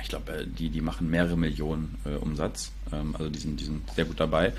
ich 0.03 0.09
glaube, 0.09 0.32
äh, 0.32 0.46
die, 0.46 0.68
die 0.68 0.80
machen 0.80 1.11
mehrere 1.11 1.36
Millionen 1.36 1.98
äh, 2.05 2.16
Umsatz. 2.16 2.72
Ähm, 2.92 3.14
also 3.18 3.30
die 3.30 3.38
sind, 3.38 3.61
die 3.61 3.64
sind 3.64 3.82
sehr 3.94 4.05
gut 4.05 4.20
dabei. 4.20 4.53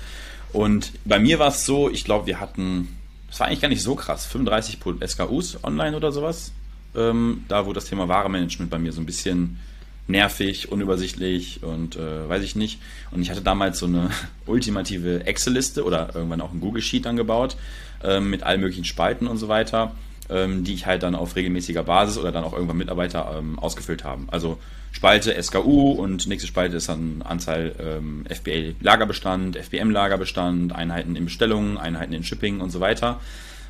Und 0.52 0.92
bei 1.04 1.18
mir 1.18 1.38
war 1.38 1.48
es 1.48 1.66
so, 1.66 1.90
ich 1.90 2.04
glaube, 2.04 2.26
wir 2.26 2.40
hatten, 2.40 2.96
das 3.28 3.40
war 3.40 3.46
eigentlich 3.46 3.60
gar 3.60 3.68
nicht 3.68 3.82
so 3.82 3.94
krass, 3.94 4.26
35 4.26 4.78
SKUs 5.06 5.62
online 5.64 5.96
oder 5.96 6.12
sowas. 6.12 6.52
Ähm, 6.96 7.44
da, 7.48 7.66
wo 7.66 7.72
das 7.72 7.86
Thema 7.86 8.08
Warenmanagement 8.08 8.70
bei 8.70 8.78
mir 8.78 8.92
so 8.92 9.00
ein 9.00 9.06
bisschen 9.06 9.58
nervig, 10.06 10.70
unübersichtlich 10.70 11.62
und 11.62 11.96
äh, 11.96 12.28
weiß 12.28 12.42
ich 12.42 12.56
nicht. 12.56 12.80
Und 13.10 13.22
ich 13.22 13.30
hatte 13.30 13.42
damals 13.42 13.78
so 13.78 13.86
eine 13.86 14.10
ultimative 14.46 15.26
Excel-Liste 15.26 15.84
oder 15.84 16.14
irgendwann 16.14 16.40
auch 16.40 16.52
ein 16.52 16.60
Google-Sheet 16.60 17.06
angebaut, 17.06 17.56
ähm, 18.02 18.30
mit 18.30 18.42
allen 18.42 18.60
möglichen 18.60 18.84
Spalten 18.84 19.26
und 19.26 19.38
so 19.38 19.48
weiter, 19.48 19.94
ähm, 20.30 20.64
die 20.64 20.74
ich 20.74 20.86
halt 20.86 21.02
dann 21.02 21.14
auf 21.14 21.36
regelmäßiger 21.36 21.82
Basis 21.82 22.18
oder 22.18 22.32
dann 22.32 22.44
auch 22.44 22.52
irgendwann 22.52 22.78
Mitarbeiter 22.78 23.36
ähm, 23.38 23.58
ausgefüllt 23.58 24.04
haben. 24.04 24.28
Also 24.30 24.58
Spalte 24.92 25.34
SKU 25.42 25.92
und 25.92 26.26
nächste 26.28 26.46
Spalte 26.46 26.76
ist 26.76 26.88
dann 26.88 27.22
Anzahl 27.22 27.74
ähm, 27.78 28.24
FBA-Lagerbestand, 28.28 29.56
FBM-Lagerbestand, 29.56 30.72
Einheiten 30.72 31.16
in 31.16 31.24
Bestellungen, 31.24 31.78
Einheiten 31.78 32.12
in 32.12 32.22
Shipping 32.22 32.60
und 32.60 32.70
so 32.70 32.80
weiter. 32.80 33.20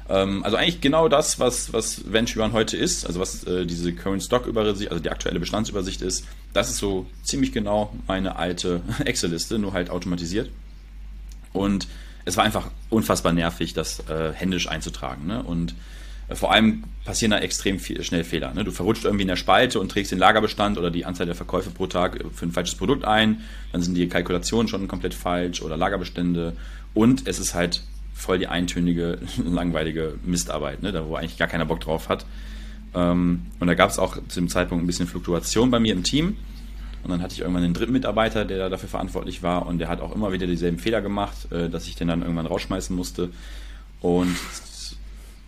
Ähm, 0.08 0.44
also 0.44 0.56
eigentlich 0.56 0.80
genau 0.82 1.08
das, 1.08 1.40
was, 1.40 1.72
was 1.72 2.12
Venture 2.12 2.52
heute 2.52 2.76
ist, 2.76 3.06
also 3.06 3.20
was 3.20 3.44
äh, 3.44 3.64
diese 3.64 3.94
Current 3.94 4.22
Stock 4.22 4.46
Übersicht, 4.46 4.90
also 4.90 5.02
die 5.02 5.10
aktuelle 5.10 5.40
Bestandsübersicht 5.40 6.02
ist, 6.02 6.26
das 6.52 6.68
ist 6.68 6.76
so 6.76 7.06
ziemlich 7.22 7.52
genau 7.52 7.94
meine 8.06 8.36
alte 8.36 8.82
Excel-Liste, 9.04 9.58
nur 9.58 9.72
halt 9.72 9.90
automatisiert. 9.90 10.50
Und 11.52 11.88
es 12.26 12.36
war 12.36 12.44
einfach 12.44 12.70
unfassbar 12.90 13.32
nervig, 13.32 13.72
das 13.72 14.00
äh, 14.08 14.32
händisch 14.34 14.68
einzutragen. 14.68 15.26
Ne? 15.26 15.42
Und 15.42 15.74
vor 16.34 16.52
allem 16.52 16.84
passieren 17.04 17.32
da 17.32 17.38
extrem 17.38 17.78
viel, 17.78 18.02
schnell 18.02 18.24
Fehler. 18.24 18.54
Ne? 18.54 18.64
Du 18.64 18.70
verrutscht 18.70 19.04
irgendwie 19.04 19.22
in 19.22 19.28
der 19.28 19.36
Spalte 19.36 19.78
und 19.78 19.90
trägst 19.90 20.12
den 20.12 20.18
Lagerbestand 20.18 20.78
oder 20.78 20.90
die 20.90 21.04
Anzahl 21.04 21.26
der 21.26 21.34
Verkäufe 21.34 21.70
pro 21.70 21.86
Tag 21.86 22.18
für 22.34 22.46
ein 22.46 22.52
falsches 22.52 22.76
Produkt 22.76 23.04
ein. 23.04 23.42
Dann 23.72 23.82
sind 23.82 23.94
die 23.94 24.08
Kalkulationen 24.08 24.68
schon 24.68 24.88
komplett 24.88 25.14
falsch 25.14 25.62
oder 25.62 25.76
Lagerbestände. 25.76 26.54
Und 26.94 27.26
es 27.26 27.38
ist 27.38 27.54
halt 27.54 27.82
voll 28.14 28.38
die 28.38 28.46
eintönige, 28.46 29.18
langweilige 29.44 30.14
Mistarbeit, 30.24 30.82
ne? 30.82 30.92
da 30.92 31.06
wo 31.06 31.16
eigentlich 31.16 31.36
gar 31.36 31.48
keiner 31.48 31.66
Bock 31.66 31.80
drauf 31.80 32.08
hat. 32.08 32.24
Ähm, 32.94 33.46
und 33.60 33.66
da 33.66 33.74
gab 33.74 33.90
es 33.90 33.98
auch 33.98 34.16
zu 34.28 34.40
dem 34.40 34.48
Zeitpunkt 34.48 34.82
ein 34.82 34.86
bisschen 34.86 35.06
Fluktuation 35.06 35.70
bei 35.70 35.80
mir 35.80 35.92
im 35.92 36.04
Team. 36.04 36.36
Und 37.02 37.10
dann 37.10 37.20
hatte 37.20 37.34
ich 37.34 37.40
irgendwann 37.40 37.64
einen 37.64 37.74
dritten 37.74 37.92
Mitarbeiter, 37.92 38.46
der 38.46 38.70
dafür 38.70 38.88
verantwortlich 38.88 39.42
war 39.42 39.66
und 39.66 39.78
der 39.78 39.88
hat 39.88 40.00
auch 40.00 40.14
immer 40.14 40.32
wieder 40.32 40.46
dieselben 40.46 40.78
Fehler 40.78 41.02
gemacht, 41.02 41.52
äh, 41.52 41.68
dass 41.68 41.86
ich 41.86 41.96
den 41.96 42.08
dann 42.08 42.22
irgendwann 42.22 42.46
rausschmeißen 42.46 42.96
musste. 42.96 43.28
Und 44.00 44.36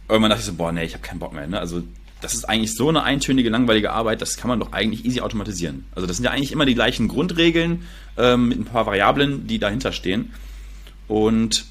irgendwann 0.08 0.30
dachte 0.30 0.40
ich 0.40 0.46
so, 0.46 0.54
boah, 0.54 0.72
nee, 0.72 0.84
ich 0.84 0.94
habe 0.94 1.02
keinen 1.02 1.18
Bock 1.18 1.32
mehr. 1.32 1.46
Ne? 1.46 1.58
Also 1.58 1.82
das 2.20 2.34
ist 2.34 2.48
eigentlich 2.48 2.74
so 2.74 2.88
eine 2.88 3.02
eintönige, 3.02 3.50
langweilige 3.50 3.92
Arbeit, 3.92 4.22
das 4.22 4.36
kann 4.36 4.48
man 4.48 4.58
doch 4.58 4.72
eigentlich 4.72 5.04
easy 5.04 5.20
automatisieren. 5.20 5.84
Also 5.94 6.06
das 6.06 6.16
sind 6.16 6.24
ja 6.24 6.30
eigentlich 6.30 6.52
immer 6.52 6.64
die 6.64 6.74
gleichen 6.74 7.08
Grundregeln 7.08 7.82
ähm, 8.16 8.48
mit 8.48 8.58
ein 8.58 8.64
paar 8.64 8.86
Variablen, 8.86 9.46
die 9.46 9.58
dahinter 9.58 9.92
stehen. 9.92 10.32
Und 11.08 11.66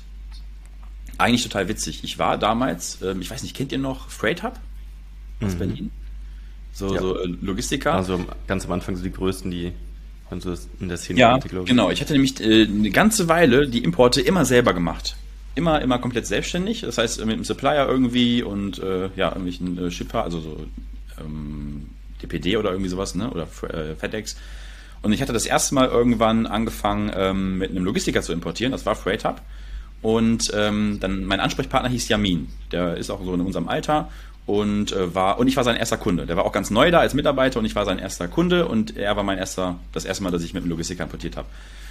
eigentlich 1.18 1.44
total 1.44 1.68
witzig. 1.68 2.04
Ich 2.04 2.20
war 2.20 2.38
damals, 2.38 3.02
ähm, 3.02 3.22
ich 3.22 3.30
weiß 3.32 3.44
nicht, 3.44 3.56
kennt 3.56 3.72
ihr 3.72 3.78
noch 3.78 4.10
Freight 4.10 4.44
Hub? 4.44 4.60
aus 5.42 5.54
mhm. 5.54 5.60
Berlin. 5.60 5.92
So, 6.74 6.94
ja. 6.94 7.02
so 7.02 7.20
äh, 7.20 7.28
Logistiker. 7.42 7.94
Also 7.94 8.26
ganz 8.48 8.66
am 8.66 8.72
Anfang 8.72 8.96
so 8.96 9.04
die 9.04 9.12
größten, 9.12 9.52
die 9.52 9.72
so 10.40 10.54
in 10.80 10.90
der 10.90 10.98
Szene 10.98 11.20
ja, 11.20 11.38
glaube 11.38 11.64
ich. 11.64 11.70
Genau, 11.70 11.92
ich 11.92 12.02
hatte 12.02 12.14
nämlich 12.14 12.42
äh, 12.42 12.64
eine 12.64 12.90
ganze 12.90 13.30
Weile 13.30 13.68
die 13.70 13.84
Importe 13.84 14.22
immer 14.22 14.44
selber 14.44 14.74
gemacht. 14.74 15.16
Immer, 15.56 15.82
immer 15.82 16.00
komplett 16.00 16.28
selbstständig. 16.28 16.82
Das 16.82 16.98
heißt, 16.98 17.20
mit 17.26 17.34
einem 17.34 17.44
Supplier 17.44 17.88
irgendwie 17.88 18.44
und 18.44 18.80
äh, 18.80 19.10
ja, 19.16 19.30
irgendwelchen 19.30 19.78
äh, 19.78 19.92
Shipper, 19.92 20.24
also 20.24 20.40
so 20.42 20.66
ähm, 21.20 21.90
DPD 22.22 22.58
oder 22.58 22.72
irgendwie 22.72 22.90
sowas, 22.90 23.16
ne? 23.16 23.30
Oder 23.30 23.48
äh, 23.74 23.96
FedEx. 23.96 24.36
Und 25.02 25.14
ich 25.14 25.22
hatte 25.22 25.34
das 25.34 25.46
erste 25.46 25.76
Mal 25.76 25.88
irgendwann 25.88 26.46
angefangen, 26.46 27.12
ähm, 27.16 27.58
mit 27.58 27.72
einem 27.72 27.86
Logistiker 27.86 28.22
zu 28.22 28.34
importieren. 28.34 28.72
Das 28.72 28.86
war 28.86 28.96
Freight 28.96 29.24
Hub. 29.24 29.42
Und 30.02 30.52
ähm, 30.54 31.00
dann 31.00 31.26
mein 31.26 31.40
Ansprechpartner 31.40 31.90
hieß 31.90 32.10
Yamin. 32.10 32.50
Der 32.72 32.98
ist 32.98 33.10
auch 33.10 33.24
so 33.24 33.34
in 33.34 33.42
unserem 33.42 33.68
Alter 33.68 34.10
und 34.46 34.92
äh, 34.92 35.16
war 35.16 35.40
und 35.40 35.48
ich 35.48 35.58
war 35.58 35.64
sein 35.64 35.76
erster 35.76 35.98
Kunde. 35.98 36.26
Der 36.26 36.38
war 36.38 36.46
auch 36.46 36.52
ganz 36.52 36.70
neu 36.70 36.92
da 36.92 37.00
als 37.00 37.14
Mitarbeiter 37.14 37.60
und 37.60 37.66
ich 37.66 37.76
war 37.76 37.86
sein 37.86 38.00
erster 38.00 38.28
Kunde 38.28 38.68
und 38.68 38.96
er 38.96 39.16
war 39.16 39.24
mein 39.24 39.38
erster, 39.38 39.80
das 39.94 40.06
erste 40.06 40.24
Mal, 40.24 40.32
dass 40.32 40.44
ich 40.44 40.54
mit 40.54 40.64
einem 40.64 40.70
Logistiker 40.70 41.04
importiert 41.04 41.38
habe. 41.38 41.48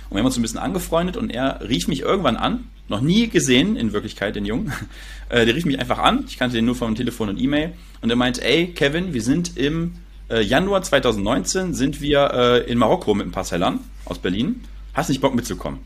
Und 0.08 0.16
wir 0.16 0.18
haben 0.20 0.26
uns 0.26 0.36
ein 0.36 0.42
bisschen 0.42 0.58
angefreundet 0.58 1.16
und 1.16 1.30
er 1.30 1.60
rief 1.68 1.88
mich 1.88 2.00
irgendwann 2.00 2.36
an, 2.36 2.68
noch 2.88 3.00
nie 3.00 3.28
gesehen 3.28 3.76
in 3.76 3.92
Wirklichkeit, 3.92 4.36
den 4.36 4.44
Jungen. 4.44 4.72
Äh, 5.30 5.46
der 5.46 5.54
rief 5.54 5.64
mich 5.64 5.80
einfach 5.80 5.98
an, 5.98 6.26
ich 6.28 6.36
kannte 6.36 6.54
den 6.54 6.66
nur 6.66 6.74
vom 6.74 6.94
Telefon 6.94 7.30
und 7.30 7.40
E-Mail 7.40 7.72
und 8.02 8.10
er 8.10 8.14
meint, 8.14 8.42
ey 8.42 8.66
Kevin, 8.66 9.14
wir 9.14 9.22
sind 9.22 9.56
im 9.56 9.94
äh, 10.28 10.42
Januar 10.42 10.82
2019 10.82 11.72
sind 11.72 12.02
wir 12.02 12.30
äh, 12.30 12.70
in 12.70 12.76
Marokko 12.76 13.14
mit 13.14 13.26
ein 13.26 13.32
paar 13.32 13.44
Sellern 13.44 13.80
aus 14.04 14.18
Berlin. 14.18 14.62
Hast 14.92 15.08
nicht 15.08 15.22
Bock 15.22 15.34
mitzukommen? 15.34 15.80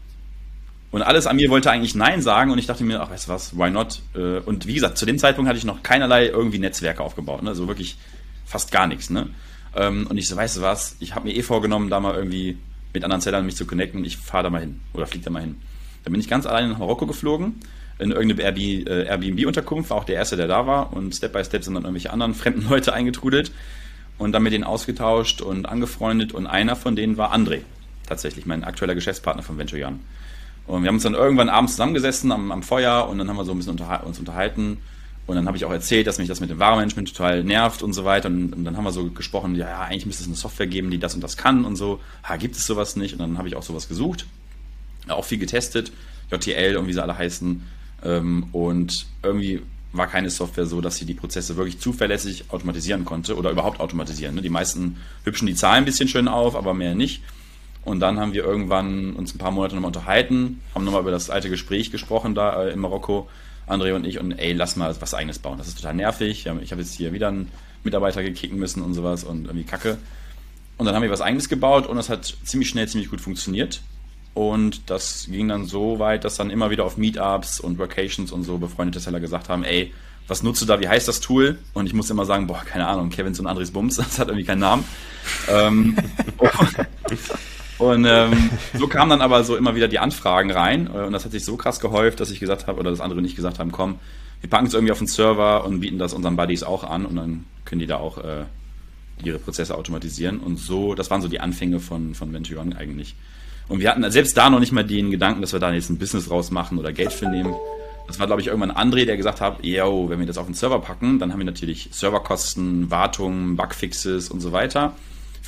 Und 0.91 1.03
alles 1.03 1.27
an 1.27 1.37
mir 1.37 1.51
wollte 1.51 1.71
eigentlich 1.71 1.95
Nein 1.95 2.23
sagen 2.23 2.51
und 2.51 2.59
ich 2.59 2.67
dachte 2.67 2.83
mir, 2.83 3.01
ach, 3.01 3.11
weißt 3.11 3.29
du 3.29 3.33
was, 3.33 3.57
why 3.57 3.71
not? 3.71 4.01
Äh, 4.15 4.39
und 4.41 4.67
wie 4.67 4.75
gesagt, 4.75 4.99
zu 4.99 5.07
dem 5.07 5.19
Zeitpunkt 5.19 5.49
hatte 5.49 5.59
ich 5.59 5.65
noch 5.65 5.83
keinerlei 5.83 6.27
irgendwie 6.27 6.59
Netzwerke 6.59 7.03
aufgebaut, 7.03 7.43
ne? 7.43 7.51
also 7.51 7.69
wirklich 7.69 7.97
fast 8.47 8.73
gar 8.73 8.87
nichts. 8.87 9.11
Ne? 9.11 9.29
Ähm, 9.77 10.07
und 10.09 10.17
ich 10.17 10.29
so, 10.29 10.37
weißt 10.37 10.57
du 10.57 10.63
was, 10.63 10.97
ich 11.01 11.15
habe 11.15 11.29
mir 11.29 11.35
eh 11.37 11.43
vorgenommen, 11.43 11.91
da 11.91 12.01
mal 12.01 12.15
irgendwie 12.15 12.59
mit 12.93 13.05
anderen 13.05 13.21
Zellern 13.21 13.47
mich 13.47 13.57
zu 13.57 13.67
connecten, 13.67 14.05
ich 14.05 14.17
fahre 14.17 14.45
da 14.45 14.51
mal 14.51 14.61
hin 14.61 14.81
oder 14.93 15.07
fliege 15.07 15.25
da 15.25 15.31
mal 15.31 15.43
hin. 15.43 15.57
Dann 16.05 16.13
bin 16.13 16.21
ich 16.21 16.29
ganz 16.29 16.47
alleine 16.47 16.69
nach 16.69 16.79
Marokko 16.79 17.07
geflogen, 17.07 17.61
in 17.99 18.13
irgendeine 18.13 18.59
äh, 18.59 19.07
Airbnb-Unterkunft, 19.07 19.91
war 19.91 19.99
auch 19.99 20.05
der 20.05 20.17
Erste, 20.17 20.37
der 20.37 20.47
da 20.47 20.67
war 20.67 20.93
und 20.93 21.15
Step 21.15 21.33
by 21.33 21.45
Step 21.45 21.65
sind 21.65 21.75
dann 21.75 21.85
irgendwelche 21.85 22.13
anderen 22.13 22.35
fremden 22.35 22.69
Leute 22.69 22.93
eingetrudelt 22.93 23.53
und 24.19 24.33
dann 24.33 24.43
mit 24.43 24.53
denen 24.53 24.65
ausgetauscht 24.65 25.41
und 25.41 25.67
angefreundet 25.67 26.33
und 26.33 26.47
einer 26.47 26.77
von 26.77 26.97
denen 26.97 27.17
war 27.17 27.35
André, 27.35 27.61
tatsächlich, 28.07 28.47
mein 28.47 28.65
aktueller 28.65 28.95
Geschäftspartner 28.95 29.43
von 29.43 29.59
Venture 29.59 29.79
Jan. 29.79 30.01
Und 30.67 30.83
wir 30.83 30.89
haben 30.89 30.97
uns 30.97 31.05
dann 31.05 31.15
irgendwann 31.15 31.49
abends 31.49 31.73
zusammengesessen 31.73 32.31
am, 32.31 32.53
am 32.53 32.63
Feuer 32.63 33.09
und 33.09 33.19
dann 33.19 33.29
haben 33.29 33.37
wir 33.37 33.45
so 33.45 33.53
ein 33.53 33.59
bisschen 33.59 33.73
unterha 33.73 33.97
uns 33.99 34.19
unterhalten. 34.19 34.79
Und 35.29 35.37
dann 35.37 35.47
habe 35.47 35.59
ich 35.59 35.67
auch 35.67 35.71
erzählt, 35.71 36.07
dass 36.07 36.17
mich 36.17 36.27
das 36.27 36.41
mit 36.41 36.49
dem 36.49 36.59
Warenmanagement 36.59 37.15
total 37.15 37.45
nervt 37.45 37.83
und 37.83 37.93
so 37.93 38.07
weiter. 38.07 38.31
Und, 38.31 38.55
und, 38.55 38.65
dann 38.65 38.79
haben 38.79 38.85
wir 38.85 38.93
so 38.93 39.11
gesprochen, 39.11 39.57
ja, 39.57 39.69
ja, 39.69 39.81
eigentlich 39.83 40.07
müsste 40.07 40.23
es 40.23 40.27
eine 40.27 40.37
Software 40.37 40.67
geben, 40.67 40.91
die 40.91 40.99
das 40.99 41.15
und 41.15 41.21
das 41.21 41.37
kann 41.37 41.67
und 41.67 41.77
so. 41.77 42.01
Ha, 42.25 42.37
gibt 42.37 42.57
es 42.57 42.67
sowas 42.67 42.97
nicht? 42.97 43.13
Und 43.13 43.19
dann 43.19 43.37
habe 43.37 43.47
ich 43.47 43.55
auch 43.55 43.63
sowas 43.63 43.89
gesucht. 43.89 44.25
Auch 45.07 45.27
viel 45.27 45.37
getestet, 45.37 45.93
JTL 46.33 46.79
und 46.79 46.87
wie 46.87 46.95
sie 46.95 47.03
alle 47.03 47.19
heißen. 47.19 47.63
Ähm, 48.05 48.47
und 48.53 49.07
irgendwie 49.23 49.61
war 49.93 50.07
keine 50.07 50.31
Software 50.31 50.65
so, 50.65 50.81
dass 50.81 50.97
sie 50.97 51.05
die 51.05 51.13
Prozesse 51.13 51.57
wirklich 51.57 51.79
zuverlässig 51.79 52.47
automatisieren 52.49 53.05
konnte 53.05 53.37
oder 53.37 53.51
überhaupt 53.51 53.81
automatisieren. 53.81 54.35
Ne? 54.35 54.41
Die 54.41 54.49
meisten 54.49 54.97
hübschen 55.25 55.47
die 55.47 55.55
Zahlen 55.55 55.83
ein 55.83 55.85
bisschen 55.85 56.09
schön 56.09 56.27
auf, 56.27 56.57
aber 56.57 56.73
mehr 56.73 56.95
nicht. 56.95 57.23
Und 57.85 58.01
dann 58.01 58.19
haben 58.19 58.33
wir 58.33 58.45
irgendwann 58.45 59.13
uns 59.13 59.35
ein 59.35 59.39
paar 59.39 59.51
Monate 59.51 59.75
nochmal 59.75 59.89
unterhalten, 59.89 60.63
haben 60.75 60.85
nochmal 60.87 61.03
über 61.03 61.11
das 61.11 61.29
alte 61.29 61.51
Gespräch 61.51 61.91
gesprochen 61.91 62.35
da 62.35 62.65
äh, 62.65 62.73
in 62.73 62.81
Marokko, 62.81 63.29
André 63.69 63.95
und 63.95 64.07
ich, 64.07 64.19
und 64.19 64.33
ey, 64.33 64.53
lass 64.53 64.77
mal 64.77 64.95
was 65.01 65.15
eigenes 65.15 65.39
bauen. 65.39 65.59
Das 65.59 65.69
ist 65.69 65.77
total 65.77 65.95
nervig. 65.95 66.47
Ich 66.47 66.73
habe 66.73 66.81
jetzt 66.81 66.95
hier 66.95 67.13
wieder 67.13 67.29
einen 67.29 67.51
Mitarbeiter 67.85 68.23
gekicken 68.23 68.59
müssen 68.59 68.83
und 68.83 68.95
sowas 68.95 69.25
und 69.25 69.47
irgendwie 69.47 69.65
Kacke. 69.65 69.99
Und 70.77 70.87
dann 70.87 70.95
haben 70.95 71.03
wir 71.03 71.11
was 71.11 71.21
eigenes 71.21 71.49
gebaut 71.49 71.87
und 71.87 71.97
das 71.97 72.09
hat 72.09 72.37
ziemlich 72.45 72.69
schnell, 72.69 72.89
ziemlich 72.89 73.11
gut 73.11 73.21
funktioniert. 73.21 73.81
Und 74.35 74.89
das 74.89 75.27
ging 75.29 75.49
dann 75.49 75.67
so 75.67 75.99
weit, 75.99 76.25
dass 76.25 76.37
dann 76.37 76.51
immer 76.51 76.71
wieder 76.71 76.85
auf 76.85 76.97
Meetups 76.97 77.59
und 77.59 77.79
Vacations 77.79 78.31
und 78.31 78.45
so 78.45 78.59
befreundete 78.59 79.01
Seller 79.01 79.19
gesagt 79.19 79.49
haben, 79.49 79.65
ey, 79.65 79.93
was 80.29 80.43
nutzt 80.43 80.63
du 80.63 80.67
da, 80.67 80.79
wie 80.79 80.87
heißt 80.87 81.09
das 81.09 81.21
Tool? 81.21 81.59
Und 81.73 81.87
ich 81.87 81.95
musste 81.95 82.13
immer 82.13 82.25
sagen, 82.25 82.47
boah, 82.47 82.63
keine 82.65 82.87
Ahnung, 82.87 83.11
Kevin 83.11 83.37
und 83.37 83.47
Andres 83.47 83.73
Bums, 83.73 83.97
das 83.97 84.19
hat 84.19 84.29
irgendwie 84.29 84.47
keinen 84.47 84.61
Namen. 84.61 84.85
ähm, 85.49 85.97
Und 87.79 88.05
ähm, 88.07 88.51
so 88.75 88.89
kamen 88.89 89.11
dann 89.11 89.21
aber 89.21 89.45
so 89.45 89.57
immer 89.57 89.75
wieder 89.75 89.89
die 89.89 89.99
Anfragen 89.99 90.51
rein. 90.51 90.89
Äh, 90.93 91.07
und 91.07 91.13
das 91.13 91.25
hat 91.25 91.33
sich 91.33 91.45
so 91.45 91.57
krass 91.57 91.81
gehäuft, 91.81 92.21
dass 92.21 92.31
ich 92.31 92.41
gesagt 92.41 92.67
habe, 92.67 92.81
oder 92.81 92.91
das 92.91 93.01
andere 93.01 93.23
nicht 93.23 93.37
gesagt 93.37 93.59
haben, 93.59 93.73
komm, 93.73 94.01
wir 94.41 94.51
packen 94.51 94.67
es 94.67 94.75
irgendwie 94.75 94.93
auf 94.93 94.99
den 94.99 95.07
Server 95.07 95.65
und 95.65 95.81
bieten 95.81 95.99
das 95.99 96.13
unseren 96.13 96.37
Buddies 96.37 96.63
auch 96.63 96.85
an 96.85 97.07
und 97.07 97.17
dann 97.17 97.45
können 97.65 97.81
die 97.81 97.87
da 97.87 97.97
auch 97.97 98.19
äh, 98.19 98.45
ihre 99.25 99.39
Prozesse 99.39 99.77
automatisieren. 99.77 100.39
Und 100.39 100.59
so, 100.59 100.95
das 100.95 101.11
waren 101.11 101.23
so 101.23 101.29
die 101.29 101.41
Anfänge 101.41 101.81
von, 101.81 102.15
von 102.15 102.33
Venturon 102.33 102.73
eigentlich. 102.73 103.15
Und 103.69 103.81
wir 103.81 103.91
hatten 103.91 104.09
selbst 104.11 104.37
da 104.37 104.49
noch 104.49 104.61
nicht 104.61 104.73
mal 104.73 104.85
den 104.85 105.11
Gedanken, 105.11 105.41
dass 105.41 105.53
wir 105.53 105.61
da 105.61 105.73
jetzt 105.73 105.91
ein 105.91 105.99
Business 105.99 106.31
rausmachen 106.31 106.79
oder 106.79 106.93
Geld 106.93 107.13
für 107.13 107.29
nehmen. 107.29 107.55
Das 108.07 108.19
war, 108.19 108.27
glaube 108.27 108.41
ich, 108.41 108.47
irgendwann 108.47 108.73
André, 108.73 109.05
der 109.05 109.19
gesagt 109.19 109.43
hat, 109.43 109.63
yo, 109.63 110.09
wenn 110.09 110.19
wir 110.19 110.27
das 110.27 110.39
auf 110.39 110.47
den 110.47 110.55
Server 110.55 110.81
packen, 110.81 111.19
dann 111.19 111.33
haben 111.33 111.39
wir 111.39 111.45
natürlich 111.45 111.89
Serverkosten, 111.93 112.91
Wartung, 112.91 113.57
Bugfixes 113.57 114.31
und 114.31 114.41
so 114.41 114.53
weiter. 114.53 114.95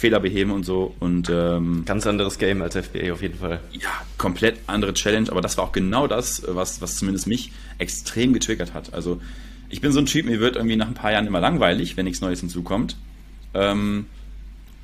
Fehler 0.00 0.18
beheben 0.18 0.50
und 0.50 0.64
so. 0.64 0.94
Und 0.98 1.28
ähm, 1.30 1.84
ganz 1.84 2.06
anderes 2.06 2.38
Game 2.38 2.62
als 2.62 2.76
FBA 2.76 3.12
auf 3.12 3.22
jeden 3.22 3.38
Fall. 3.38 3.60
Ja, 3.72 3.90
komplett 4.18 4.58
andere 4.66 4.94
Challenge, 4.94 5.30
aber 5.30 5.40
das 5.40 5.56
war 5.56 5.64
auch 5.64 5.72
genau 5.72 6.06
das, 6.06 6.42
was, 6.46 6.80
was 6.80 6.96
zumindest 6.96 7.26
mich 7.26 7.52
extrem 7.78 8.32
getriggert 8.32 8.74
hat. 8.74 8.92
Also 8.94 9.20
ich 9.68 9.80
bin 9.80 9.92
so 9.92 10.00
ein 10.00 10.06
Typ, 10.06 10.26
mir 10.26 10.40
wird 10.40 10.56
irgendwie 10.56 10.76
nach 10.76 10.88
ein 10.88 10.94
paar 10.94 11.12
Jahren 11.12 11.26
immer 11.26 11.40
langweilig, 11.40 11.96
wenn 11.96 12.04
nichts 12.04 12.20
Neues 12.20 12.40
hinzukommt. 12.40 12.96
Ähm, 13.54 14.06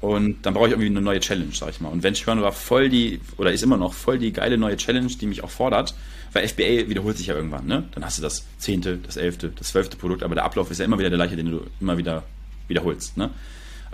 und 0.00 0.44
dann 0.44 0.52
brauche 0.54 0.66
ich 0.66 0.72
irgendwie 0.72 0.90
eine 0.90 1.00
neue 1.00 1.20
Challenge, 1.20 1.52
sag 1.52 1.70
ich 1.70 1.80
mal. 1.80 1.88
Und 1.88 2.02
Venture 2.02 2.40
war 2.42 2.52
voll 2.52 2.88
die, 2.90 3.20
oder 3.38 3.52
ist 3.52 3.62
immer 3.62 3.78
noch 3.78 3.94
voll 3.94 4.18
die 4.18 4.32
geile 4.32 4.58
neue 4.58 4.76
Challenge, 4.76 5.08
die 5.08 5.26
mich 5.26 5.42
auch 5.42 5.50
fordert. 5.50 5.94
Weil 6.32 6.46
FBA 6.46 6.88
wiederholt 6.88 7.16
sich 7.16 7.28
ja 7.28 7.34
irgendwann, 7.34 7.66
ne? 7.66 7.84
Dann 7.92 8.04
hast 8.04 8.18
du 8.18 8.22
das 8.22 8.44
zehnte, 8.58 8.98
das 8.98 9.16
elfte, 9.16 9.48
das 9.48 9.68
zwölfte 9.68 9.96
Produkt, 9.96 10.22
aber 10.22 10.34
der 10.34 10.44
Ablauf 10.44 10.70
ist 10.70 10.78
ja 10.78 10.84
immer 10.84 10.98
wieder 10.98 11.08
der 11.08 11.18
gleiche, 11.18 11.36
den 11.36 11.50
du 11.50 11.62
immer 11.80 11.96
wieder 11.96 12.24
wiederholst, 12.68 13.16
ne? 13.16 13.30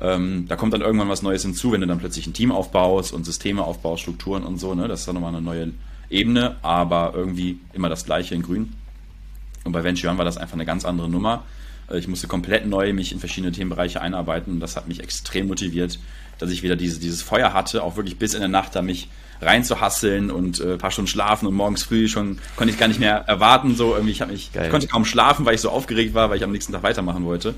Ähm, 0.02 0.46
da 0.48 0.56
kommt 0.56 0.74
dann 0.74 0.80
irgendwann 0.80 1.08
was 1.08 1.22
Neues 1.22 1.42
hinzu, 1.42 1.70
wenn 1.70 1.80
du 1.80 1.86
dann 1.86 1.98
plötzlich 1.98 2.26
ein 2.26 2.32
Team 2.32 2.50
aufbaust 2.50 3.12
und 3.12 3.24
Systeme 3.24 3.62
aufbaust, 3.62 4.02
Strukturen 4.02 4.42
und 4.42 4.58
so. 4.58 4.74
Ne? 4.74 4.88
Das 4.88 5.00
ist 5.00 5.08
dann 5.08 5.14
nochmal 5.14 5.32
eine 5.32 5.40
neue 5.40 5.70
Ebene, 6.10 6.56
aber 6.62 7.12
irgendwie 7.14 7.60
immer 7.72 7.88
das 7.88 8.04
Gleiche 8.04 8.34
in 8.34 8.42
Grün. 8.42 8.72
Und 9.62 9.70
bei 9.70 9.84
Venture 9.84 10.18
war 10.18 10.24
das 10.24 10.38
einfach 10.38 10.54
eine 10.54 10.66
ganz 10.66 10.84
andere 10.84 11.08
Nummer. 11.08 11.44
Äh, 11.88 11.98
ich 11.98 12.08
musste 12.08 12.26
komplett 12.26 12.66
neu 12.66 12.92
mich 12.92 13.12
in 13.12 13.20
verschiedene 13.20 13.52
Themenbereiche 13.52 14.00
einarbeiten 14.00 14.54
und 14.54 14.60
das 14.60 14.74
hat 14.74 14.88
mich 14.88 14.98
extrem 14.98 15.46
motiviert, 15.46 16.00
dass 16.38 16.50
ich 16.50 16.64
wieder 16.64 16.74
diese, 16.74 16.98
dieses 16.98 17.22
Feuer 17.22 17.52
hatte, 17.52 17.84
auch 17.84 17.94
wirklich 17.94 18.18
bis 18.18 18.34
in 18.34 18.40
der 18.40 18.48
Nacht 18.48 18.74
da 18.74 18.82
mich 18.82 19.08
reinzuhasseln 19.40 20.32
und 20.32 20.58
äh, 20.58 20.78
paar 20.78 20.90
Stunden 20.90 21.08
schlafen 21.08 21.46
und 21.46 21.54
morgens 21.54 21.84
früh 21.84 22.08
schon 22.08 22.38
konnte 22.56 22.72
ich 22.72 22.78
gar 22.78 22.88
nicht 22.88 22.98
mehr 22.98 23.18
erwarten. 23.28 23.76
So 23.76 23.94
irgendwie, 23.94 24.12
ich, 24.12 24.26
mich, 24.26 24.50
ich 24.52 24.70
konnte 24.70 24.88
kaum 24.88 25.04
schlafen, 25.04 25.46
weil 25.46 25.54
ich 25.54 25.60
so 25.60 25.70
aufgeregt 25.70 26.12
war, 26.12 26.28
weil 26.28 26.38
ich 26.38 26.44
am 26.44 26.50
nächsten 26.50 26.72
Tag 26.72 26.82
weitermachen 26.82 27.24
wollte. 27.24 27.54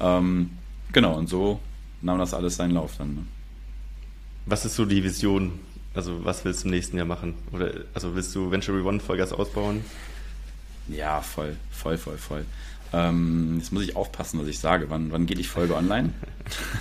Ähm, 0.00 0.50
genau, 0.92 1.14
und 1.14 1.28
so 1.28 1.58
nahm 2.02 2.18
das 2.18 2.34
alles 2.34 2.56
seinen 2.56 2.72
Lauf 2.72 2.96
dann. 2.98 3.14
Ne? 3.14 3.22
Was 4.46 4.64
ist 4.64 4.76
so 4.76 4.84
die 4.84 5.02
Vision? 5.04 5.52
Also 5.94 6.24
was 6.24 6.44
willst 6.44 6.62
du 6.62 6.68
im 6.68 6.70
nächsten 6.72 6.96
Jahr 6.96 7.06
machen? 7.06 7.34
Oder 7.52 7.72
also 7.94 8.14
willst 8.14 8.34
du 8.34 8.50
Venture 8.50 8.84
One 8.84 9.00
Vollgas 9.00 9.32
ausbauen? 9.32 9.84
Ja, 10.88 11.20
voll, 11.20 11.56
voll, 11.70 11.98
voll, 11.98 12.16
voll. 12.16 12.44
Ähm, 12.92 13.56
jetzt 13.58 13.72
muss 13.72 13.82
ich 13.82 13.96
aufpassen, 13.96 14.40
was 14.40 14.48
ich 14.48 14.58
sage. 14.58 14.86
Wann, 14.88 15.12
wann 15.12 15.26
geht 15.26 15.38
die 15.38 15.44
Folge 15.44 15.76
online? 15.76 16.10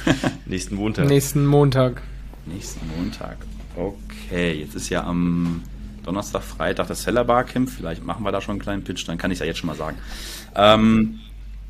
Nächsten 0.45 0.75
Montag. 0.75 1.07
Nächsten 1.07 1.45
Montag. 1.45 2.01
Nächsten 2.45 2.87
Montag. 2.97 3.37
Okay, 3.75 4.53
jetzt 4.53 4.75
ist 4.75 4.89
ja 4.89 5.03
am 5.03 5.63
Donnerstag, 6.03 6.41
Freitag 6.41 6.87
das 6.87 7.03
Seller 7.03 7.23
Barcamp. 7.23 7.69
Vielleicht 7.69 8.03
machen 8.03 8.23
wir 8.23 8.31
da 8.31 8.41
schon 8.41 8.53
einen 8.53 8.61
kleinen 8.61 8.83
Pitch, 8.83 9.07
dann 9.07 9.17
kann 9.17 9.31
ich 9.31 9.35
es 9.35 9.39
ja 9.41 9.45
jetzt 9.45 9.59
schon 9.59 9.67
mal 9.67 9.75
sagen. 9.75 9.97
Ähm, 10.55 11.19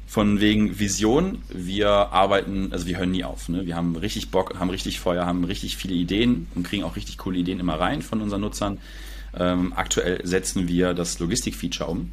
von 0.10 0.40
wegen 0.40 0.80
Vision, 0.80 1.44
wir 1.50 1.90
arbeiten, 1.90 2.70
also 2.72 2.88
wir 2.88 2.98
hören 2.98 3.12
nie 3.12 3.24
auf. 3.24 3.48
Ne? 3.48 3.68
Wir 3.68 3.76
haben 3.76 3.96
richtig 3.96 4.32
Bock, 4.32 4.60
haben 4.60 4.72
richtig 4.72 5.00
Feuer, 5.00 5.28
haben 5.28 5.44
richtig 5.44 5.78
viele 5.78 5.94
Ideen 5.94 6.48
und 6.56 6.66
kriegen 6.66 6.84
auch 6.84 6.96
richtig 6.96 7.20
coole 7.20 7.38
Ideen 7.38 7.60
immer 7.60 7.80
rein 7.80 8.02
von 8.02 8.20
unseren 8.20 8.42
Nutzern. 8.42 8.80
Ähm, 9.38 9.72
aktuell 9.76 10.26
setzen 10.26 10.68
wir 10.68 10.96
das 10.96 11.20
Logistik-Feature 11.20 11.88
um. 11.88 12.12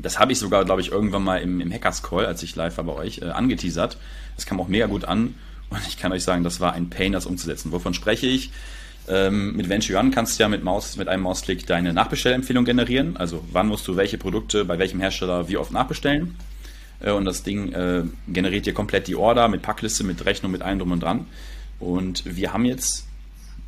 Das 0.00 0.18
habe 0.18 0.32
ich 0.32 0.40
sogar, 0.40 0.64
glaube 0.64 0.80
ich, 0.80 0.90
irgendwann 0.90 1.22
mal 1.22 1.36
im, 1.36 1.60
im 1.60 1.72
Hackers 1.72 2.02
Call, 2.02 2.26
als 2.26 2.42
ich 2.42 2.56
live 2.56 2.76
war 2.76 2.84
bei 2.84 2.94
euch, 2.94 3.18
äh, 3.18 3.26
angeteasert. 3.26 3.98
Das 4.34 4.44
kam 4.44 4.58
auch 4.58 4.66
mega 4.66 4.86
gut 4.86 5.04
an 5.04 5.36
und 5.70 5.86
ich 5.86 5.98
kann 5.98 6.10
euch 6.10 6.24
sagen, 6.24 6.42
das 6.42 6.58
war 6.58 6.72
ein 6.72 6.90
Pain, 6.90 7.12
das 7.12 7.26
umzusetzen. 7.26 7.70
Wovon 7.70 7.94
spreche 7.94 8.26
ich? 8.26 8.50
Ähm, 9.06 9.54
mit 9.54 9.68
Venture 9.68 10.00
One 10.00 10.10
kannst 10.10 10.40
du 10.40 10.42
ja 10.42 10.48
mit, 10.48 10.64
Maus, 10.64 10.96
mit 10.96 11.06
einem 11.06 11.22
Mausklick 11.22 11.68
deine 11.68 11.92
Nachbestellempfehlung 11.92 12.64
generieren. 12.64 13.16
Also 13.16 13.44
wann 13.52 13.68
musst 13.68 13.86
du 13.86 13.94
welche 13.94 14.18
Produkte 14.18 14.64
bei 14.64 14.80
welchem 14.80 14.98
Hersteller 14.98 15.48
wie 15.48 15.56
oft 15.56 15.70
nachbestellen 15.70 16.34
und 17.10 17.24
das 17.24 17.42
Ding 17.42 17.72
äh, 17.72 18.04
generiert 18.28 18.66
dir 18.66 18.74
komplett 18.74 19.08
die 19.08 19.16
Order 19.16 19.48
mit 19.48 19.62
Packliste, 19.62 20.04
mit 20.04 20.24
Rechnung, 20.24 20.52
mit 20.52 20.62
allem 20.62 20.78
drum 20.78 20.92
und 20.92 21.02
dran. 21.02 21.26
Und 21.80 22.22
wir 22.24 22.52
haben 22.52 22.64
jetzt 22.64 23.06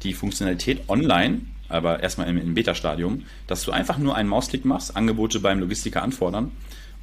die 0.03 0.15
Funktionalität 0.15 0.89
online, 0.89 1.41
aber 1.69 2.03
erstmal 2.03 2.29
im, 2.29 2.39
im 2.39 2.55
Beta-Stadium, 2.55 3.25
dass 3.47 3.65
du 3.65 3.73
einfach 3.73 3.99
nur 3.99 4.15
einen 4.15 4.29
Mausklick 4.29 4.65
machst, 4.65 4.97
Angebote 4.97 5.41
beim 5.41 5.59
Logistiker 5.59 6.03
anfordern 6.03 6.53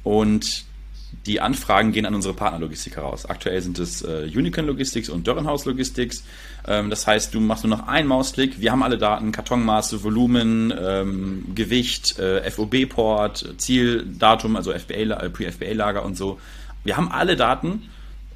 und 0.02 0.64
die 1.26 1.40
Anfragen 1.40 1.92
gehen 1.92 2.06
an 2.06 2.14
unsere 2.14 2.34
Partnerlogistiker 2.34 3.02
raus. 3.02 3.26
Aktuell 3.26 3.60
sind 3.60 3.78
es 3.78 4.02
äh, 4.02 4.28
Unicorn 4.34 4.66
Logistics 4.66 5.08
und 5.08 5.26
Dörrenhaus 5.26 5.64
Logistics. 5.64 6.24
Ähm, 6.66 6.90
das 6.90 7.06
heißt, 7.06 7.34
du 7.34 7.40
machst 7.40 7.64
nur 7.64 7.76
noch 7.76 7.86
einen 7.86 8.08
Mausklick. 8.08 8.60
Wir 8.60 8.72
haben 8.72 8.82
alle 8.82 8.98
Daten, 8.98 9.32
Kartonmaße, 9.32 10.02
Volumen, 10.02 10.72
ähm, 10.76 11.44
Gewicht, 11.54 12.18
äh, 12.18 12.50
FOB-Port, 12.50 13.54
Zieldatum, 13.58 14.56
also 14.56 14.72
FBA, 14.72 15.14
äh, 15.14 15.30
Pre-FBA-Lager 15.30 16.04
und 16.04 16.16
so. 16.16 16.40
Wir 16.84 16.96
haben 16.96 17.10
alle 17.10 17.36
Daten 17.36 17.88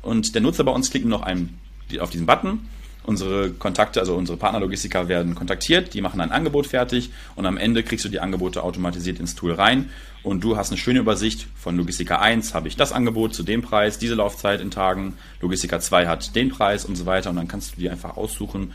und 0.03 0.35
der 0.35 0.43
Nutzer 0.43 0.63
bei 0.63 0.73
uns 0.73 0.91
klickt 0.91 1.07
nur 1.07 1.19
noch 1.19 1.27
einen, 1.27 1.59
auf 1.99 2.11
diesen 2.11 2.27
Button 2.27 2.69
Unsere 3.07 3.51
Kontakte, 3.51 4.01
also 4.01 4.17
unsere 4.17 4.37
Partnerlogistiker 4.37 5.07
werden 5.07 5.37
kontaktiert, 5.37 5.95
die 5.95 6.01
machen 6.01 6.21
ein 6.21 6.33
Angebot 6.33 6.67
fertig 6.67 7.11
und 7.37 7.47
am 7.47 7.57
Ende 7.57 7.85
kriegst 7.85 8.05
du 8.05 8.09
die 8.09 8.19
Angebote 8.19 8.65
automatisiert 8.65 9.21
ins 9.21 9.37
Tool 9.37 9.53
rein 9.53 9.91
und 10.25 10.43
du 10.43 10.57
hast 10.57 10.71
eine 10.71 10.79
schöne 10.79 10.99
Übersicht 10.99 11.47
von 11.55 11.77
Logistiker 11.77 12.21
1 12.21 12.53
habe 12.53 12.67
ich 12.67 12.75
das 12.75 12.91
Angebot 12.91 13.33
zu 13.33 13.45
dem 13.45 13.63
Preis, 13.63 13.99
diese 13.99 14.17
Laufzeit 14.17 14.61
in 14.61 14.73
Tagen, 14.73 15.15
Logistiker 15.41 15.79
2 15.79 16.09
hat 16.09 16.35
den 16.35 16.49
Preis 16.49 16.85
und 16.85 16.97
so 16.97 17.07
weiter 17.07 17.31
und 17.31 17.37
dann 17.37 17.47
kannst 17.47 17.77
du 17.77 17.81
dir 17.81 17.93
einfach 17.93 18.17
aussuchen, 18.17 18.73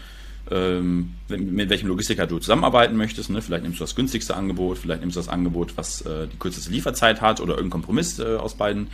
ähm, 0.49 1.15
mit 1.27 1.69
welchem 1.69 1.89
Logistiker 1.89 2.25
du 2.25 2.39
zusammenarbeiten 2.39 2.95
möchtest. 2.95 3.29
Ne? 3.29 3.41
Vielleicht 3.41 3.63
nimmst 3.63 3.81
du 3.81 3.83
das 3.83 3.95
günstigste 3.95 4.35
Angebot, 4.37 4.77
vielleicht 4.77 5.01
nimmst 5.01 5.17
du 5.17 5.19
das 5.19 5.27
Angebot, 5.27 5.75
was 5.75 6.01
äh, 6.01 6.27
die 6.27 6.37
kürzeste 6.37 6.71
Lieferzeit 6.71 7.19
hat 7.19 7.41
oder 7.41 7.55
irgendeinen 7.55 7.81
Kompromiss 7.81 8.17
äh, 8.19 8.37
aus 8.37 8.55
beiden 8.55 8.87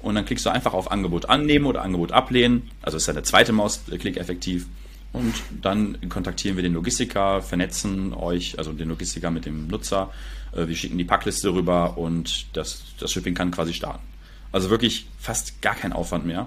und 0.00 0.14
dann 0.14 0.24
klickst 0.24 0.46
du 0.46 0.50
einfach 0.50 0.74
auf 0.74 0.90
Angebot 0.90 1.28
annehmen 1.28 1.66
oder 1.66 1.82
Angebot 1.82 2.12
ablehnen. 2.12 2.70
Also 2.82 2.96
ist 2.96 3.06
ja 3.06 3.12
der 3.12 3.24
zweite 3.24 3.52
Mausklick 3.52 4.16
effektiv. 4.16 4.66
Und 5.12 5.34
dann 5.62 5.96
kontaktieren 6.08 6.56
wir 6.56 6.62
den 6.62 6.74
Logistiker, 6.74 7.40
vernetzen 7.40 8.12
euch, 8.12 8.58
also 8.58 8.72
den 8.72 8.88
Logistiker 8.88 9.30
mit 9.30 9.46
dem 9.46 9.66
Nutzer. 9.66 10.12
Äh, 10.52 10.68
wir 10.68 10.76
schicken 10.76 10.98
die 10.98 11.04
Packliste 11.04 11.54
rüber 11.54 11.96
und 11.96 12.54
das, 12.56 12.82
das 12.98 13.12
Shipping 13.12 13.34
kann 13.34 13.50
quasi 13.50 13.72
starten. 13.72 14.04
Also 14.52 14.70
wirklich 14.70 15.06
fast 15.18 15.62
gar 15.62 15.74
kein 15.74 15.92
Aufwand 15.92 16.26
mehr. 16.26 16.46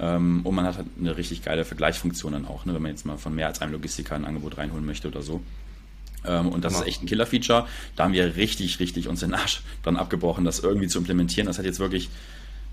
Ähm, 0.00 0.40
und 0.44 0.54
man 0.54 0.64
hat 0.64 0.78
halt 0.78 0.86
eine 0.98 1.16
richtig 1.16 1.42
geile 1.42 1.64
Vergleichsfunktion 1.64 2.32
dann 2.32 2.46
auch, 2.46 2.64
ne, 2.64 2.74
wenn 2.74 2.82
man 2.82 2.90
jetzt 2.90 3.06
mal 3.06 3.18
von 3.18 3.34
mehr 3.34 3.46
als 3.46 3.60
einem 3.60 3.72
Logistiker 3.72 4.14
ein 4.14 4.24
Angebot 4.24 4.58
reinholen 4.58 4.84
möchte 4.84 5.08
oder 5.08 5.22
so. 5.22 5.40
Ähm, 6.24 6.48
und 6.48 6.64
das 6.64 6.72
genau. 6.72 6.82
ist 6.82 6.88
echt 6.88 7.02
ein 7.02 7.06
Killer-Feature. 7.06 7.66
Da 7.96 8.04
haben 8.04 8.12
wir 8.12 8.36
richtig, 8.36 8.80
richtig 8.80 9.08
uns 9.08 9.20
den 9.20 9.34
Arsch 9.34 9.62
dran 9.82 9.96
abgebrochen, 9.96 10.44
das 10.44 10.60
irgendwie 10.60 10.88
zu 10.88 10.98
implementieren. 10.98 11.46
Das 11.46 11.58
hat 11.58 11.64
jetzt 11.64 11.78
wirklich 11.78 12.10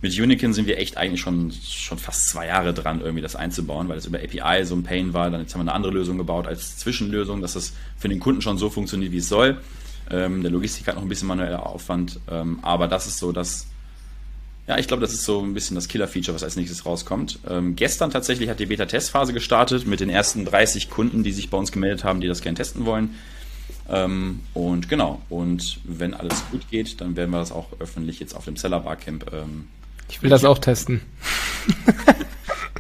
mit 0.02 0.20
Unicorn 0.20 0.54
sind 0.54 0.68
wir 0.68 0.78
echt 0.78 0.98
eigentlich 0.98 1.22
schon, 1.22 1.52
schon 1.52 1.98
fast 1.98 2.30
zwei 2.30 2.48
Jahre 2.48 2.74
dran, 2.74 3.02
irgendwie 3.02 3.22
das 3.22 3.36
einzubauen, 3.36 3.90
weil 3.90 3.98
es 3.98 4.06
über 4.06 4.20
API 4.20 4.66
so 4.66 4.76
ein 4.76 4.84
Pain 4.84 5.14
war. 5.14 5.30
Dann 5.30 5.42
jetzt 5.42 5.54
haben 5.54 5.62
wir 5.62 5.72
eine 5.72 5.74
andere 5.74 5.94
Lösung 5.94 6.18
gebaut 6.18 6.48
als 6.48 6.78
Zwischenlösung, 6.78 7.42
dass 7.42 7.54
das 7.54 7.74
für 7.98 8.10
den 8.10 8.20
Kunden 8.20 8.42
schon 8.42 8.58
so 8.58 8.70
funktioniert, 8.70 9.12
wie 9.12 9.18
es 9.18 9.30
soll. 9.30 9.58
Ähm, 10.12 10.44
der 10.44 10.52
Logistik 10.52 10.88
hat 10.88 10.96
noch 10.96 11.02
ein 11.02 11.10
bisschen 11.10 11.28
manueller 11.28 11.66
Aufwand, 11.66 12.20
ähm, 12.30 12.60
aber 12.62 12.88
das 12.88 13.08
ist 13.08 13.18
so 13.18 13.32
das, 13.32 13.66
ja, 14.68 14.78
ich 14.78 14.88
glaube, 14.88 15.02
das 15.02 15.14
ist 15.14 15.24
so 15.24 15.42
ein 15.42 15.54
bisschen 15.54 15.76
das 15.76 15.88
Killer-Feature, 15.88 16.36
was 16.36 16.44
als 16.44 16.56
nächstes 16.56 16.86
rauskommt. 16.86 17.40
Ähm, 17.48 17.76
gestern 17.76 18.12
tatsächlich 18.12 18.50
hat 18.50 18.60
die 18.60 18.68
Beta-Testphase 18.68 19.34
gestartet 19.34 19.88
mit 19.88 20.00
den 20.00 20.10
ersten 20.10 20.46
30 20.46 20.90
Kunden, 20.90 21.24
die 21.24 21.32
sich 21.32 21.50
bei 21.50 21.58
uns 21.58 21.72
gemeldet 21.72 22.04
haben, 22.04 22.22
die 22.22 22.28
das 22.28 22.42
gerne 22.42 22.56
testen 22.56 22.86
wollen. 22.86 23.16
Ähm, 23.90 24.42
und 24.54 24.90
genau, 24.90 25.22
und 25.30 25.80
wenn 25.84 26.14
alles 26.14 26.44
gut 26.52 26.70
geht, 26.70 27.02
dann 27.02 27.16
werden 27.16 27.32
wir 27.32 27.40
das 27.40 27.52
auch 27.52 27.68
öffentlich 27.80 28.20
jetzt 28.20 28.36
auf 28.36 28.46
dem 28.46 28.58
Seller 28.58 28.80
Barcamp 28.80 29.32
ähm, 29.34 29.68
ich 30.10 30.22
will 30.22 30.30
das 30.30 30.46
auch 30.46 30.60
testen. 30.60 31.02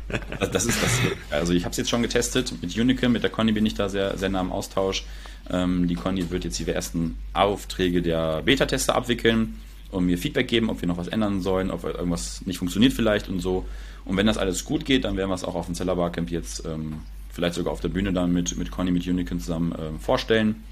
das, 0.39 0.51
das 0.51 0.65
ist 0.65 0.83
das. 0.83 0.91
Also 1.31 1.53
ich 1.53 1.63
habe 1.63 1.71
es 1.71 1.77
jetzt 1.77 1.89
schon 1.89 2.01
getestet 2.01 2.53
mit 2.61 2.77
Unicum, 2.77 3.11
mit 3.11 3.23
der 3.23 3.29
Conny 3.29 3.51
bin 3.51 3.65
ich 3.65 3.75
da 3.75 3.89
sehr, 3.89 4.17
sehr 4.17 4.29
nah 4.29 4.41
im 4.41 4.51
Austausch. 4.51 5.05
Ähm, 5.49 5.87
die 5.87 5.95
Conny 5.95 6.29
wird 6.29 6.43
jetzt 6.43 6.59
die 6.59 6.67
ersten 6.67 7.17
Aufträge 7.33 8.01
der 8.01 8.41
Beta-Tester 8.43 8.95
abwickeln 8.95 9.59
und 9.91 10.05
mir 10.05 10.17
Feedback 10.17 10.47
geben, 10.47 10.69
ob 10.69 10.81
wir 10.81 10.87
noch 10.87 10.97
was 10.97 11.07
ändern 11.07 11.41
sollen, 11.41 11.71
ob 11.71 11.83
irgendwas 11.83 12.45
nicht 12.45 12.57
funktioniert 12.57 12.93
vielleicht 12.93 13.29
und 13.29 13.39
so. 13.39 13.65
Und 14.05 14.17
wenn 14.17 14.27
das 14.27 14.37
alles 14.37 14.65
gut 14.65 14.85
geht, 14.85 15.03
dann 15.03 15.17
werden 15.17 15.29
wir 15.29 15.35
es 15.35 15.43
auch 15.43 15.55
auf 15.55 15.65
dem 15.65 15.75
Zeller 15.75 15.95
Barcamp 15.95 16.29
jetzt 16.29 16.65
ähm, 16.65 17.01
vielleicht 17.31 17.55
sogar 17.55 17.73
auf 17.73 17.81
der 17.81 17.89
Bühne 17.89 18.13
dann 18.13 18.31
mit, 18.31 18.57
mit 18.57 18.71
Conny, 18.71 18.91
mit 18.91 19.07
Unicum 19.07 19.39
zusammen 19.39 19.73
ähm, 19.77 19.99
vorstellen. 19.99 20.63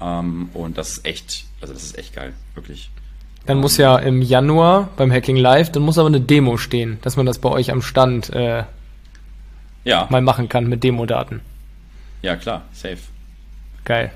Ähm, 0.00 0.50
und 0.54 0.78
das 0.78 0.98
ist 0.98 1.04
echt, 1.04 1.44
also 1.60 1.74
das 1.74 1.82
ist 1.82 1.98
echt 1.98 2.14
geil, 2.14 2.32
wirklich. 2.54 2.90
Dann 3.46 3.58
muss 3.58 3.78
ja 3.78 3.96
im 3.98 4.20
Januar 4.20 4.90
beim 4.96 5.10
Hacking 5.10 5.36
Live, 5.36 5.72
dann 5.72 5.82
muss 5.82 5.96
aber 5.96 6.08
eine 6.08 6.20
Demo 6.20 6.58
stehen, 6.58 6.98
dass 7.02 7.16
man 7.16 7.24
das 7.24 7.38
bei 7.38 7.48
euch 7.48 7.72
am 7.72 7.80
Stand 7.80 8.30
äh, 8.30 8.64
ja. 9.84 10.06
mal 10.10 10.20
machen 10.20 10.48
kann 10.48 10.66
mit 10.68 10.84
Demo-Daten. 10.84 11.40
Ja, 12.20 12.36
klar, 12.36 12.62
safe. 12.72 12.98
Geil. 13.84 14.12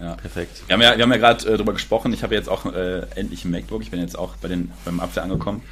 Ja, 0.00 0.14
perfekt. 0.14 0.62
Wir 0.66 0.74
haben 0.74 0.82
ja, 0.82 0.96
wir 0.96 1.02
haben 1.02 1.12
ja 1.12 1.18
gerade 1.18 1.48
äh, 1.48 1.56
drüber 1.56 1.72
gesprochen. 1.72 2.12
Ich 2.12 2.22
habe 2.22 2.34
jetzt 2.34 2.48
auch 2.48 2.66
äh, 2.66 3.06
endlich 3.14 3.44
ein 3.44 3.50
MacBook. 3.50 3.82
Ich 3.82 3.90
bin 3.90 4.00
jetzt 4.00 4.18
auch 4.18 4.36
bei 4.36 4.48
den, 4.48 4.70
beim 4.84 5.00
Apfel 5.00 5.22
angekommen. 5.22 5.62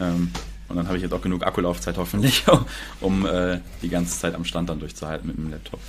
Ähm, 0.00 0.32
und 0.68 0.76
dann 0.76 0.86
habe 0.88 0.96
ich 0.96 1.02
jetzt 1.02 1.12
auch 1.12 1.22
genug 1.22 1.46
Akkulaufzeit 1.46 1.96
hoffentlich, 1.96 2.44
um 3.00 3.24
äh, 3.26 3.60
die 3.82 3.88
ganze 3.88 4.18
Zeit 4.18 4.34
am 4.34 4.44
Stand 4.44 4.68
dann 4.68 4.80
durchzuhalten 4.80 5.28
mit 5.28 5.36
dem 5.36 5.50
Laptop. 5.50 5.80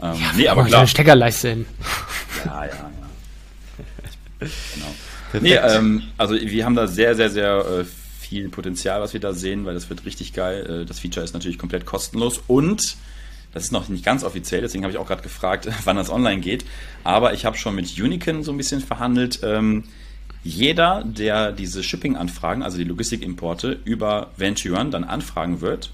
Ähm, 0.00 0.14
ja, 0.14 0.32
nee, 0.36 0.48
aber 0.48 0.64
klar. 0.64 0.80
Eine 0.80 0.88
Steckerleiste 0.88 1.48
hin. 1.48 1.66
Ja, 2.44 2.64
ja, 2.64 2.70
ja. 2.70 2.88
genau. 4.74 4.94
Nee, 5.40 5.54
ähm, 5.54 6.02
also 6.18 6.34
wir 6.34 6.64
haben 6.64 6.74
da 6.74 6.86
sehr, 6.86 7.14
sehr, 7.14 7.30
sehr 7.30 7.64
äh, 7.64 7.84
viel 7.84 8.48
Potenzial, 8.48 9.00
was 9.00 9.12
wir 9.12 9.20
da 9.20 9.32
sehen, 9.32 9.64
weil 9.64 9.74
das 9.74 9.88
wird 9.90 10.04
richtig 10.04 10.32
geil. 10.32 10.82
Äh, 10.82 10.86
das 10.86 11.00
Feature 11.00 11.24
ist 11.24 11.34
natürlich 11.34 11.58
komplett 11.58 11.86
kostenlos 11.86 12.42
und 12.46 12.96
das 13.52 13.64
ist 13.64 13.72
noch 13.72 13.88
nicht 13.88 14.04
ganz 14.04 14.24
offiziell, 14.24 14.62
deswegen 14.62 14.84
habe 14.84 14.92
ich 14.92 14.98
auch 14.98 15.06
gerade 15.06 15.22
gefragt, 15.22 15.68
wann 15.84 15.96
das 15.96 16.10
online 16.10 16.40
geht. 16.40 16.64
Aber 17.04 17.34
ich 17.34 17.44
habe 17.44 17.56
schon 17.56 17.74
mit 17.74 17.98
Unicorn 17.98 18.42
so 18.42 18.50
ein 18.50 18.56
bisschen 18.56 18.80
verhandelt. 18.80 19.40
Ähm, 19.42 19.84
jeder, 20.44 21.04
der 21.04 21.52
diese 21.52 21.82
Shipping-Anfragen, 21.82 22.62
also 22.62 22.78
die 22.78 22.84
Logistikimporte 22.84 23.78
über 23.84 24.32
Venturan 24.36 24.90
dann 24.90 25.04
anfragen 25.04 25.60
wird, 25.60 25.92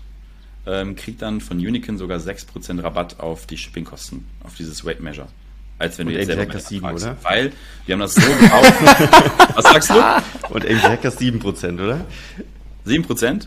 ähm, 0.66 0.96
kriegt 0.96 1.20
dann 1.22 1.40
von 1.40 1.58
Unicorn 1.58 1.98
sogar 1.98 2.18
6% 2.18 2.82
Rabatt 2.82 3.20
auf 3.20 3.46
die 3.46 3.58
Shippingkosten, 3.58 4.24
auf 4.42 4.54
dieses 4.54 4.84
Weight 4.84 5.00
Measure 5.00 5.28
als 5.78 5.98
wenn 5.98 6.06
und 6.06 6.12
du 6.12 6.18
jetzt 6.18 6.26
selber 6.26 6.42
Hackers 6.42 6.68
7, 6.68 6.86
oder? 6.86 7.16
Weil 7.22 7.52
wir 7.86 7.92
haben 7.92 8.00
das 8.00 8.14
so 8.14 8.20
gekauft. 8.20 8.74
Was 9.54 9.64
sagst 9.64 9.90
du? 9.90 10.54
Und 10.54 10.64
MG 10.64 10.82
Hackers 10.82 11.18
7%, 11.18 11.74
oder? 11.74 12.00
7%? 12.86 13.46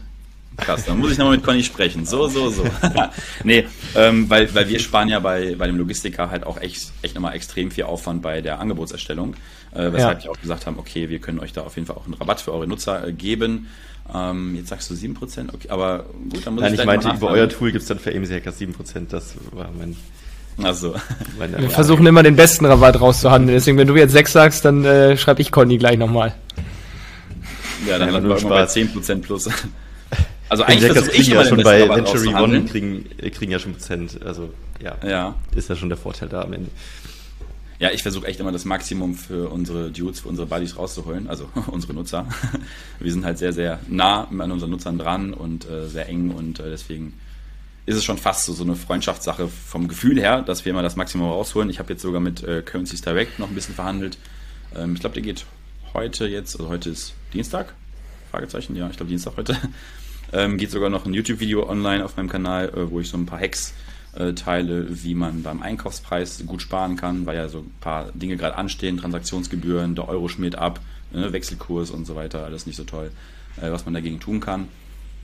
Krass, 0.57 0.85
dann 0.85 0.99
muss 0.99 1.11
ich 1.11 1.17
nochmal 1.17 1.37
mit 1.37 1.45
Conny 1.45 1.63
sprechen. 1.63 2.05
So, 2.05 2.27
so, 2.27 2.49
so. 2.49 2.65
nee, 3.43 3.65
ähm, 3.95 4.29
weil, 4.29 4.53
weil 4.53 4.67
wir 4.67 4.79
sparen 4.79 5.07
ja 5.07 5.19
bei, 5.19 5.55
bei 5.55 5.65
dem 5.65 5.77
Logistiker 5.77 6.29
halt 6.29 6.45
auch 6.45 6.59
echt, 6.59 6.91
echt 7.01 7.15
nochmal 7.15 7.35
extrem 7.35 7.71
viel 7.71 7.85
Aufwand 7.85 8.21
bei 8.21 8.41
der 8.41 8.59
Angebotserstellung. 8.59 9.35
Äh, 9.73 9.93
weshalb 9.93 10.19
ja. 10.19 10.25
wir 10.25 10.31
auch 10.31 10.39
gesagt 10.39 10.67
haben, 10.67 10.77
okay, 10.77 11.09
wir 11.09 11.19
können 11.19 11.39
euch 11.39 11.53
da 11.53 11.61
auf 11.61 11.75
jeden 11.75 11.87
Fall 11.87 11.95
auch 11.95 12.05
einen 12.05 12.15
Rabatt 12.15 12.41
für 12.41 12.53
eure 12.53 12.67
Nutzer 12.67 13.07
äh, 13.07 13.13
geben. 13.13 13.67
Ähm, 14.13 14.55
jetzt 14.55 14.67
sagst 14.67 14.89
du 14.89 14.93
7%, 14.93 15.53
okay, 15.53 15.69
aber 15.69 16.05
gut, 16.29 16.45
dann 16.45 16.55
muss 16.55 16.63
Nein, 16.63 16.73
ich, 16.73 16.79
ich 16.81 16.85
meinte, 16.85 17.09
über 17.09 17.29
euer 17.29 17.47
Tool 17.47 17.71
gibt 17.71 17.83
es 17.83 17.87
dann 17.87 17.99
für 17.99 18.13
MG 18.13 18.35
Hackers 18.35 18.59
7%, 18.59 19.07
das 19.07 19.35
war 19.51 19.69
mein 19.77 19.95
also. 20.61 20.95
Wir 21.37 21.69
versuchen 21.69 22.05
immer 22.05 22.23
den 22.23 22.35
besten 22.35 22.65
Rabatt 22.65 22.99
rauszuhandeln. 22.99 23.55
Deswegen, 23.57 23.77
wenn 23.77 23.87
du 23.87 23.95
jetzt 23.95 24.11
6 24.11 24.31
sagst, 24.31 24.65
dann 24.65 24.85
äh, 24.85 25.17
schreibe 25.17 25.41
ich 25.41 25.51
Conny 25.51 25.77
gleich 25.77 25.97
nochmal. 25.97 26.33
Ja, 27.87 27.97
dann 27.97 28.11
landen 28.11 28.29
wir 28.29 28.35
irgendwann 28.35 28.65
bei 28.65 28.71
10% 28.71 29.21
plus. 29.21 29.49
Also 30.49 30.63
eigentlich 30.63 30.91
versuche 30.91 31.15
ich 31.15 31.27
ja 31.27 31.45
schon 31.45 31.63
bei 31.63 31.87
Venture 31.87 32.41
One 32.41 32.65
kriegen, 32.65 33.05
kriegen 33.33 33.51
ja 33.51 33.59
schon 33.59 33.73
Prozent. 33.73 34.19
Also 34.25 34.53
ja, 34.83 34.97
ja, 35.07 35.35
ist 35.55 35.69
ja 35.69 35.75
schon 35.75 35.89
der 35.89 35.97
Vorteil 35.97 36.27
da 36.27 36.41
am 36.41 36.53
Ende. 36.53 36.69
Ja, 37.79 37.89
ich 37.89 38.03
versuche 38.03 38.27
echt 38.27 38.39
immer 38.39 38.51
das 38.51 38.65
Maximum 38.65 39.15
für 39.15 39.49
unsere 39.49 39.89
Dudes, 39.89 40.19
für 40.19 40.29
unsere 40.29 40.45
Buddies 40.47 40.77
rauszuholen, 40.77 41.27
also 41.27 41.47
unsere 41.67 41.93
Nutzer. 41.93 42.27
Wir 42.99 43.11
sind 43.11 43.25
halt 43.25 43.39
sehr, 43.39 43.53
sehr 43.53 43.79
nah 43.87 44.27
an 44.27 44.51
unseren 44.51 44.69
Nutzern 44.69 44.99
dran 44.99 45.33
und 45.33 45.67
äh, 45.67 45.87
sehr 45.87 46.07
eng 46.09 46.29
und 46.29 46.59
äh, 46.59 46.69
deswegen 46.69 47.13
ist 47.85 47.95
es 47.95 48.03
schon 48.03 48.17
fast 48.17 48.45
so, 48.45 48.53
so 48.53 48.63
eine 48.63 48.75
Freundschaftssache 48.75 49.47
vom 49.47 49.87
Gefühl 49.87 50.19
her, 50.19 50.41
dass 50.41 50.65
wir 50.65 50.71
immer 50.71 50.83
das 50.83 50.95
Maximum 50.95 51.29
rausholen. 51.29 51.69
Ich 51.69 51.79
habe 51.79 51.93
jetzt 51.93 52.01
sogar 52.01 52.21
mit 52.21 52.43
äh, 52.43 52.61
Currencies 52.61 53.01
Direct 53.01 53.39
noch 53.39 53.49
ein 53.49 53.55
bisschen 53.55 53.75
verhandelt. 53.75 54.17
Ähm, 54.75 54.93
ich 54.93 54.99
glaube, 54.99 55.13
der 55.13 55.23
geht 55.23 55.45
heute 55.93 56.27
jetzt, 56.27 56.55
also 56.55 56.69
heute 56.69 56.89
ist 56.89 57.13
Dienstag, 57.33 57.73
Fragezeichen, 58.29 58.75
ja, 58.75 58.89
ich 58.89 58.97
glaube 58.97 59.09
Dienstag 59.09 59.35
heute. 59.37 59.57
ähm, 60.33 60.57
geht 60.57 60.71
sogar 60.71 60.89
noch 60.89 61.05
ein 61.05 61.13
YouTube-Video 61.13 61.67
online 61.67 62.05
auf 62.05 62.17
meinem 62.17 62.29
Kanal, 62.29 62.69
äh, 62.69 62.89
wo 62.89 62.99
ich 62.99 63.09
so 63.09 63.17
ein 63.17 63.25
paar 63.25 63.39
Hacks 63.39 63.73
äh, 64.13 64.33
teile, 64.33 65.03
wie 65.03 65.15
man 65.15 65.43
beim 65.43 65.61
Einkaufspreis 65.61 66.43
gut 66.45 66.61
sparen 66.61 66.97
kann, 66.97 67.25
weil 67.25 67.35
ja 67.35 67.49
so 67.49 67.59
ein 67.59 67.73
paar 67.79 68.11
Dinge 68.13 68.37
gerade 68.37 68.57
anstehen, 68.57 68.97
Transaktionsgebühren, 68.97 69.95
der 69.95 70.07
Euro 70.07 70.27
schmiert 70.27 70.55
ab, 70.55 70.79
ne, 71.11 71.33
Wechselkurs 71.33 71.91
und 71.91 72.05
so 72.05 72.15
weiter, 72.15 72.43
alles 72.45 72.65
nicht 72.65 72.75
so 72.75 72.83
toll, 72.83 73.11
äh, 73.57 73.71
was 73.71 73.85
man 73.85 73.93
dagegen 73.93 74.19
tun 74.19 74.39
kann. 74.39 74.67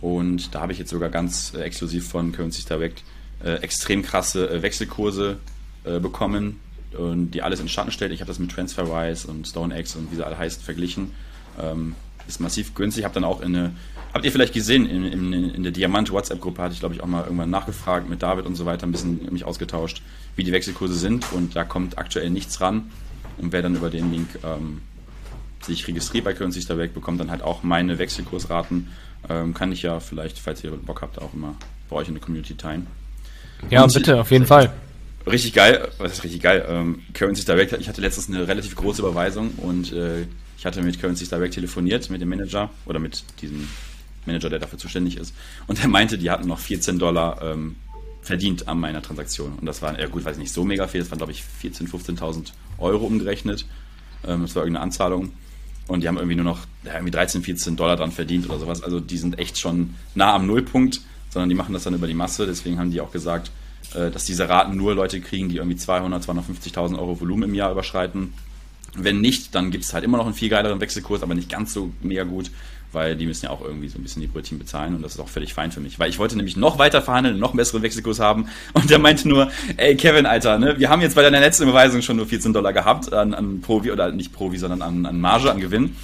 Und 0.02 0.54
da 0.54 0.62
habe 0.62 0.72
ich 0.72 0.80
jetzt 0.80 0.90
sogar 0.90 1.10
ganz 1.10 1.54
äh, 1.56 1.62
exklusiv 1.62 2.08
von 2.08 2.32
Currencies 2.32 2.66
Direct 2.66 3.04
äh, 3.44 3.56
extrem 3.62 4.04
krasse 4.04 4.50
äh, 4.50 4.62
Wechselkurse 4.62 5.38
äh, 5.84 6.00
bekommen 6.00 6.60
und 6.98 7.32
die 7.32 7.42
alles 7.42 7.60
in 7.60 7.68
Schatten 7.68 7.92
stellt. 7.92 8.12
Ich 8.12 8.22
habe 8.22 8.28
das 8.28 8.40
mit 8.40 8.52
TransferWise 8.52 9.28
und 9.28 9.48
StoneX 9.48 9.96
und 9.96 10.12
wie 10.12 10.16
sie 10.16 10.26
alle 10.26 10.38
heißt 10.38 10.64
verglichen. 10.64 11.12
Ähm, 11.60 11.96
ist 12.28 12.40
massiv 12.40 12.76
günstig. 12.76 13.04
Habe 13.04 13.14
dann 13.14 13.24
auch 13.24 13.42
in 13.42 13.56
eine, 13.56 13.74
habt 14.14 14.26
ihr 14.26 14.32
vielleicht 14.32 14.54
gesehen, 14.54 14.86
in, 14.86 15.06
in, 15.06 15.34
in 15.34 15.64
der 15.64 15.72
Diamant 15.72 16.12
WhatsApp-Gruppe 16.12 16.62
hatte 16.62 16.74
ich 16.74 16.80
glaube 16.80 16.96
ich 16.96 17.02
auch 17.02 17.08
mal 17.08 17.24
irgendwann 17.24 17.50
nachgefragt 17.50 18.10
mit 18.10 18.22
David 18.22 18.46
und 18.46 18.56
so 18.56 18.66
weiter, 18.66 18.86
ein 18.86 18.92
bisschen 18.92 19.32
mich 19.32 19.46
ausgetauscht, 19.46 20.02
wie 20.36 20.44
die 20.44 20.52
Wechselkurse 20.52 20.96
sind 20.96 21.32
und 21.32 21.56
da 21.56 21.64
kommt 21.64 21.98
aktuell 21.98 22.30
nichts 22.30 22.60
ran. 22.62 22.92
Und 23.38 23.52
wer 23.52 23.62
dann 23.62 23.76
über 23.76 23.90
den 23.90 24.12
Link 24.12 24.28
ähm, 24.44 24.82
sich 25.62 25.88
registriert 25.88 26.26
bei 26.26 26.34
Currency 26.34 26.66
Direct, 26.66 26.94
bekommt 26.94 27.20
dann 27.20 27.32
halt 27.32 27.42
auch 27.42 27.64
meine 27.64 28.00
Wechselkursraten. 28.00 28.88
Ähm, 29.30 29.54
kann 29.54 29.72
ich 29.72 29.82
ja 29.82 30.00
vielleicht, 30.00 30.40
falls 30.40 30.64
ihr 30.64 30.72
Bock 30.72 31.02
habt, 31.02 31.20
auch 31.20 31.34
immer 31.34 31.56
bei 31.90 31.96
euch 31.98 32.08
in 32.08 32.14
der 32.14 32.24
Community 32.24 32.56
teilen. 32.56 32.88
Ja, 33.70 33.84
Und 33.84 33.94
bitte, 33.94 34.20
auf 34.20 34.32
jeden 34.32 34.46
Fall. 34.48 34.72
Richtig 35.26 35.54
geil, 35.54 35.90
was 35.98 36.14
ist 36.14 36.24
richtig 36.24 36.42
geil? 36.42 36.66
Ähm, 36.70 37.02
Currency 37.14 37.44
Direct, 37.44 37.74
ich 37.74 37.90
hatte 37.90 38.00
letztens 38.00 38.30
eine 38.30 38.48
relativ 38.48 38.76
große 38.76 39.02
Überweisung 39.02 39.52
und 39.58 39.92
äh, 39.92 40.26
ich 40.58 40.66
hatte 40.66 40.82
mit 40.82 41.02
Currency 41.02 41.28
Direct 41.28 41.54
telefoniert, 41.54 42.10
mit 42.10 42.22
dem 42.22 42.30
Manager 42.30 42.70
oder 42.86 43.00
mit 43.00 43.24
diesem 43.42 43.68
Manager, 44.26 44.50
der 44.50 44.60
dafür 44.60 44.80
zuständig 44.80 45.18
ist. 45.18 45.34
Und 45.68 45.82
er 45.82 45.90
meinte, 45.90 46.18
die 46.18 46.32
hatten 46.32 46.48
noch 46.48 46.60
14 46.60 46.98
Dollar 46.98 47.42
ähm, 47.42 47.76
verdient 48.22 48.68
an 48.68 48.80
meiner 48.80 49.02
Transaktion. 49.02 49.54
Und 49.60 49.66
das 49.66 49.82
war, 49.82 50.00
ja 50.00 50.08
gut, 50.08 50.24
weiß 50.24 50.38
ich 50.38 50.44
nicht 50.44 50.54
so 50.54 50.64
mega 50.64 50.88
viel, 50.88 51.02
das 51.02 51.12
waren 51.12 51.18
glaube 51.18 51.34
ich 51.34 51.44
14.000, 51.64 51.90
15.000 52.20 52.52
Euro 52.78 53.06
umgerechnet. 53.06 53.66
Ähm, 54.26 54.44
das 54.44 54.56
war 54.56 54.64
irgendeine 54.64 54.84
Anzahlung. 54.84 55.34
Und 55.88 56.02
die 56.02 56.08
haben 56.08 56.18
irgendwie 56.18 56.36
nur 56.36 56.46
noch 56.46 56.60
ja, 56.84 56.94
irgendwie 56.94 57.12
13, 57.12 57.44
14 57.44 57.76
Dollar 57.76 57.96
dran 57.96 58.12
verdient 58.12 58.50
oder 58.50 58.60
sowas. 58.60 58.84
Also 58.84 59.00
die 59.00 59.18
sind 59.18 59.40
echt 59.40 59.58
schon 59.58 59.96
nah 60.16 60.34
am 60.34 60.46
Nullpunkt, 60.46 61.02
sondern 61.30 61.50
die 61.50 61.56
machen 61.56 61.74
das 61.74 61.84
dann 61.84 61.94
über 61.94 62.08
die 62.08 62.14
Masse. 62.14 62.46
Deswegen 62.46 62.78
haben 62.80 62.92
die 62.92 63.02
auch 63.02 63.12
gesagt, 63.12 63.52
äh, 63.94 64.12
dass 64.12 64.26
diese 64.26 64.50
Raten 64.50 64.76
nur 64.76 64.96
Leute 64.96 65.22
kriegen, 65.22 65.50
die 65.50 65.58
irgendwie 65.58 65.78
200, 65.78 66.24
250.000 66.24 66.98
Euro 67.00 67.20
Volumen 67.20 67.44
im 67.44 67.56
Jahr 67.56 67.72
überschreiten. 67.72 68.34
Wenn 68.96 69.22
nicht, 69.22 69.54
dann 69.56 69.72
gibt 69.72 69.84
es 69.84 69.94
halt 69.94 70.04
immer 70.04 70.18
noch 70.18 70.26
einen 70.26 70.34
viel 70.34 70.50
geileren 70.50 70.82
Wechselkurs, 70.82 71.22
aber 71.22 71.36
nicht 71.36 71.50
ganz 71.50 71.74
so 71.74 71.92
mega 72.02 72.24
gut 72.24 72.52
weil 72.98 73.16
die 73.16 73.28
müssen 73.28 73.46
ja 73.46 73.52
auch 73.52 73.62
irgendwie 73.62 73.88
so 73.90 74.00
ein 74.00 74.02
bisschen 74.02 74.24
die 74.24 74.28
Brötchen 74.28 74.58
bezahlen 74.58 74.96
und 74.96 75.04
das 75.04 75.14
ist 75.14 75.20
auch 75.20 75.30
völlig 75.30 75.54
fein 75.54 75.72
für 75.72 75.80
mich. 75.80 76.00
Weil 76.00 76.10
ich 76.10 76.18
wollte 76.18 76.36
nämlich 76.36 76.58
noch 76.58 76.80
weiter 76.80 77.04
verhandeln, 77.04 77.38
noch 77.38 77.52
einen 77.52 77.58
besseren 77.58 77.84
Wechselkurs 77.84 78.20
haben 78.20 78.48
und 78.74 78.90
der 78.90 78.98
meinte 78.98 79.30
nur, 79.30 79.52
ey 79.78 79.96
Kevin, 79.96 80.26
Alter, 80.26 80.58
ne, 80.58 80.80
wir 80.80 80.90
haben 80.90 81.02
jetzt 81.02 81.16
bei 81.16 81.22
deiner 81.22 81.40
letzten 81.40 81.64
Überweisung 81.64 82.02
schon 82.02 82.18
nur 82.18 82.26
14 82.26 82.54
Dollar 82.54 82.74
gehabt 82.74 83.14
an, 83.14 83.36
an 83.36 83.62
Provi, 83.62 83.92
oder 83.92 84.12
nicht 84.12 84.34
Provi, 84.34 84.58
sondern 84.58 84.82
an, 84.82 85.06
an 85.06 85.22
Marge, 85.22 85.52
an 85.52 85.60
Gewinn. 85.60 85.96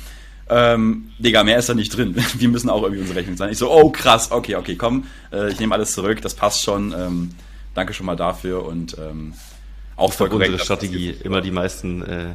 Ähm, 0.50 1.10
Digga, 1.18 1.44
mehr 1.44 1.58
ist 1.58 1.70
da 1.70 1.74
nicht 1.74 1.98
drin. 1.98 2.16
Wir 2.38 2.50
müssen 2.50 2.70
auch 2.70 2.84
irgendwie 2.84 3.02
unsere 3.02 3.18
Rechnung 3.18 3.38
sein. 3.38 3.52
Ich 3.52 3.58
so, 3.58 3.72
oh 3.72 3.90
krass, 3.90 4.32
okay, 4.32 4.56
okay, 4.56 4.76
komm, 4.76 5.06
äh, 5.32 5.52
ich 5.52 5.60
nehme 5.60 5.74
alles 5.74 5.94
zurück, 5.94 6.22
das 6.22 6.36
passt 6.36 6.62
schon. 6.62 6.94
Ähm, 6.96 7.32
danke 7.74 7.94
schon 7.94 8.06
mal 8.06 8.16
dafür 8.16 8.66
und 8.66 8.96
ähm, 9.00 9.34
auch 9.96 10.14
voll 10.14 10.30
korrekt. 10.30 10.52
Unsere 10.52 10.64
Strategie, 10.64 11.16
immer 11.24 11.42
die 11.42 11.50
meisten 11.50 12.04
äh, 12.04 12.26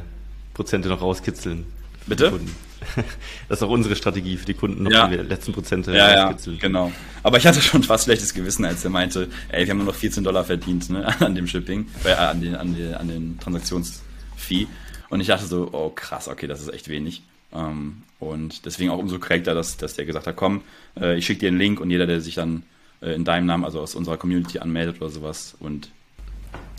Prozente 0.53 0.89
noch 0.89 1.01
rauskitzeln. 1.01 1.65
Bitte? 2.07 2.39
Das 3.49 3.59
ist 3.59 3.63
auch 3.63 3.69
unsere 3.69 3.95
Strategie 3.95 4.37
für 4.37 4.45
die 4.45 4.53
Kunden, 4.53 4.83
noch 4.83 4.91
ja. 4.91 5.07
die 5.07 5.15
letzten 5.15 5.53
Prozente 5.53 5.95
ja, 5.95 6.31
ja, 6.31 6.37
genau. 6.59 6.91
Aber 7.23 7.37
ich 7.37 7.47
hatte 7.47 7.61
schon 7.61 7.83
fast 7.83 8.05
schlechtes 8.05 8.33
Gewissen, 8.33 8.65
als 8.65 8.83
er 8.83 8.89
meinte, 8.89 9.27
ey, 9.49 9.65
wir 9.65 9.71
haben 9.71 9.77
nur 9.77 9.87
noch 9.87 9.95
14 9.95 10.23
Dollar 10.23 10.43
verdient 10.43 10.89
ne, 10.89 11.07
an 11.21 11.35
dem 11.35 11.47
Shipping, 11.47 11.87
äh, 12.03 12.13
an, 12.13 12.41
den, 12.41 12.55
an, 12.55 12.75
den, 12.75 12.93
an 12.93 13.07
den 13.07 13.39
Transaktionsfee. 13.39 14.67
Und 15.09 15.21
ich 15.21 15.27
dachte 15.27 15.45
so, 15.45 15.69
oh 15.71 15.89
krass, 15.89 16.27
okay, 16.27 16.47
das 16.47 16.61
ist 16.61 16.73
echt 16.73 16.87
wenig. 16.89 17.23
Ähm, 17.53 18.03
und 18.19 18.65
deswegen 18.65 18.91
auch 18.91 18.99
umso 18.99 19.19
korrekter, 19.19 19.55
dass, 19.55 19.77
dass 19.77 19.95
der 19.95 20.05
gesagt 20.05 20.27
hat, 20.27 20.35
komm, 20.35 20.61
äh, 20.99 21.17
ich 21.17 21.25
schicke 21.25 21.41
dir 21.41 21.47
einen 21.47 21.57
Link 21.57 21.79
und 21.79 21.89
jeder, 21.89 22.05
der 22.05 22.21
sich 22.21 22.35
dann 22.35 22.63
äh, 23.01 23.13
in 23.13 23.25
deinem 23.25 23.45
Namen, 23.45 23.65
also 23.65 23.79
aus 23.79 23.95
unserer 23.95 24.17
Community 24.17 24.59
anmeldet 24.59 24.97
oder 25.01 25.09
sowas 25.09 25.55
und 25.59 25.89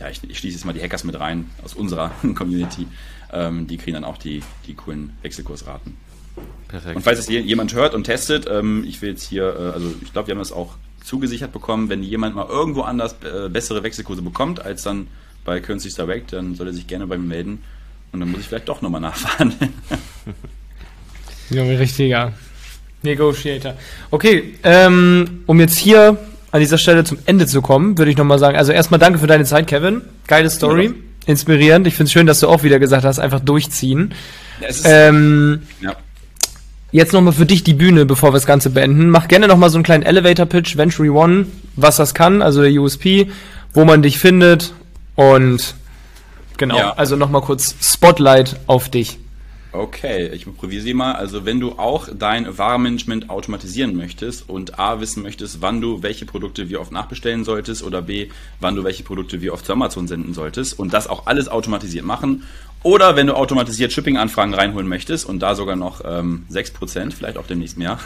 ja, 0.01 0.09
ich, 0.09 0.21
ich 0.29 0.39
schließe 0.39 0.57
jetzt 0.57 0.65
mal 0.65 0.73
die 0.73 0.81
Hackers 0.81 1.05
mit 1.05 1.19
rein 1.19 1.51
aus 1.63 1.75
unserer 1.75 2.11
Community, 2.35 2.87
ähm, 3.33 3.67
die 3.67 3.77
kriegen 3.77 3.95
dann 3.95 4.05
auch 4.05 4.19
die, 4.19 4.43
die 4.67 4.75
coolen 4.75 5.17
Wechselkursraten. 5.23 5.97
Perfekt. 6.69 6.97
Und 6.97 7.03
falls 7.03 7.19
es 7.19 7.29
jemand 7.29 7.75
hört 7.75 7.95
und 7.95 8.05
testet, 8.05 8.47
ähm, 8.49 8.85
ich 8.87 9.03
will 9.03 9.11
jetzt 9.11 9.25
hier, 9.25 9.45
äh, 9.45 9.75
also 9.75 9.93
ich 10.03 10.13
glaube, 10.13 10.29
wir 10.29 10.35
haben 10.35 10.39
das 10.39 10.53
auch 10.53 10.75
zugesichert 11.03 11.53
bekommen, 11.53 11.89
wenn 11.89 12.03
jemand 12.03 12.37
mal 12.37 12.47
irgendwo 12.47 12.83
anders 12.83 13.17
äh, 13.25 13.49
bessere 13.49 13.83
Wechselkurse 13.83 14.23
bekommt, 14.23 14.65
als 14.65 14.83
dann 14.83 15.09
bei 15.45 15.61
Currencies 15.61 15.95
Direct, 15.95 16.33
dann 16.33 16.55
soll 16.55 16.69
er 16.69 16.73
sich 16.73 16.87
gerne 16.87 17.07
bei 17.07 17.19
mir 17.19 17.27
melden 17.27 17.63
und 18.13 18.21
dann 18.21 18.31
muss 18.31 18.41
ich 18.41 18.47
vielleicht 18.47 18.69
doch 18.69 18.83
nochmal 18.83 19.01
nachfahren. 19.01 19.55
ja, 21.51 21.63
richtiger 21.63 22.33
Negotiator. 23.03 23.75
Okay, 24.11 24.55
ähm, 24.63 25.43
um 25.47 25.59
jetzt 25.59 25.79
hier 25.79 26.19
an 26.53 26.61
dieser 26.61 26.79
Stelle 26.79 27.05
zum 27.05 27.19
Ende 27.25 27.47
zu 27.47 27.63
kommen, 27.63 27.97
würde 27.97 28.11
ich 28.11 28.17
nochmal 28.17 28.39
sagen, 28.39 28.57
also 28.57 28.73
erstmal 28.73 29.01
danke 29.01 29.19
für 29.19 29.27
deine 29.27 29.45
Zeit, 29.45 29.67
Kevin. 29.67 30.03
Geile 30.27 30.51
Story. 30.51 30.87
Ja 30.87 31.10
inspirierend. 31.27 31.87
Ich 31.87 31.95
finde 31.95 32.07
es 32.07 32.13
schön, 32.13 32.27
dass 32.27 32.41
du 32.41 32.49
auch 32.49 32.63
wieder 32.63 32.79
gesagt 32.79 33.05
hast, 33.05 33.19
einfach 33.19 33.41
durchziehen. 33.41 34.15
Ja, 34.61 34.69
ähm, 34.85 35.63
ja. 35.81 35.97
Jetzt 36.93 37.13
nochmal 37.13 37.33
für 37.33 37.47
dich 37.47 37.63
die 37.63 37.75
Bühne, 37.75 38.05
bevor 38.05 38.31
wir 38.31 38.35
das 38.35 38.47
Ganze 38.47 38.71
beenden. 38.71 39.11
Mach 39.11 39.29
gerne 39.29 39.47
nochmal 39.47 39.71
so 39.71 39.77
einen 39.77 39.85
kleinen 39.85 40.03
Elevator-Pitch, 40.03 40.77
Venture 40.77 41.13
One, 41.15 41.47
was 41.77 41.97
das 41.97 42.15
kann, 42.15 42.43
also 42.43 42.63
der 42.63 42.73
USP, 42.73 43.31
wo 43.73 43.85
man 43.85 44.03
dich 44.03 44.19
findet 44.19 44.73
und 45.15 45.75
genau, 46.57 46.77
ja. 46.77 46.93
also 46.95 47.15
nochmal 47.15 47.43
kurz 47.43 47.77
Spotlight 47.81 48.57
auf 48.67 48.89
dich. 48.89 49.19
Okay, 49.73 50.29
ich 50.29 50.47
improvisiere 50.47 50.97
mal. 50.97 51.13
Also 51.13 51.45
wenn 51.45 51.61
du 51.61 51.79
auch 51.79 52.09
dein 52.13 52.59
Warenmanagement 52.59 53.31
automatisieren 53.31 53.95
möchtest 53.97 54.49
und 54.49 54.81
A 54.81 55.01
wissen 55.01 55.23
möchtest, 55.23 55.63
wann 55.63 55.81
du 55.81 56.03
welche 56.03 56.27
Produkte 56.27 56.69
wie 56.69 56.77
oft 56.77 56.91
nachbestellen 56.91 57.45
solltest 57.45 57.85
oder 57.85 58.03
B, 58.03 58.31
wann 58.59 58.75
du 58.75 58.83
welche 58.83 59.05
Produkte 59.05 59.41
wie 59.43 59.51
oft 59.51 59.65
zu 59.65 59.73
Amazon 59.73 60.09
senden 60.09 60.35
solltest 60.35 60.77
und 60.77 60.93
das 60.93 61.07
auch 61.07 61.27
alles 61.27 61.49
automatisiert 61.49 62.05
machen 62.05 62.43
oder 62.83 63.15
wenn 63.15 63.27
du 63.27 63.35
automatisiert 63.35 63.93
Shipping-Anfragen 63.93 64.55
reinholen 64.55 64.89
möchtest 64.89 65.27
und 65.27 65.41
da 65.41 65.55
sogar 65.55 65.77
noch 65.77 66.01
ähm, 66.05 66.47
6%, 66.51 67.13
vielleicht 67.13 67.37
auch 67.37 67.47
demnächst 67.47 67.77
mehr, 67.77 67.99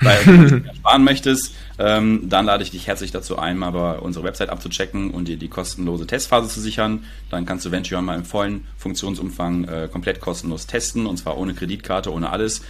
weil 0.00 0.24
du 0.24 0.64
sparen 0.76 1.02
möchtest, 1.02 1.54
ähm, 1.78 2.28
dann 2.28 2.46
lade 2.46 2.62
ich 2.62 2.70
dich 2.70 2.86
herzlich 2.86 3.10
dazu 3.10 3.38
ein, 3.38 3.58
mal 3.58 3.72
bei 3.72 3.98
unserer 3.98 4.24
Website 4.24 4.50
abzuchecken 4.50 5.10
und 5.10 5.26
dir 5.26 5.36
die 5.36 5.48
kostenlose 5.48 6.06
Testphase 6.06 6.48
zu 6.48 6.60
sichern. 6.60 7.04
Dann 7.30 7.44
kannst 7.44 7.66
du 7.66 7.72
Venture 7.72 8.02
mal 8.02 8.16
im 8.16 8.24
vollen 8.24 8.66
Funktionsumfang 8.76 9.64
äh, 9.64 9.88
komplett 9.90 10.20
kostenlos 10.20 10.68
testen 10.68 11.06
und 11.06 11.16
zwar 11.16 11.36
ohne 11.36 11.54
Kreditkarte, 11.54 12.12
ohne 12.12 12.30
alles. 12.30 12.62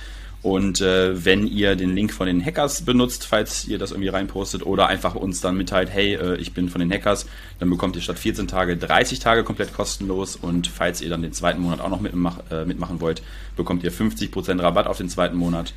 Und 0.45 0.83
äh, 0.83 1.25
wenn 1.25 1.47
ihr 1.47 1.75
den 1.75 1.95
Link 1.95 2.13
von 2.13 2.27
den 2.27 2.45
Hackers 2.45 2.83
benutzt, 2.83 3.25
falls 3.25 3.67
ihr 3.67 3.79
das 3.79 3.93
irgendwie 3.93 4.11
reinpostet 4.11 4.67
oder 4.67 4.89
einfach 4.89 5.15
uns 5.15 5.41
dann 5.41 5.57
mitteilt, 5.57 5.89
hey, 5.89 6.17
äh, 6.17 6.37
ich 6.37 6.53
bin 6.53 6.69
von 6.69 6.81
den 6.81 6.93
Hackers, 6.93 7.25
dann 7.61 7.71
bekommt 7.71 7.97
ihr 7.97 8.03
statt 8.03 8.19
14 8.19 8.47
Tage 8.47 8.77
30 8.77 9.21
Tage 9.21 9.43
komplett 9.43 9.73
kostenlos. 9.73 10.37
Und 10.37 10.67
falls 10.67 11.01
ihr 11.01 11.09
dann 11.09 11.23
den 11.23 11.33
zweiten 11.33 11.63
Monat 11.63 11.81
auch 11.81 11.89
noch 11.89 12.03
mitmach, 12.03 12.41
äh, 12.51 12.67
mitmachen 12.67 13.01
wollt, 13.01 13.23
bekommt 13.57 13.85
ihr 13.85 13.91
50% 13.91 14.61
Rabatt 14.61 14.87
auf 14.87 14.99
den 14.99 15.09
zweiten 15.09 15.39
Monat. 15.39 15.73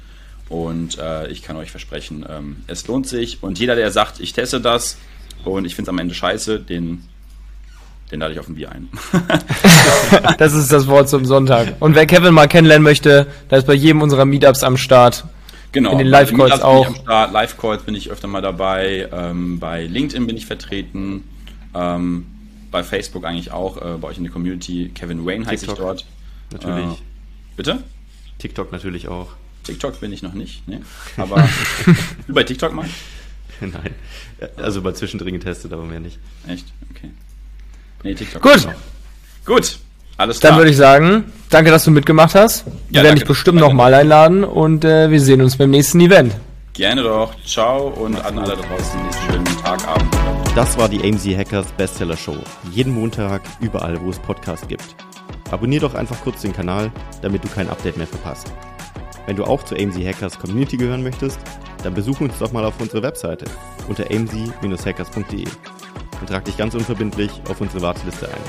Und 0.50 0.98
äh, 1.00 1.30
ich 1.30 1.44
kann 1.44 1.56
euch 1.56 1.72
versprechen, 1.72 2.26
ähm, 2.30 2.58
es 2.68 2.86
lohnt 2.88 3.08
sich. 3.08 3.42
Und 3.42 3.60
jeder, 3.60 3.78
der 3.78 3.90
sagt, 3.92 4.20
ich 4.20 4.34
teste 4.34 4.60
das 4.60 4.98
und 5.46 5.64
ich 5.64 5.76
finde 5.76 5.90
es 5.90 5.94
am 5.94 6.00
Ende 6.00 6.14
scheiße, 6.14 6.60
den 6.60 7.04
den 8.12 8.20
lade 8.20 8.34
ich 8.34 8.40
auf 8.40 8.48
ein 8.48 8.56
Bier 8.56 8.72
ein. 8.72 8.90
das 10.38 10.54
ist 10.54 10.72
das 10.72 10.88
Wort 10.88 11.10
zum 11.10 11.26
Sonntag. 11.26 11.76
Und 11.80 11.96
wer 11.96 12.06
Kevin 12.06 12.34
mal 12.34 12.48
kennenlernen 12.48 12.84
möchte, 12.84 13.28
da 13.50 13.58
ist 13.58 13.68
bei 13.68 13.74
jedem 13.74 14.02
unserer 14.02 14.26
Meetups 14.26 14.64
am 14.64 14.78
Start. 14.78 15.26
Genau. 15.74 15.92
In 15.92 15.98
den 15.98 16.08
Live-Calls 16.08 16.62
auch. 16.62 16.88
Live-Calls 17.06 17.84
bin 17.84 17.96
ich 17.96 18.10
öfter 18.10 18.28
mal 18.28 18.42
dabei. 18.42 19.10
Ähm, 19.12 19.60
bei 19.60 19.86
LinkedIn 19.86 20.26
bin 20.26 20.38
ich 20.38 20.46
vertreten. 20.46 21.26
Ähm, 21.76 22.26
bei 22.72 22.84
Facebook 22.84 23.26
eigentlich 23.26 23.52
auch. 23.52 23.78
Äh, 23.78 23.98
bei 23.98 24.08
euch 24.08 24.18
in 24.18 24.24
der 24.24 24.32
Community. 24.32 24.92
Kevin 24.96 25.26
Wayne 25.26 25.46
heiße 25.46 25.66
ich 25.66 25.74
dort. 25.74 26.06
Natürlich. 26.52 26.86
Äh, 26.86 27.04
bitte? 27.58 27.84
TikTok 28.40 28.72
natürlich 28.72 29.10
auch. 29.10 29.28
TikTok 29.64 30.00
bin 30.00 30.14
ich 30.14 30.24
noch 30.24 30.34
nicht. 30.34 30.66
Ne? 30.68 30.82
Aber 31.18 31.48
bei 32.28 32.44
TikTok 32.44 32.74
mal? 32.74 32.88
Nein. 33.60 33.94
Also 34.56 34.82
bei 34.82 34.94
zwischendrin 34.94 35.34
getestet, 35.34 35.74
aber 35.74 35.84
mehr 35.84 36.00
nicht. 36.00 36.20
Echt? 36.48 36.68
Okay. 36.92 37.10
Nee, 38.04 38.14
TikTok. 38.14 38.42
Gut. 38.42 38.68
Gut. 39.46 39.80
Alles 40.18 40.40
klar. 40.40 40.52
Dann 40.52 40.60
würde 40.60 40.72
ich 40.72 40.78
sagen, 40.78 41.32
danke, 41.50 41.72
dass 41.72 41.86
du 41.86 41.92
mitgemacht 41.92 42.34
hast. 42.36 42.66
Wir 42.90 42.98
ja, 42.98 43.04
werden 43.04 43.16
dich 43.16 43.28
bestimmt 43.28 43.60
nochmal 43.60 43.94
einladen 43.94 44.44
und 44.44 44.84
äh, 44.84 45.12
wir 45.12 45.22
sehen 45.22 45.42
uns 45.42 45.58
beim 45.58 45.70
nächsten 45.70 46.00
Event. 46.00 46.34
Gerne 46.74 47.04
doch. 47.04 47.34
Ciao 47.46 47.88
und 47.88 48.24
an 48.24 48.38
alle 48.38 48.56
da 48.56 48.62
draußen 48.62 49.04
nächsten 49.04 49.32
schönen 49.32 49.46
Tag, 49.64 49.88
Abend. 49.88 50.08
Das 50.56 50.78
war 50.78 50.90
die 50.90 51.02
AMZ 51.04 51.26
Hackers 51.38 51.68
Bestseller 51.74 52.18
Show. 52.18 52.38
Jeden 52.72 52.94
Montag, 52.94 53.42
überall, 53.62 54.00
wo 54.02 54.10
es 54.10 54.20
Podcasts 54.20 54.68
gibt. 54.68 54.84
Abonnier 55.52 55.80
doch 55.80 55.94
einfach 55.94 56.20
kurz 56.24 56.42
den 56.42 56.54
Kanal, 56.54 56.92
damit 57.22 57.44
du 57.44 57.48
kein 57.48 57.70
Update 57.70 57.98
mehr 57.98 58.08
verpasst. 58.08 58.52
Wenn 59.26 59.36
du 59.36 59.44
auch 59.44 59.64
zur 59.64 59.80
AMZ 59.80 59.98
Hackers 59.98 60.40
Community 60.40 60.78
gehören 60.78 61.04
möchtest, 61.04 61.40
dann 61.84 61.94
besuch 61.94 62.22
uns 62.22 62.38
doch 62.40 62.52
mal 62.52 62.66
auf 62.66 62.80
unserer 62.80 63.04
Webseite 63.04 63.46
unter 63.88 64.06
amz-hackers.de 64.12 65.46
und 66.20 66.28
trag 66.30 66.46
dich 66.46 66.58
ganz 66.58 66.74
unverbindlich 66.76 67.32
auf 67.50 67.62
unsere 67.62 67.82
Warteliste 67.82 68.28
ein. 68.28 68.42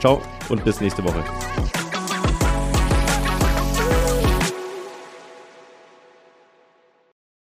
Ciao 0.00 0.20
und 0.48 0.64
bis 0.64 0.80
nächste 0.80 1.04
Woche. 1.04 1.22